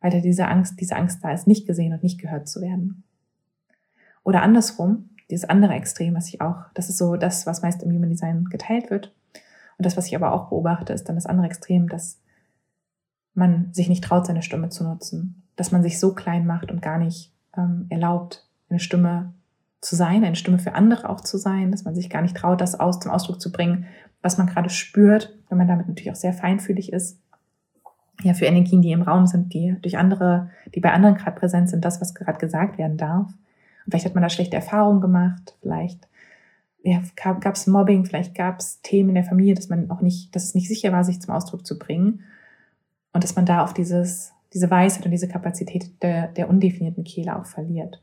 Weil 0.00 0.10
da 0.10 0.18
diese 0.18 0.48
Angst, 0.48 0.80
diese 0.80 0.96
Angst 0.96 1.22
da 1.22 1.30
ist, 1.30 1.46
nicht 1.46 1.68
gesehen 1.68 1.92
und 1.92 2.02
nicht 2.02 2.20
gehört 2.20 2.48
zu 2.48 2.60
werden. 2.60 3.04
Oder 4.24 4.42
andersrum, 4.42 5.10
dieses 5.30 5.48
andere 5.48 5.74
Extrem, 5.74 6.16
was 6.16 6.26
ich 6.26 6.40
auch, 6.40 6.64
das 6.74 6.88
ist 6.88 6.98
so 6.98 7.14
das, 7.14 7.46
was 7.46 7.62
meist 7.62 7.84
im 7.84 7.94
Human 7.94 8.10
Design 8.10 8.46
geteilt 8.46 8.90
wird, 8.90 9.14
und 9.78 9.86
das, 9.86 9.96
was 9.96 10.08
ich 10.08 10.16
aber 10.16 10.32
auch 10.32 10.48
beobachte, 10.48 10.92
ist 10.92 11.08
dann 11.08 11.14
das 11.14 11.26
andere 11.26 11.46
Extrem, 11.46 11.88
dass 11.88 12.20
man 13.34 13.72
sich 13.72 13.88
nicht 13.88 14.02
traut, 14.02 14.26
seine 14.26 14.42
Stimme 14.42 14.68
zu 14.68 14.82
nutzen. 14.82 15.44
Dass 15.54 15.70
man 15.70 15.84
sich 15.84 16.00
so 16.00 16.12
klein 16.12 16.44
macht 16.44 16.72
und 16.72 16.82
gar 16.82 16.98
nicht 16.98 17.32
ähm, 17.56 17.86
erlaubt, 17.88 18.48
eine 18.68 18.80
Stimme 18.80 19.32
zu 19.82 19.96
sein, 19.96 20.24
eine 20.24 20.36
Stimme 20.36 20.60
für 20.60 20.74
andere 20.74 21.10
auch 21.10 21.20
zu 21.20 21.36
sein, 21.36 21.72
dass 21.72 21.84
man 21.84 21.94
sich 21.94 22.08
gar 22.08 22.22
nicht 22.22 22.36
traut, 22.36 22.60
das 22.60 22.78
aus, 22.78 23.00
zum 23.00 23.10
Ausdruck 23.10 23.40
zu 23.40 23.52
bringen, 23.52 23.86
was 24.22 24.38
man 24.38 24.46
gerade 24.46 24.70
spürt, 24.70 25.36
wenn 25.48 25.58
man 25.58 25.68
damit 25.68 25.88
natürlich 25.88 26.12
auch 26.12 26.16
sehr 26.16 26.32
feinfühlig 26.32 26.92
ist. 26.92 27.18
Ja, 28.22 28.34
für 28.34 28.46
Energien, 28.46 28.80
die 28.80 28.92
im 28.92 29.02
Raum 29.02 29.26
sind, 29.26 29.52
die 29.52 29.76
durch 29.82 29.98
andere, 29.98 30.50
die 30.74 30.80
bei 30.80 30.92
anderen 30.92 31.16
gerade 31.16 31.38
präsent 31.38 31.68
sind, 31.68 31.84
das, 31.84 32.00
was 32.00 32.14
gerade 32.14 32.38
gesagt 32.38 32.78
werden 32.78 32.96
darf. 32.96 33.26
Und 33.26 33.90
vielleicht 33.90 34.06
hat 34.06 34.14
man 34.14 34.22
da 34.22 34.30
schlechte 34.30 34.54
Erfahrungen 34.54 35.00
gemacht, 35.00 35.56
vielleicht 35.60 36.06
ja, 36.84 37.02
gab 37.16 37.54
es 37.54 37.66
Mobbing, 37.66 38.04
vielleicht 38.04 38.36
gab 38.36 38.60
es 38.60 38.80
Themen 38.82 39.10
in 39.10 39.14
der 39.16 39.24
Familie, 39.24 39.54
dass 39.54 39.68
man 39.68 39.90
auch 39.90 40.00
nicht, 40.00 40.34
dass 40.34 40.44
es 40.44 40.54
nicht 40.54 40.68
sicher 40.68 40.92
war, 40.92 41.02
sich 41.02 41.20
zum 41.20 41.34
Ausdruck 41.34 41.66
zu 41.66 41.78
bringen. 41.78 42.22
Und 43.12 43.24
dass 43.24 43.34
man 43.34 43.46
da 43.46 43.62
auf 43.64 43.74
dieses, 43.74 44.32
diese 44.52 44.70
Weisheit 44.70 45.04
und 45.04 45.10
diese 45.10 45.28
Kapazität 45.28 46.02
der, 46.02 46.28
der 46.28 46.48
undefinierten 46.48 47.04
Kehle 47.04 47.36
auch 47.36 47.46
verliert. 47.46 48.00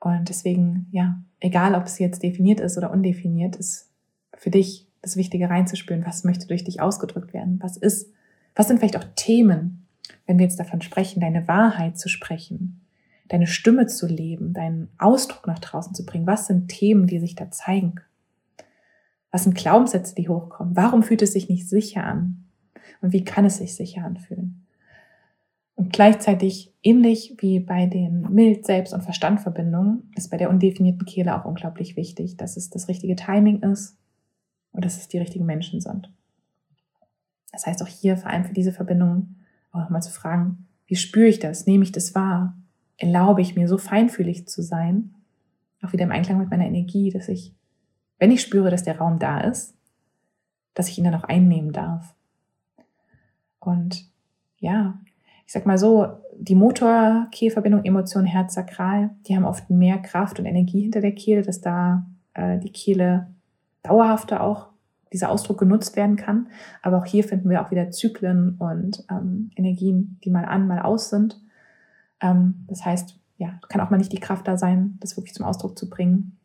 Und 0.00 0.28
deswegen, 0.28 0.86
ja, 0.90 1.22
egal 1.40 1.74
ob 1.74 1.84
es 1.84 1.98
jetzt 1.98 2.22
definiert 2.22 2.60
ist 2.60 2.76
oder 2.76 2.90
undefiniert, 2.90 3.56
ist 3.56 3.90
für 4.34 4.50
dich 4.50 4.86
das 5.02 5.16
Wichtige 5.16 5.48
reinzuspüren, 5.48 6.04
was 6.04 6.24
möchte 6.24 6.46
durch 6.46 6.64
dich 6.64 6.80
ausgedrückt 6.80 7.32
werden? 7.32 7.58
Was 7.62 7.76
ist, 7.76 8.10
was 8.54 8.68
sind 8.68 8.78
vielleicht 8.78 8.96
auch 8.96 9.06
Themen, 9.14 9.86
wenn 10.26 10.38
wir 10.38 10.44
jetzt 10.44 10.60
davon 10.60 10.82
sprechen, 10.82 11.20
deine 11.20 11.48
Wahrheit 11.48 11.98
zu 11.98 12.08
sprechen? 12.08 12.80
deine 13.28 13.46
Stimme 13.46 13.86
zu 13.86 14.06
leben, 14.06 14.52
deinen 14.52 14.88
Ausdruck 14.98 15.46
nach 15.46 15.58
draußen 15.58 15.94
zu 15.94 16.04
bringen. 16.04 16.26
Was 16.26 16.46
sind 16.46 16.68
Themen, 16.68 17.06
die 17.06 17.18
sich 17.18 17.34
da 17.34 17.50
zeigen? 17.50 17.96
Was 19.30 19.44
sind 19.44 19.56
Glaubenssätze, 19.56 20.14
die 20.14 20.28
hochkommen? 20.28 20.76
Warum 20.76 21.02
fühlt 21.02 21.22
es 21.22 21.32
sich 21.32 21.48
nicht 21.48 21.68
sicher 21.68 22.04
an? 22.04 22.44
Und 23.00 23.12
wie 23.12 23.24
kann 23.24 23.44
es 23.44 23.58
sich 23.58 23.74
sicher 23.74 24.04
anfühlen? 24.04 24.65
Und 25.76 25.92
gleichzeitig, 25.92 26.74
ähnlich 26.82 27.36
wie 27.38 27.60
bei 27.60 27.86
den 27.86 28.32
Mild-, 28.32 28.66
Selbst- 28.66 28.92
und 28.92 29.02
Verstandverbindungen, 29.02 30.10
ist 30.16 30.30
bei 30.30 30.36
der 30.36 30.50
undefinierten 30.50 31.06
Kehle 31.06 31.38
auch 31.38 31.44
unglaublich 31.44 31.96
wichtig, 31.96 32.36
dass 32.36 32.56
es 32.56 32.70
das 32.70 32.88
richtige 32.88 33.14
Timing 33.14 33.62
ist 33.62 33.96
und 34.72 34.84
dass 34.84 34.96
es 34.96 35.08
die 35.08 35.18
richtigen 35.18 35.46
Menschen 35.46 35.80
sind. 35.80 36.10
Das 37.52 37.66
heißt 37.66 37.82
auch 37.82 37.88
hier 37.88 38.16
vor 38.16 38.30
allem 38.30 38.44
für 38.44 38.54
diese 38.54 38.72
Verbindung 38.72 39.36
auch 39.70 39.80
nochmal 39.80 40.02
zu 40.02 40.10
fragen, 40.10 40.66
wie 40.86 40.96
spüre 40.96 41.28
ich 41.28 41.38
das? 41.38 41.66
Nehme 41.66 41.84
ich 41.84 41.92
das 41.92 42.14
wahr? 42.14 42.56
erlaube 42.98 43.42
ich 43.42 43.56
mir 43.56 43.68
so 43.68 43.78
feinfühlig 43.78 44.48
zu 44.48 44.62
sein, 44.62 45.14
auch 45.82 45.92
wieder 45.92 46.04
im 46.04 46.12
Einklang 46.12 46.38
mit 46.38 46.50
meiner 46.50 46.66
Energie, 46.66 47.10
dass 47.10 47.28
ich, 47.28 47.54
wenn 48.18 48.30
ich 48.30 48.40
spüre, 48.40 48.70
dass 48.70 48.82
der 48.82 48.98
Raum 48.98 49.18
da 49.18 49.40
ist, 49.40 49.76
dass 50.74 50.88
ich 50.88 50.98
ihn 50.98 51.04
dann 51.04 51.14
auch 51.14 51.24
einnehmen 51.24 51.72
darf. 51.72 52.14
Und 53.60 54.10
ja, 54.58 54.98
ich 55.46 55.52
sag 55.52 55.64
mal 55.64 55.78
so, 55.78 56.08
die 56.36 56.56
Motor-Kehlverbindung 56.56 57.84
Emotion, 57.84 58.24
Herz, 58.24 58.54
Sakral, 58.54 59.10
die 59.26 59.36
haben 59.36 59.44
oft 59.44 59.70
mehr 59.70 59.98
Kraft 59.98 60.38
und 60.38 60.46
Energie 60.46 60.82
hinter 60.82 61.00
der 61.00 61.12
Kehle, 61.12 61.42
dass 61.42 61.60
da 61.60 62.04
äh, 62.34 62.58
die 62.58 62.72
Kehle 62.72 63.28
dauerhafter 63.82 64.42
auch 64.42 64.68
dieser 65.12 65.30
Ausdruck 65.30 65.58
genutzt 65.58 65.96
werden 65.96 66.16
kann. 66.16 66.48
Aber 66.82 66.98
auch 66.98 67.06
hier 67.06 67.24
finden 67.24 67.48
wir 67.48 67.64
auch 67.64 67.70
wieder 67.70 67.90
Zyklen 67.90 68.56
und 68.58 69.04
ähm, 69.10 69.50
Energien, 69.56 70.18
die 70.24 70.30
mal 70.30 70.44
an, 70.44 70.66
mal 70.66 70.80
aus 70.80 71.10
sind. 71.10 71.40
Ähm, 72.20 72.66
das 72.66 72.84
heißt, 72.84 73.18
ja, 73.38 73.60
kann 73.68 73.80
auch 73.80 73.90
mal 73.90 73.98
nicht 73.98 74.12
die 74.12 74.20
Kraft 74.20 74.48
da 74.48 74.58
sein, 74.58 74.96
das 75.00 75.16
wirklich 75.16 75.34
zum 75.34 75.46
Ausdruck 75.46 75.78
zu 75.78 75.88
bringen. 75.88 76.36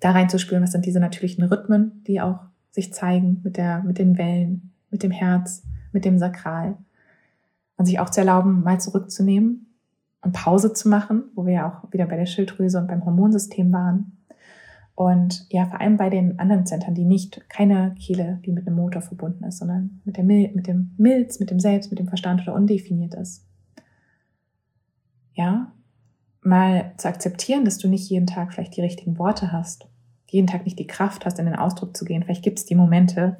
Da 0.00 0.10
reinzuspüren, 0.10 0.62
was 0.62 0.72
sind 0.72 0.84
diese 0.84 1.00
natürlichen 1.00 1.44
Rhythmen, 1.44 2.02
die 2.06 2.20
auch 2.20 2.40
sich 2.70 2.92
zeigen 2.92 3.40
mit 3.44 3.56
der, 3.56 3.82
mit 3.82 3.98
den 3.98 4.18
Wellen, 4.18 4.72
mit 4.90 5.02
dem 5.02 5.10
Herz, 5.10 5.62
mit 5.92 6.04
dem 6.04 6.18
Sakral. 6.18 6.76
Und 7.80 7.86
sich 7.86 7.98
auch 7.98 8.10
zu 8.10 8.20
erlauben, 8.20 8.62
mal 8.62 8.78
zurückzunehmen 8.78 9.74
und 10.20 10.32
Pause 10.32 10.74
zu 10.74 10.88
machen, 10.90 11.24
wo 11.34 11.46
wir 11.46 11.54
ja 11.54 11.70
auch 11.70 11.92
wieder 11.92 12.04
bei 12.04 12.16
der 12.16 12.26
Schilddrüse 12.26 12.78
und 12.78 12.88
beim 12.88 13.06
Hormonsystem 13.06 13.72
waren. 13.72 14.18
Und 14.94 15.46
ja, 15.48 15.64
vor 15.64 15.80
allem 15.80 15.96
bei 15.96 16.10
den 16.10 16.38
anderen 16.38 16.66
Zentren, 16.66 16.94
die 16.94 17.06
nicht, 17.06 17.48
keine 17.48 17.94
Kehle, 17.98 18.38
die 18.44 18.52
mit 18.52 18.66
einem 18.66 18.76
Motor 18.76 19.00
verbunden 19.00 19.44
ist, 19.44 19.58
sondern 19.58 20.02
mit, 20.04 20.18
der 20.18 20.24
Mil 20.24 20.50
mit 20.54 20.66
dem 20.66 20.94
Milz, 20.98 21.40
mit 21.40 21.50
dem 21.50 21.58
Selbst, 21.58 21.90
mit 21.90 21.98
dem 21.98 22.08
Verstand 22.08 22.42
oder 22.42 22.54
undefiniert 22.54 23.14
ist 23.14 23.46
ja, 25.40 25.72
mal 26.42 26.92
zu 26.96 27.08
akzeptieren, 27.08 27.64
dass 27.64 27.78
du 27.78 27.88
nicht 27.88 28.08
jeden 28.10 28.26
Tag 28.26 28.52
vielleicht 28.52 28.76
die 28.76 28.82
richtigen 28.82 29.18
Worte 29.18 29.52
hast, 29.52 29.86
jeden 30.28 30.46
Tag 30.46 30.64
nicht 30.64 30.78
die 30.78 30.86
Kraft 30.86 31.24
hast, 31.24 31.38
in 31.38 31.46
den 31.46 31.56
Ausdruck 31.56 31.96
zu 31.96 32.04
gehen. 32.04 32.22
Vielleicht 32.22 32.44
gibt 32.44 32.58
es 32.58 32.66
die 32.66 32.74
Momente, 32.74 33.38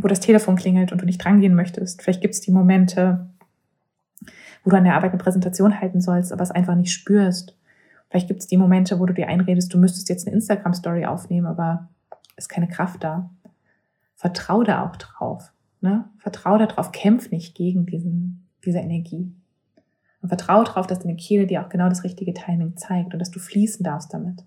wo 0.00 0.08
das 0.08 0.20
Telefon 0.20 0.56
klingelt 0.56 0.92
und 0.92 1.00
du 1.00 1.06
nicht 1.06 1.24
drangehen 1.24 1.54
möchtest. 1.54 2.02
Vielleicht 2.02 2.20
gibt 2.20 2.34
es 2.34 2.40
die 2.40 2.50
Momente, 2.50 3.30
wo 4.64 4.70
du 4.70 4.76
an 4.76 4.84
der 4.84 4.94
Arbeit 4.94 5.12
eine 5.12 5.22
Präsentation 5.22 5.80
halten 5.80 6.00
sollst, 6.00 6.32
aber 6.32 6.42
es 6.42 6.50
einfach 6.50 6.74
nicht 6.74 6.92
spürst. 6.92 7.56
Vielleicht 8.08 8.28
gibt 8.28 8.40
es 8.40 8.46
die 8.46 8.56
Momente, 8.56 8.98
wo 8.98 9.06
du 9.06 9.12
dir 9.12 9.28
einredest, 9.28 9.72
du 9.72 9.78
müsstest 9.78 10.08
jetzt 10.08 10.26
eine 10.26 10.34
Instagram-Story 10.34 11.04
aufnehmen, 11.04 11.46
aber 11.46 11.88
ist 12.36 12.48
keine 12.48 12.68
Kraft 12.68 13.04
da. 13.04 13.30
Vertrau 14.16 14.62
da 14.62 14.86
auch 14.86 14.96
drauf. 14.96 15.52
Ne? 15.80 16.04
Vertrau 16.18 16.56
darauf, 16.56 16.92
kämpf 16.92 17.30
nicht 17.30 17.54
gegen 17.54 17.86
diesen, 17.86 18.48
diese 18.64 18.78
Energie. 18.78 19.32
Und 20.22 20.28
vertraue 20.28 20.64
darauf, 20.64 20.86
dass 20.86 21.00
deine 21.00 21.16
Kehle 21.16 21.46
dir 21.46 21.62
auch 21.62 21.68
genau 21.68 21.88
das 21.90 22.04
richtige 22.04 22.32
Timing 22.32 22.76
zeigt 22.76 23.12
und 23.12 23.18
dass 23.18 23.30
du 23.30 23.38
fließen 23.38 23.84
darfst 23.84 24.14
damit. 24.14 24.42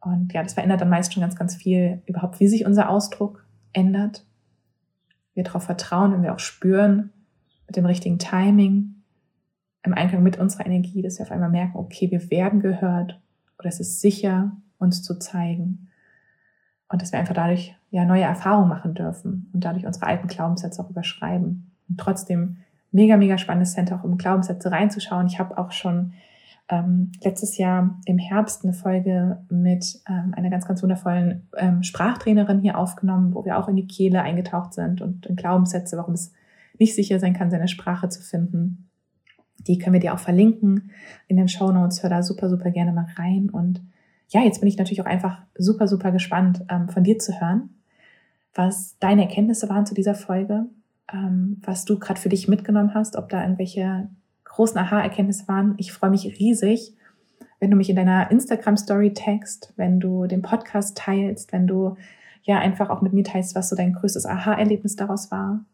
Und 0.00 0.32
ja, 0.32 0.42
das 0.42 0.54
verändert 0.54 0.80
dann 0.80 0.88
meist 0.88 1.14
schon 1.14 1.20
ganz, 1.20 1.36
ganz 1.36 1.54
viel 1.54 2.02
überhaupt, 2.06 2.40
wie 2.40 2.48
sich 2.48 2.66
unser 2.66 2.88
Ausdruck 2.88 3.46
ändert. 3.72 4.24
Wir 5.34 5.44
darauf 5.44 5.62
vertrauen, 5.62 6.12
wenn 6.12 6.24
wir 6.24 6.34
auch 6.34 6.40
spüren, 6.40 7.10
mit 7.72 7.76
dem 7.78 7.86
richtigen 7.86 8.18
Timing, 8.18 8.96
im 9.82 9.94
Einklang 9.94 10.22
mit 10.22 10.38
unserer 10.38 10.66
Energie, 10.66 11.00
dass 11.00 11.18
wir 11.18 11.24
auf 11.24 11.32
einmal 11.32 11.48
merken, 11.48 11.78
okay, 11.78 12.10
wir 12.10 12.30
werden 12.30 12.60
gehört 12.60 13.18
oder 13.58 13.68
es 13.68 13.80
ist 13.80 14.02
sicher, 14.02 14.52
uns 14.76 15.02
zu 15.02 15.18
zeigen. 15.18 15.88
Und 16.88 17.00
dass 17.00 17.12
wir 17.12 17.18
einfach 17.18 17.34
dadurch 17.34 17.74
ja 17.90 18.04
neue 18.04 18.24
Erfahrungen 18.24 18.68
machen 18.68 18.92
dürfen 18.92 19.48
und 19.54 19.64
dadurch 19.64 19.86
unsere 19.86 20.06
alten 20.06 20.28
Glaubenssätze 20.28 20.82
auch 20.82 20.90
überschreiben. 20.90 21.72
Und 21.88 21.98
trotzdem 21.98 22.58
mega, 22.90 23.16
mega 23.16 23.38
spannendes 23.38 23.72
Center, 23.72 23.96
auch 23.96 24.04
um 24.04 24.18
Glaubenssätze 24.18 24.70
reinzuschauen. 24.70 25.26
Ich 25.26 25.38
habe 25.38 25.56
auch 25.56 25.72
schon 25.72 26.12
ähm, 26.68 27.12
letztes 27.24 27.56
Jahr 27.56 27.98
im 28.04 28.18
Herbst 28.18 28.64
eine 28.64 28.74
Folge 28.74 29.38
mit 29.48 29.98
ähm, 30.06 30.34
einer 30.36 30.50
ganz, 30.50 30.66
ganz 30.66 30.82
wundervollen 30.82 31.48
ähm, 31.56 31.82
Sprachtrainerin 31.82 32.60
hier 32.60 32.76
aufgenommen, 32.76 33.32
wo 33.34 33.46
wir 33.46 33.56
auch 33.56 33.68
in 33.68 33.76
die 33.76 33.86
Kehle 33.86 34.20
eingetaucht 34.20 34.74
sind 34.74 35.00
und 35.00 35.24
in 35.24 35.36
Glaubenssätze, 35.36 35.96
warum 35.96 36.12
es 36.12 36.32
nicht 36.82 36.94
sicher 36.94 37.20
sein 37.20 37.32
kann, 37.32 37.50
seine 37.50 37.68
Sprache 37.68 38.08
zu 38.08 38.20
finden. 38.20 38.88
Die 39.66 39.78
können 39.78 39.94
wir 39.94 40.00
dir 40.00 40.14
auch 40.14 40.18
verlinken 40.18 40.90
in 41.28 41.36
den 41.36 41.48
Show 41.48 41.70
Notes. 41.70 42.02
Hör 42.02 42.10
da 42.10 42.22
super, 42.22 42.48
super 42.48 42.70
gerne 42.70 42.92
mal 42.92 43.06
rein. 43.16 43.48
Und 43.48 43.80
ja, 44.28 44.42
jetzt 44.42 44.60
bin 44.60 44.68
ich 44.68 44.76
natürlich 44.76 45.00
auch 45.00 45.06
einfach 45.06 45.42
super, 45.56 45.86
super 45.86 46.10
gespannt, 46.10 46.64
ähm, 46.68 46.88
von 46.88 47.04
dir 47.04 47.18
zu 47.18 47.40
hören, 47.40 47.70
was 48.54 48.98
deine 48.98 49.22
Erkenntnisse 49.22 49.68
waren 49.68 49.86
zu 49.86 49.94
dieser 49.94 50.14
Folge, 50.14 50.66
ähm, 51.12 51.60
was 51.62 51.84
du 51.84 51.98
gerade 51.98 52.20
für 52.20 52.28
dich 52.28 52.48
mitgenommen 52.48 52.94
hast, 52.94 53.16
ob 53.16 53.28
da 53.28 53.42
irgendwelche 53.42 54.08
großen 54.44 54.78
Aha-Erkenntnisse 54.78 55.46
waren. 55.48 55.74
Ich 55.78 55.92
freue 55.92 56.10
mich 56.10 56.38
riesig, 56.40 56.94
wenn 57.60 57.70
du 57.70 57.76
mich 57.76 57.88
in 57.88 57.96
deiner 57.96 58.30
Instagram-Story 58.30 59.12
text, 59.14 59.72
wenn 59.76 60.00
du 60.00 60.26
den 60.26 60.42
Podcast 60.42 60.96
teilst, 60.96 61.52
wenn 61.52 61.68
du 61.68 61.96
ja 62.42 62.58
einfach 62.58 62.90
auch 62.90 63.02
mit 63.02 63.12
mir 63.12 63.22
teilst, 63.22 63.54
was 63.54 63.68
so 63.68 63.76
dein 63.76 63.92
größtes 63.92 64.26
Aha-Erlebnis 64.26 64.96
daraus 64.96 65.30
war. 65.30 65.64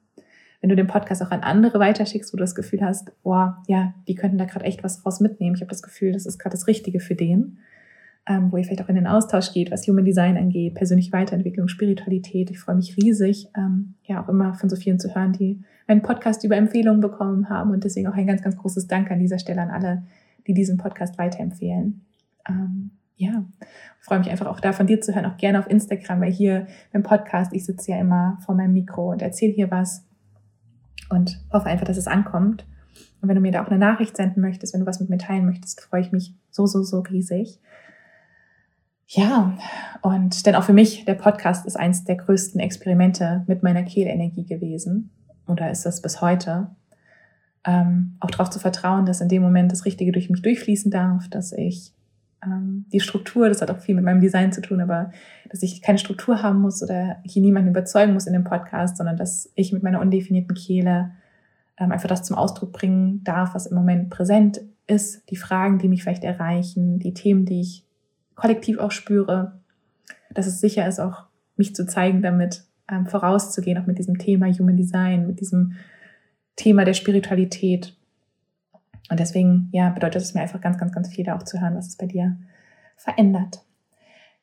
Wenn 0.61 0.71
du 0.71 0.77
den 0.77 0.87
Podcast 0.87 1.23
auch 1.23 1.31
an 1.31 1.41
andere 1.41 1.79
weiterschickst, 1.79 2.33
wo 2.33 2.37
du 2.37 2.43
das 2.43 2.55
Gefühl 2.55 2.81
hast, 2.83 3.13
oh, 3.23 3.47
ja, 3.69 3.95
die 4.09 4.15
könnten 4.15 4.39
da 4.39 4.45
gerade 4.45 4.65
echt 4.65 4.83
was 4.83 5.03
draus 5.03 5.21
mitnehmen. 5.21 5.55
Ich 5.55 5.61
habe 5.61 5.71
das 5.71 5.83
Gefühl, 5.83 6.13
das 6.13 6.27
ist 6.27 6.39
gerade 6.39 6.55
das 6.55 6.67
Richtige 6.67 7.01
für 7.01 7.15
den. 7.15 7.59
Ähm, 8.31 8.53
wo 8.53 8.59
ihr 8.59 8.65
vielleicht 8.65 8.83
auch 8.83 8.91
in 8.91 8.95
den 8.95 9.07
Austausch 9.07 9.55
geht, 9.55 9.71
was 9.71 9.87
Human 9.87 10.05
Design 10.05 10.37
angeht, 10.37 10.75
persönliche 10.75 11.13
Weiterentwicklung, 11.13 11.69
Spiritualität. 11.69 12.51
Ich 12.51 12.59
freue 12.59 12.77
mich 12.77 12.95
riesig, 12.99 13.49
ähm, 13.57 13.95
ja 14.05 14.23
auch 14.23 14.29
immer 14.29 14.53
von 14.53 14.69
so 14.69 14.77
vielen 14.77 14.99
zu 14.99 15.15
hören, 15.15 15.33
die 15.33 15.63
meinen 15.87 16.03
Podcast 16.03 16.45
über 16.45 16.55
Empfehlungen 16.55 17.01
bekommen 17.01 17.49
haben 17.49 17.71
und 17.71 17.85
deswegen 17.85 18.07
auch 18.07 18.13
ein 18.15 18.27
ganz, 18.27 18.43
ganz 18.43 18.59
großes 18.59 18.87
Dank 18.87 19.11
an 19.11 19.19
dieser 19.19 19.39
Stelle 19.39 19.63
an 19.63 19.71
alle, 19.71 20.03
die 20.47 20.53
diesen 20.53 20.77
Podcast 20.77 21.17
weiterempfehlen. 21.17 22.03
Ähm, 22.47 22.91
ja, 23.17 23.47
freue 24.01 24.19
mich 24.19 24.31
einfach 24.31 24.47
auch 24.47 24.61
da 24.61 24.73
von 24.73 24.87
dir 24.87 25.01
zu 25.01 25.15
hören, 25.15 25.25
auch 25.25 25.39
gerne 25.39 25.59
auf 25.59 25.69
Instagram, 25.69 26.21
weil 26.21 26.31
hier 26.31 26.67
beim 26.93 27.03
Podcast, 27.03 27.55
ich 27.55 27.65
sitze 27.65 27.93
ja 27.93 27.99
immer 27.99 28.39
vor 28.45 28.55
meinem 28.55 28.75
Mikro 28.75 29.11
und 29.11 29.23
erzähle 29.23 29.55
hier 29.55 29.71
was 29.71 30.08
und 31.11 31.41
hoffe 31.53 31.67
einfach, 31.67 31.87
dass 31.87 31.97
es 31.97 32.07
ankommt. 32.07 32.67
Und 33.21 33.29
wenn 33.29 33.37
du 33.37 33.41
mir 33.41 33.53
da 33.53 33.63
auch 33.63 33.69
eine 33.69 33.79
Nachricht 33.79 34.17
senden 34.17 34.41
möchtest, 34.41 34.73
wenn 34.73 34.81
du 34.81 34.87
was 34.87 35.01
mit 35.01 35.11
mir 35.11 35.19
teilen 35.19 35.47
möchtest, 35.47 35.81
freue 35.81 36.01
ich 36.01 36.13
mich 36.13 36.35
so, 36.51 36.67
so, 36.67 36.83
so 36.83 37.01
riesig. 37.01 37.61
Ja, 39.07 39.57
und 40.03 40.45
denn 40.45 40.55
auch 40.55 40.65
für 40.65 40.75
mich, 40.75 41.07
der 41.07 41.15
Podcast 41.15 41.65
ist 41.67 41.79
eins 41.79 42.05
der 42.05 42.17
größten 42.17 42.61
Experimente 42.61 43.43
mit 43.47 43.63
meiner 43.63 43.83
Kehlenergie 43.83 44.45
gewesen. 44.45 45.11
Oder 45.47 45.71
ist 45.71 45.87
das 45.87 46.03
bis 46.03 46.21
heute? 46.21 46.71
Ähm, 47.65 48.17
auch 48.21 48.31
darauf 48.31 48.51
zu 48.51 48.59
vertrauen, 48.59 49.07
dass 49.07 49.23
in 49.23 49.29
dem 49.29 49.43
Moment 49.43 49.73
das 49.73 49.87
Richtige 49.87 50.13
durch 50.13 50.29
mich 50.29 50.43
durchfließen 50.43 50.91
darf, 50.91 51.29
dass 51.29 51.53
ich 51.53 51.95
ähm, 52.45 52.87
die 52.93 53.01
Struktur, 53.01 53.49
das 53.49 53.63
hat 53.63 53.71
auch 53.71 53.81
viel 53.81 53.95
mit 53.95 54.05
meinem 54.05 54.21
Design 54.21 54.53
zu 54.53 54.61
tun, 54.61 54.81
aber 54.81 55.11
dass 55.49 55.63
ich 55.63 55.83
keine 55.83 55.99
Struktur 55.99 56.43
haben 56.43 56.61
muss 56.61 56.83
oder 56.83 57.17
hier 57.25 57.43
niemanden 57.43 57.71
überzeugen 57.71 58.13
muss 58.13 58.27
in 58.27 58.33
dem 58.33 58.45
Podcast, 58.45 58.97
sondern 58.97 59.17
dass 59.17 59.51
ich 59.55 59.73
mit 59.73 59.83
meiner 59.83 60.01
undefinierten 60.01 60.55
Kehle 60.55 61.13
ähm, 61.79 61.93
einfach 61.93 62.09
das 62.09 62.23
zum 62.23 62.37
Ausdruck 62.37 62.73
bringen 62.73 63.23
darf, 63.25 63.55
was 63.55 63.67
im 63.67 63.77
Moment 63.77 64.11
präsent 64.11 64.61
ist, 64.87 65.29
die 65.31 65.37
Fragen, 65.37 65.79
die 65.79 65.89
mich 65.89 66.03
vielleicht 66.03 66.25
erreichen, 66.25 66.99
die 66.99 67.15
Themen, 67.15 67.45
die 67.45 67.61
ich 67.61 67.85
kollektiv 68.35 68.79
auch 68.79 68.93
spüre, 68.93 69.61
dass 70.33 70.47
es 70.47 70.61
sicher 70.61 70.87
ist, 70.87 71.01
auch 71.01 71.25
mich 71.57 71.75
zu 71.75 71.87
zeigen, 71.87 72.23
damit 72.23 72.65
ähm, 72.91 73.07
vorauszugehen, 73.07 73.79
auch 73.79 73.87
mit 73.87 73.99
diesem 73.99 74.19
Thema 74.19 74.47
Human 74.47 74.77
Design, 74.77 75.27
mit 75.27 75.41
diesem 75.41 75.75
Thema 76.57 76.85
der 76.85 76.95
Spiritualität 76.95 77.98
und 79.11 79.21
deswegen, 79.21 79.69
ja, 79.73 79.91
bedeutet 79.91 80.23
es 80.23 80.35
mir 80.35 80.43
einfach 80.43 80.61
ganz, 80.61 80.79
ganz, 80.79 80.93
ganz 80.93 81.09
viel, 81.09 81.25
da 81.25 81.37
auch 81.37 81.43
zu 81.43 81.61
hören, 81.61 81.77
was 81.77 81.89
es 81.89 81.97
bei 81.97 82.07
dir 82.07 82.37
verändert. 82.97 83.63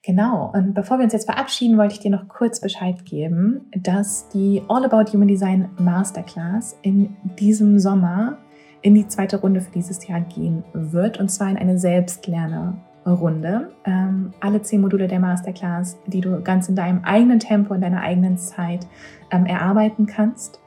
Genau, 0.03 0.51
und 0.53 0.76
bevor 0.76 0.99
wir 0.99 1.03
uns 1.03 1.13
jetzt 1.13 1.26
verabschieden, 1.26 1.78
wollte 1.80 1.95
ich 1.95 1.99
dir 1.99 2.11
noch 2.11 2.28
kurz 2.28 2.61
Bescheid 2.61 3.05
geben, 3.05 3.61
dass 3.76 4.30
die 4.30 4.61
All 4.68 4.86
About 4.86 5.11
Human 5.11 5.28
Design 5.28 5.70
Masterclass 5.80 6.78
in 6.84 7.16
diesem 7.39 7.80
Sommer 7.80 8.38
in 8.84 8.93
die 8.93 9.07
zweite 9.07 9.41
Runde 9.41 9.61
für 9.61 9.72
dieses 9.72 10.07
Jahr 10.07 10.22
gehen 10.22 10.63
wird, 10.74 11.20
und 11.20 11.30
zwar 11.30 11.49
in 11.49 11.57
eine 11.57 11.80
Selbstlernerrunde. 11.80 13.72
Ähm, 13.84 14.32
alle 14.41 14.61
zehn 14.61 14.82
Module 14.82 15.07
der 15.07 15.20
Masterclass, 15.20 15.97
die 16.05 16.22
du 16.22 16.39
ganz 16.43 16.70
in 16.70 16.76
deinem 16.76 17.03
eigenen 17.03 17.39
Tempo, 17.39 17.74
in 17.74 17.82
deiner 17.82 18.01
eigenen 18.01 18.38
Zeit 18.38 18.86
ähm, 19.32 19.47
erarbeiten 19.47 20.05
kannst 20.05 20.59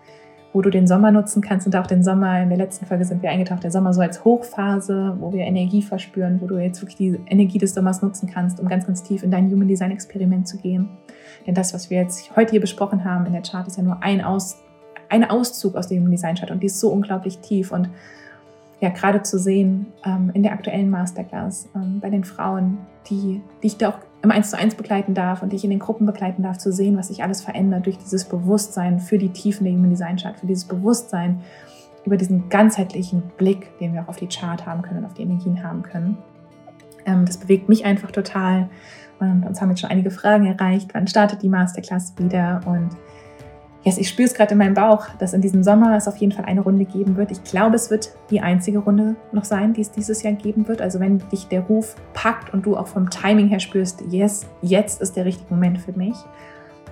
wo 0.53 0.63
du 0.63 0.71
den 0.71 0.87
Sommer 0.87 1.11
nutzen 1.11 1.43
kannst 1.43 1.67
und 1.67 1.77
auch 1.77 1.87
den 1.87 2.03
Sommer, 2.03 2.43
in 2.43 2.49
der 2.49 2.59
letzten 2.59 2.87
Folge 2.87 3.05
sind 3.05 3.23
wir 3.23 3.31
eingetaucht, 3.31 3.63
der 3.63 3.71
Sommer 3.71 3.93
so 3.93 4.01
als 4.01 4.25
Hochphase, 4.25 5.17
wo 5.21 5.33
wir 5.33 5.45
Energie 5.45 5.83
verspüren, 5.83 6.41
wo 6.41 6.47
du 6.47 6.57
jetzt 6.57 6.81
wirklich 6.81 6.97
die 6.97 7.21
Energie 7.27 7.59
des 7.59 7.75
Sommers 7.75 8.03
nutzen 8.03 8.29
kannst, 8.33 8.59
um 8.59 8.69
ganz, 8.69 8.87
ganz 8.87 9.03
tief 9.03 9.23
in 9.23 9.31
dein 9.31 9.51
Human 9.51 9.69
Design 9.69 9.91
Experiment 9.91 10.49
zu 10.49 10.57
gehen. 10.59 10.89
Denn 11.47 11.55
das, 11.55 11.75
was 11.75 11.91
wir 11.91 11.99
jetzt 11.99 12.35
heute 12.35 12.53
hier 12.53 12.61
besprochen 12.61 13.05
haben 13.05 13.27
in 13.27 13.33
der 13.33 13.43
Chart, 13.43 13.67
ist 13.67 13.77
ja 13.77 13.83
nur 13.83 14.03
ein, 14.03 14.23
aus, 14.23 14.57
ein 15.09 15.29
Auszug 15.29 15.77
aus 15.77 15.89
dem 15.89 15.99
Human 15.99 16.13
Design 16.13 16.37
Chart 16.37 16.51
und 16.51 16.63
die 16.63 16.67
ist 16.67 16.81
so 16.81 16.89
unglaublich 16.91 17.39
tief 17.39 17.71
und 17.71 17.91
ja, 18.81 18.91
gerade 18.91 19.23
zu 19.23 19.39
sehen 19.39 19.87
ähm, 20.05 20.31
in 20.35 20.43
der 20.43 20.53
aktuellen 20.53 20.89
Masterclass 20.89 21.69
ähm, 21.75 21.99
bei 22.01 22.11
den 22.11 22.25
Frauen, 22.25 22.79
die, 23.11 23.43
die 23.63 23.67
ich 23.67 23.77
da 23.77 23.91
auch 23.91 23.99
im 24.23 24.31
1 24.31 24.51
zu 24.51 24.59
1 24.59 24.75
begleiten 24.75 25.15
darf 25.15 25.43
und 25.43 25.53
die 25.53 25.57
ich 25.57 25.65
in 25.65 25.71
den 25.71 25.79
Gruppen 25.79 26.07
begleiten 26.07 26.43
darf, 26.43 26.59
zu 26.59 26.73
sehen, 26.73 26.97
was 26.97 27.09
sich 27.09 27.23
alles 27.23 27.43
verändert 27.43 27.87
durch 27.87 27.99
dieses 27.99 28.25
Bewusstsein 28.25 28.99
für 28.99 29.19
die 29.19 29.31
Tiefen 29.31 29.65
der 29.65 29.73
Human 29.73 29.91
Design 29.91 30.17
Chart, 30.17 30.39
für 30.39 30.47
dieses 30.47 30.65
Bewusstsein 30.65 31.41
über 32.05 32.17
diesen 32.17 32.49
ganzheitlichen 32.49 33.23
Blick, 33.37 33.79
den 33.79 33.95
wir 33.95 34.03
auch 34.03 34.09
auf 34.09 34.17
die 34.17 34.29
Chart 34.29 34.67
haben 34.67 34.83
können 34.83 35.01
und 35.01 35.05
auf 35.05 35.15
die 35.15 35.23
Energien 35.23 35.63
haben 35.63 35.83
können. 35.83 36.19
Ähm, 37.07 37.27
das 37.27 37.37
bewegt 37.37 37.69
mich 37.69 37.85
einfach 37.85 38.11
total 38.11 38.69
und 39.21 39.45
uns 39.45 39.61
haben 39.61 39.71
jetzt 39.71 39.81
schon 39.81 39.91
einige 39.91 40.11
Fragen 40.11 40.47
erreicht. 40.47 40.91
Wann 40.95 41.07
startet 41.07 41.43
die 41.43 41.49
Masterclass 41.49 42.15
wieder? 42.19 42.61
Und 42.67 42.91
yes, 43.85 43.99
ich 43.99 44.09
spüre 44.09 44.27
es 44.27 44.35
gerade 44.35 44.53
in 44.53 44.59
meinem 44.59 44.75
Bauch, 44.75 45.07
dass 45.19 45.33
in 45.33 45.41
diesem 45.41 45.63
Sommer 45.63 45.97
es 45.97 46.09
auf 46.09 46.17
jeden 46.17 46.33
Fall 46.33 46.45
eine 46.45 46.61
Runde 46.61 46.85
geben 46.85 47.17
wird. 47.17 47.31
Ich 47.31 47.45
glaube, 47.45 47.77
es 47.77 47.91
wird 47.91 48.13
die 48.31 48.41
einzige 48.41 48.79
Runde 48.79 49.17
noch 49.33 49.45
sein, 49.45 49.73
die 49.73 49.81
es 49.81 49.91
dieses 49.91 50.23
Jahr 50.23 50.35
geben 50.35 50.69
wird. 50.69 50.81
Also 50.81 51.01
wenn 51.01 51.19
dich 51.31 51.49
der 51.49 51.63
Ruf 51.63 51.97
packt 52.13 52.53
und 52.53 52.67
du 52.67 52.77
auch 52.77 52.89
vom 52.89 53.11
Timing 53.11 53.49
her 53.49 53.61
spürst, 53.61 54.03
yes, 54.11 54.47
jetzt 54.63 55.01
ist 55.01 55.17
der 55.17 55.25
richtige 55.25 55.53
Moment 55.53 55.79
für 55.79 55.93
mich, 55.93 56.17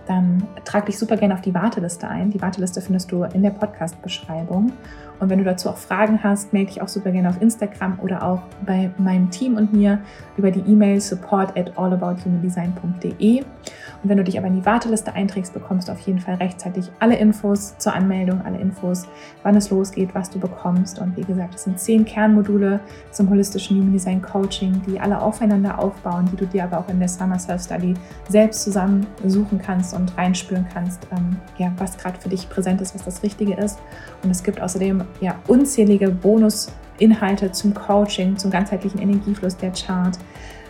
dann 0.07 0.43
trag 0.65 0.87
dich 0.87 0.99
super 0.99 1.17
gerne 1.17 1.35
auf 1.35 1.41
die 1.41 1.55
Warteliste 1.55 2.09
ein. 2.09 2.31
Die 2.31 2.41
Warteliste 2.41 2.81
findest 2.81 3.11
du 3.11 3.25
in 3.25 3.43
der 3.43 3.51
Podcast-Beschreibung. 3.51 4.73
Und 5.19 5.31
wenn 5.31 5.39
du 5.39 5.45
dazu 5.45 5.71
auch 5.71 5.77
Fragen 5.77 6.23
hast, 6.23 6.53
melde 6.53 6.73
dich 6.73 6.83
auch 6.83 6.89
super 6.89 7.11
gerne 7.11 7.29
auf 7.31 7.41
Instagram 7.41 7.99
oder 8.03 8.23
auch 8.23 8.43
bei 8.65 8.91
meinem 8.99 9.31
Team 9.31 9.57
und 9.57 9.73
mir 9.73 10.01
über 10.37 10.51
die 10.51 10.61
E-Mail 10.61 11.01
support 11.01 11.57
at 11.57 11.79
allabouthumandesign.de. 11.79 13.41
Und 13.41 14.11
wenn 14.11 14.19
du 14.19 14.25
dich 14.25 14.39
aber 14.39 14.49
in 14.49 14.61
die 14.61 14.67
Warteliste 14.67 15.15
einträgst, 15.15 15.55
bekommst 15.55 15.89
du 15.89 15.93
auf 15.93 16.01
jeden 16.01 16.19
Fall 16.19 16.35
rechtzeitig 16.35 16.91
alle 17.01 17.17
Infos 17.17 17.77
zur 17.79 17.95
Anmeldung, 17.95 18.43
alle 18.45 18.59
Infos, 18.59 19.09
wann 19.43 19.57
es 19.57 19.71
losgeht, 19.71 20.15
was 20.15 20.29
du 20.29 20.39
bekommst. 20.39 20.99
Und 20.99 21.17
wie 21.17 21.25
gesagt, 21.25 21.55
es 21.55 21.65
sind 21.65 21.81
zehn 21.81 22.05
Kernmodule 22.05 22.81
zum 23.11 23.31
holistischen 23.31 23.79
Human 23.79 23.93
Design 23.93 24.21
Coaching, 24.21 24.83
die 24.87 25.01
alle 25.01 25.21
aufeinander 25.21 25.79
aufbauen, 25.79 26.29
die 26.31 26.37
du 26.37 26.47
dir 26.47 26.65
aber 26.65 26.79
auch 26.79 26.89
in 26.89 26.99
der 26.99 27.09
Summer 27.09 27.39
Self 27.39 27.63
Study 27.63 27.95
selbst 28.29 28.63
zusammen 28.63 29.07
suchen 29.25 29.61
kannst 29.65 29.95
und 29.97 30.17
reinspüren 30.17 30.67
kannst, 30.73 31.07
ähm, 31.13 31.37
ja, 31.59 31.73
was 31.79 31.97
gerade 31.97 32.21
für 32.21 32.29
dich 32.29 32.49
präsent 32.49 32.81
ist, 32.81 32.95
was 32.95 33.05
das 33.05 33.23
Richtige 33.23 33.55
ist. 33.55 33.79
Und 34.23 34.31
es 34.31 34.43
gibt 34.43 34.61
außerdem 34.61 35.05
ja, 35.21 35.37
unzählige 35.49 36.11
Bonusinhalte 36.11 37.53
zum 37.53 37.75
Coaching, 37.75 38.37
zum 38.37 38.51
ganzheitlichen 38.51 39.01
Energiefluss 39.01 39.57
der 39.57 39.73
Chart. 39.73 40.19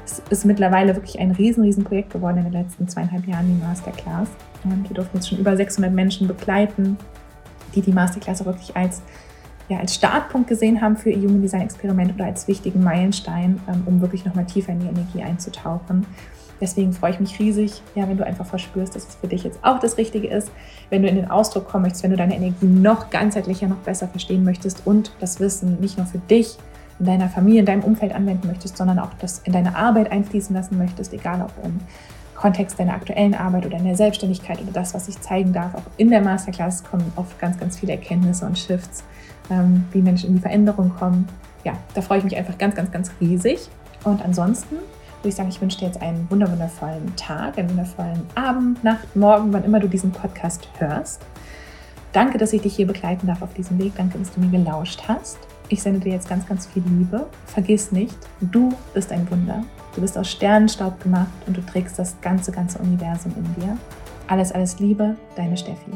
Es 0.05 0.23
ist 0.31 0.45
mittlerweile 0.45 0.95
wirklich 0.95 1.19
ein 1.19 1.33
riesen, 1.33 1.65
riesen 1.65 1.85
Projekt 1.85 2.13
geworden 2.13 2.39
in 2.39 2.45
den 2.45 2.53
letzten 2.53 2.89
zweieinhalb 2.89 3.27
Jahren, 3.27 3.47
die 3.49 3.65
Masterclass. 3.65 4.29
Und 4.63 4.89
wir 4.89 4.95
durften 4.95 5.17
jetzt 5.17 5.29
schon 5.29 5.39
über 5.39 5.57
600 5.57 5.93
Menschen 5.93 6.29
begleiten, 6.29 6.97
die 7.75 7.83
die 7.83 7.93
Masterclass 7.93 8.41
auch 8.41 8.47
wirklich 8.47 8.75
als, 8.77 9.03
ja, 9.69 9.79
als 9.79 9.95
Startpunkt 9.95 10.49
gesehen 10.49 10.81
haben 10.81 10.97
für 10.97 11.11
ihr 11.11 11.29
Human 11.29 11.43
Design 11.43 11.63
Experiment 11.63 12.15
oder 12.15 12.27
als 12.27 12.47
wichtigen 12.47 12.83
Meilenstein, 12.83 13.61
ähm, 13.69 13.83
um 13.87 14.01
wirklich 14.01 14.25
nochmal 14.25 14.47
tiefer 14.47 14.73
in 14.73 14.81
die 14.81 14.87
Energie 14.87 15.23
einzutauchen. 15.23 16.07
Deswegen 16.61 16.93
freue 16.93 17.11
ich 17.11 17.21
mich 17.21 17.39
riesig, 17.39 17.83
ja, 17.95 18.09
wenn 18.09 18.17
du 18.17 18.25
einfach 18.25 18.47
verspürst, 18.47 18.95
dass 18.95 19.09
es 19.09 19.15
für 19.17 19.29
dich 19.29 19.45
jetzt 19.45 19.59
auch 19.63 19.79
das 19.79 19.99
Richtige 19.99 20.29
ist, 20.29 20.51
wenn 20.89 21.03
du 21.03 21.09
in 21.09 21.17
den 21.17 21.31
Ausdruck 21.31 21.69
kommen 21.69 21.83
möchtest, 21.83 22.05
wenn 22.05 22.13
du 22.13 22.17
deine 22.17 22.35
Energie 22.35 22.67
noch 22.67 23.11
ganzheitlicher, 23.11 23.67
noch 23.67 23.77
besser 23.79 24.09
verstehen 24.09 24.43
möchtest 24.43 24.87
und 24.87 25.13
das 25.21 25.39
Wissen 25.39 25.79
nicht 25.81 25.99
nur 25.99 26.07
für 26.07 26.19
dich, 26.19 26.57
in 26.99 27.07
deiner 27.07 27.29
Familie, 27.29 27.61
in 27.61 27.67
deinem 27.67 27.85
Umfeld 27.85 28.15
anwenden 28.15 28.49
möchtest, 28.49 28.77
sondern 28.77 28.99
auch 28.99 29.13
das 29.21 29.41
in 29.45 29.53
deine 29.53 29.77
Arbeit 29.77 30.11
einfließen 30.11 30.55
lassen 30.55 30.79
möchtest, 30.79 31.13
egal 31.13 31.43
ob 31.43 31.53
im 31.65 31.81
Kontext 32.35 32.79
deiner 32.79 32.95
aktuellen 32.95 33.35
Arbeit 33.35 33.67
oder 33.67 33.79
in 33.79 33.85
der 33.85 33.97
Selbstständigkeit 33.97 34.61
oder 34.61 34.73
das, 34.73 34.95
was 34.95 35.09
ich 35.09 35.21
zeigen 35.21 35.53
darf. 35.53 35.75
Auch 35.75 35.83
in 35.97 36.11
der 36.11 36.21
Masterclass 36.21 36.85
kommen 36.85 37.13
oft 37.17 37.39
ganz, 37.39 37.59
ganz 37.59 37.79
viele 37.79 37.93
Erkenntnisse 37.93 38.47
und 38.47 38.59
Shifts, 38.59 39.05
ähm, 39.51 39.85
wie 39.93 40.03
Menschen 40.03 40.31
in 40.31 40.37
die 40.37 40.43
Veränderung 40.43 40.93
kommen. 40.99 41.29
Ja, 41.65 41.75
da 41.95 42.03
freue 42.03 42.19
ich 42.19 42.25
mich 42.25 42.37
einfach 42.37 42.59
ganz, 42.59 42.75
ganz, 42.75 42.91
ganz 42.91 43.11
riesig. 43.21 43.69
Und 44.05 44.25
ansonsten 44.25 44.77
würde 44.77 45.29
ich 45.29 45.35
sagen, 45.35 45.49
ich 45.49 45.61
wünsche 45.61 45.79
dir 45.79 45.87
jetzt 45.87 46.01
einen 46.01 46.31
wundervollen 46.31 47.15
Tag, 47.17 47.59
einen 47.59 47.71
wundervollen 47.71 48.23
Abend, 48.35 48.85
Nacht, 48.85 49.17
Morgen, 49.17 49.53
wann 49.53 49.65
immer 49.65 49.81
du 49.81 49.89
diesen 49.89 50.13
Podcast 50.13 50.69
hörst. 50.79 51.23
Danke, 52.13 52.39
dass 52.39 52.53
ich 52.53 52.63
dich 52.63 52.77
hier 52.77 52.87
begleiten 52.87 53.27
darf 53.27 53.43
auf 53.43 53.53
diesem 53.53 53.79
Weg. 53.79 53.93
Danke, 53.97 54.19
dass 54.19 54.33
du 54.33 54.41
mir 54.41 54.51
gelauscht 54.51 55.03
hast. 55.07 55.39
Ich 55.69 55.83
sende 55.83 56.01
dir 56.01 56.13
jetzt 56.13 56.29
ganz, 56.29 56.47
ganz 56.47 56.67
viel 56.67 56.83
Liebe. 56.87 57.27
Vergiss 57.47 57.91
nicht, 57.91 58.17
du 58.41 58.73
bist 58.95 59.11
ein 59.11 59.29
Wunder. 59.31 59.65
Du 59.95 60.01
bist 60.01 60.17
aus 60.17 60.31
Sternenstaub 60.31 61.03
gemacht 61.03 61.33
und 61.47 61.57
du 61.57 61.61
trägst 61.63 61.99
das 61.99 62.21
ganze, 62.21 62.53
ganze 62.53 62.79
Universum 62.79 63.33
in 63.37 63.63
dir. 63.63 63.77
Alles, 64.29 64.53
alles 64.53 64.79
Liebe, 64.79 65.17
deine 65.37 65.57
Steffi. 65.57 65.93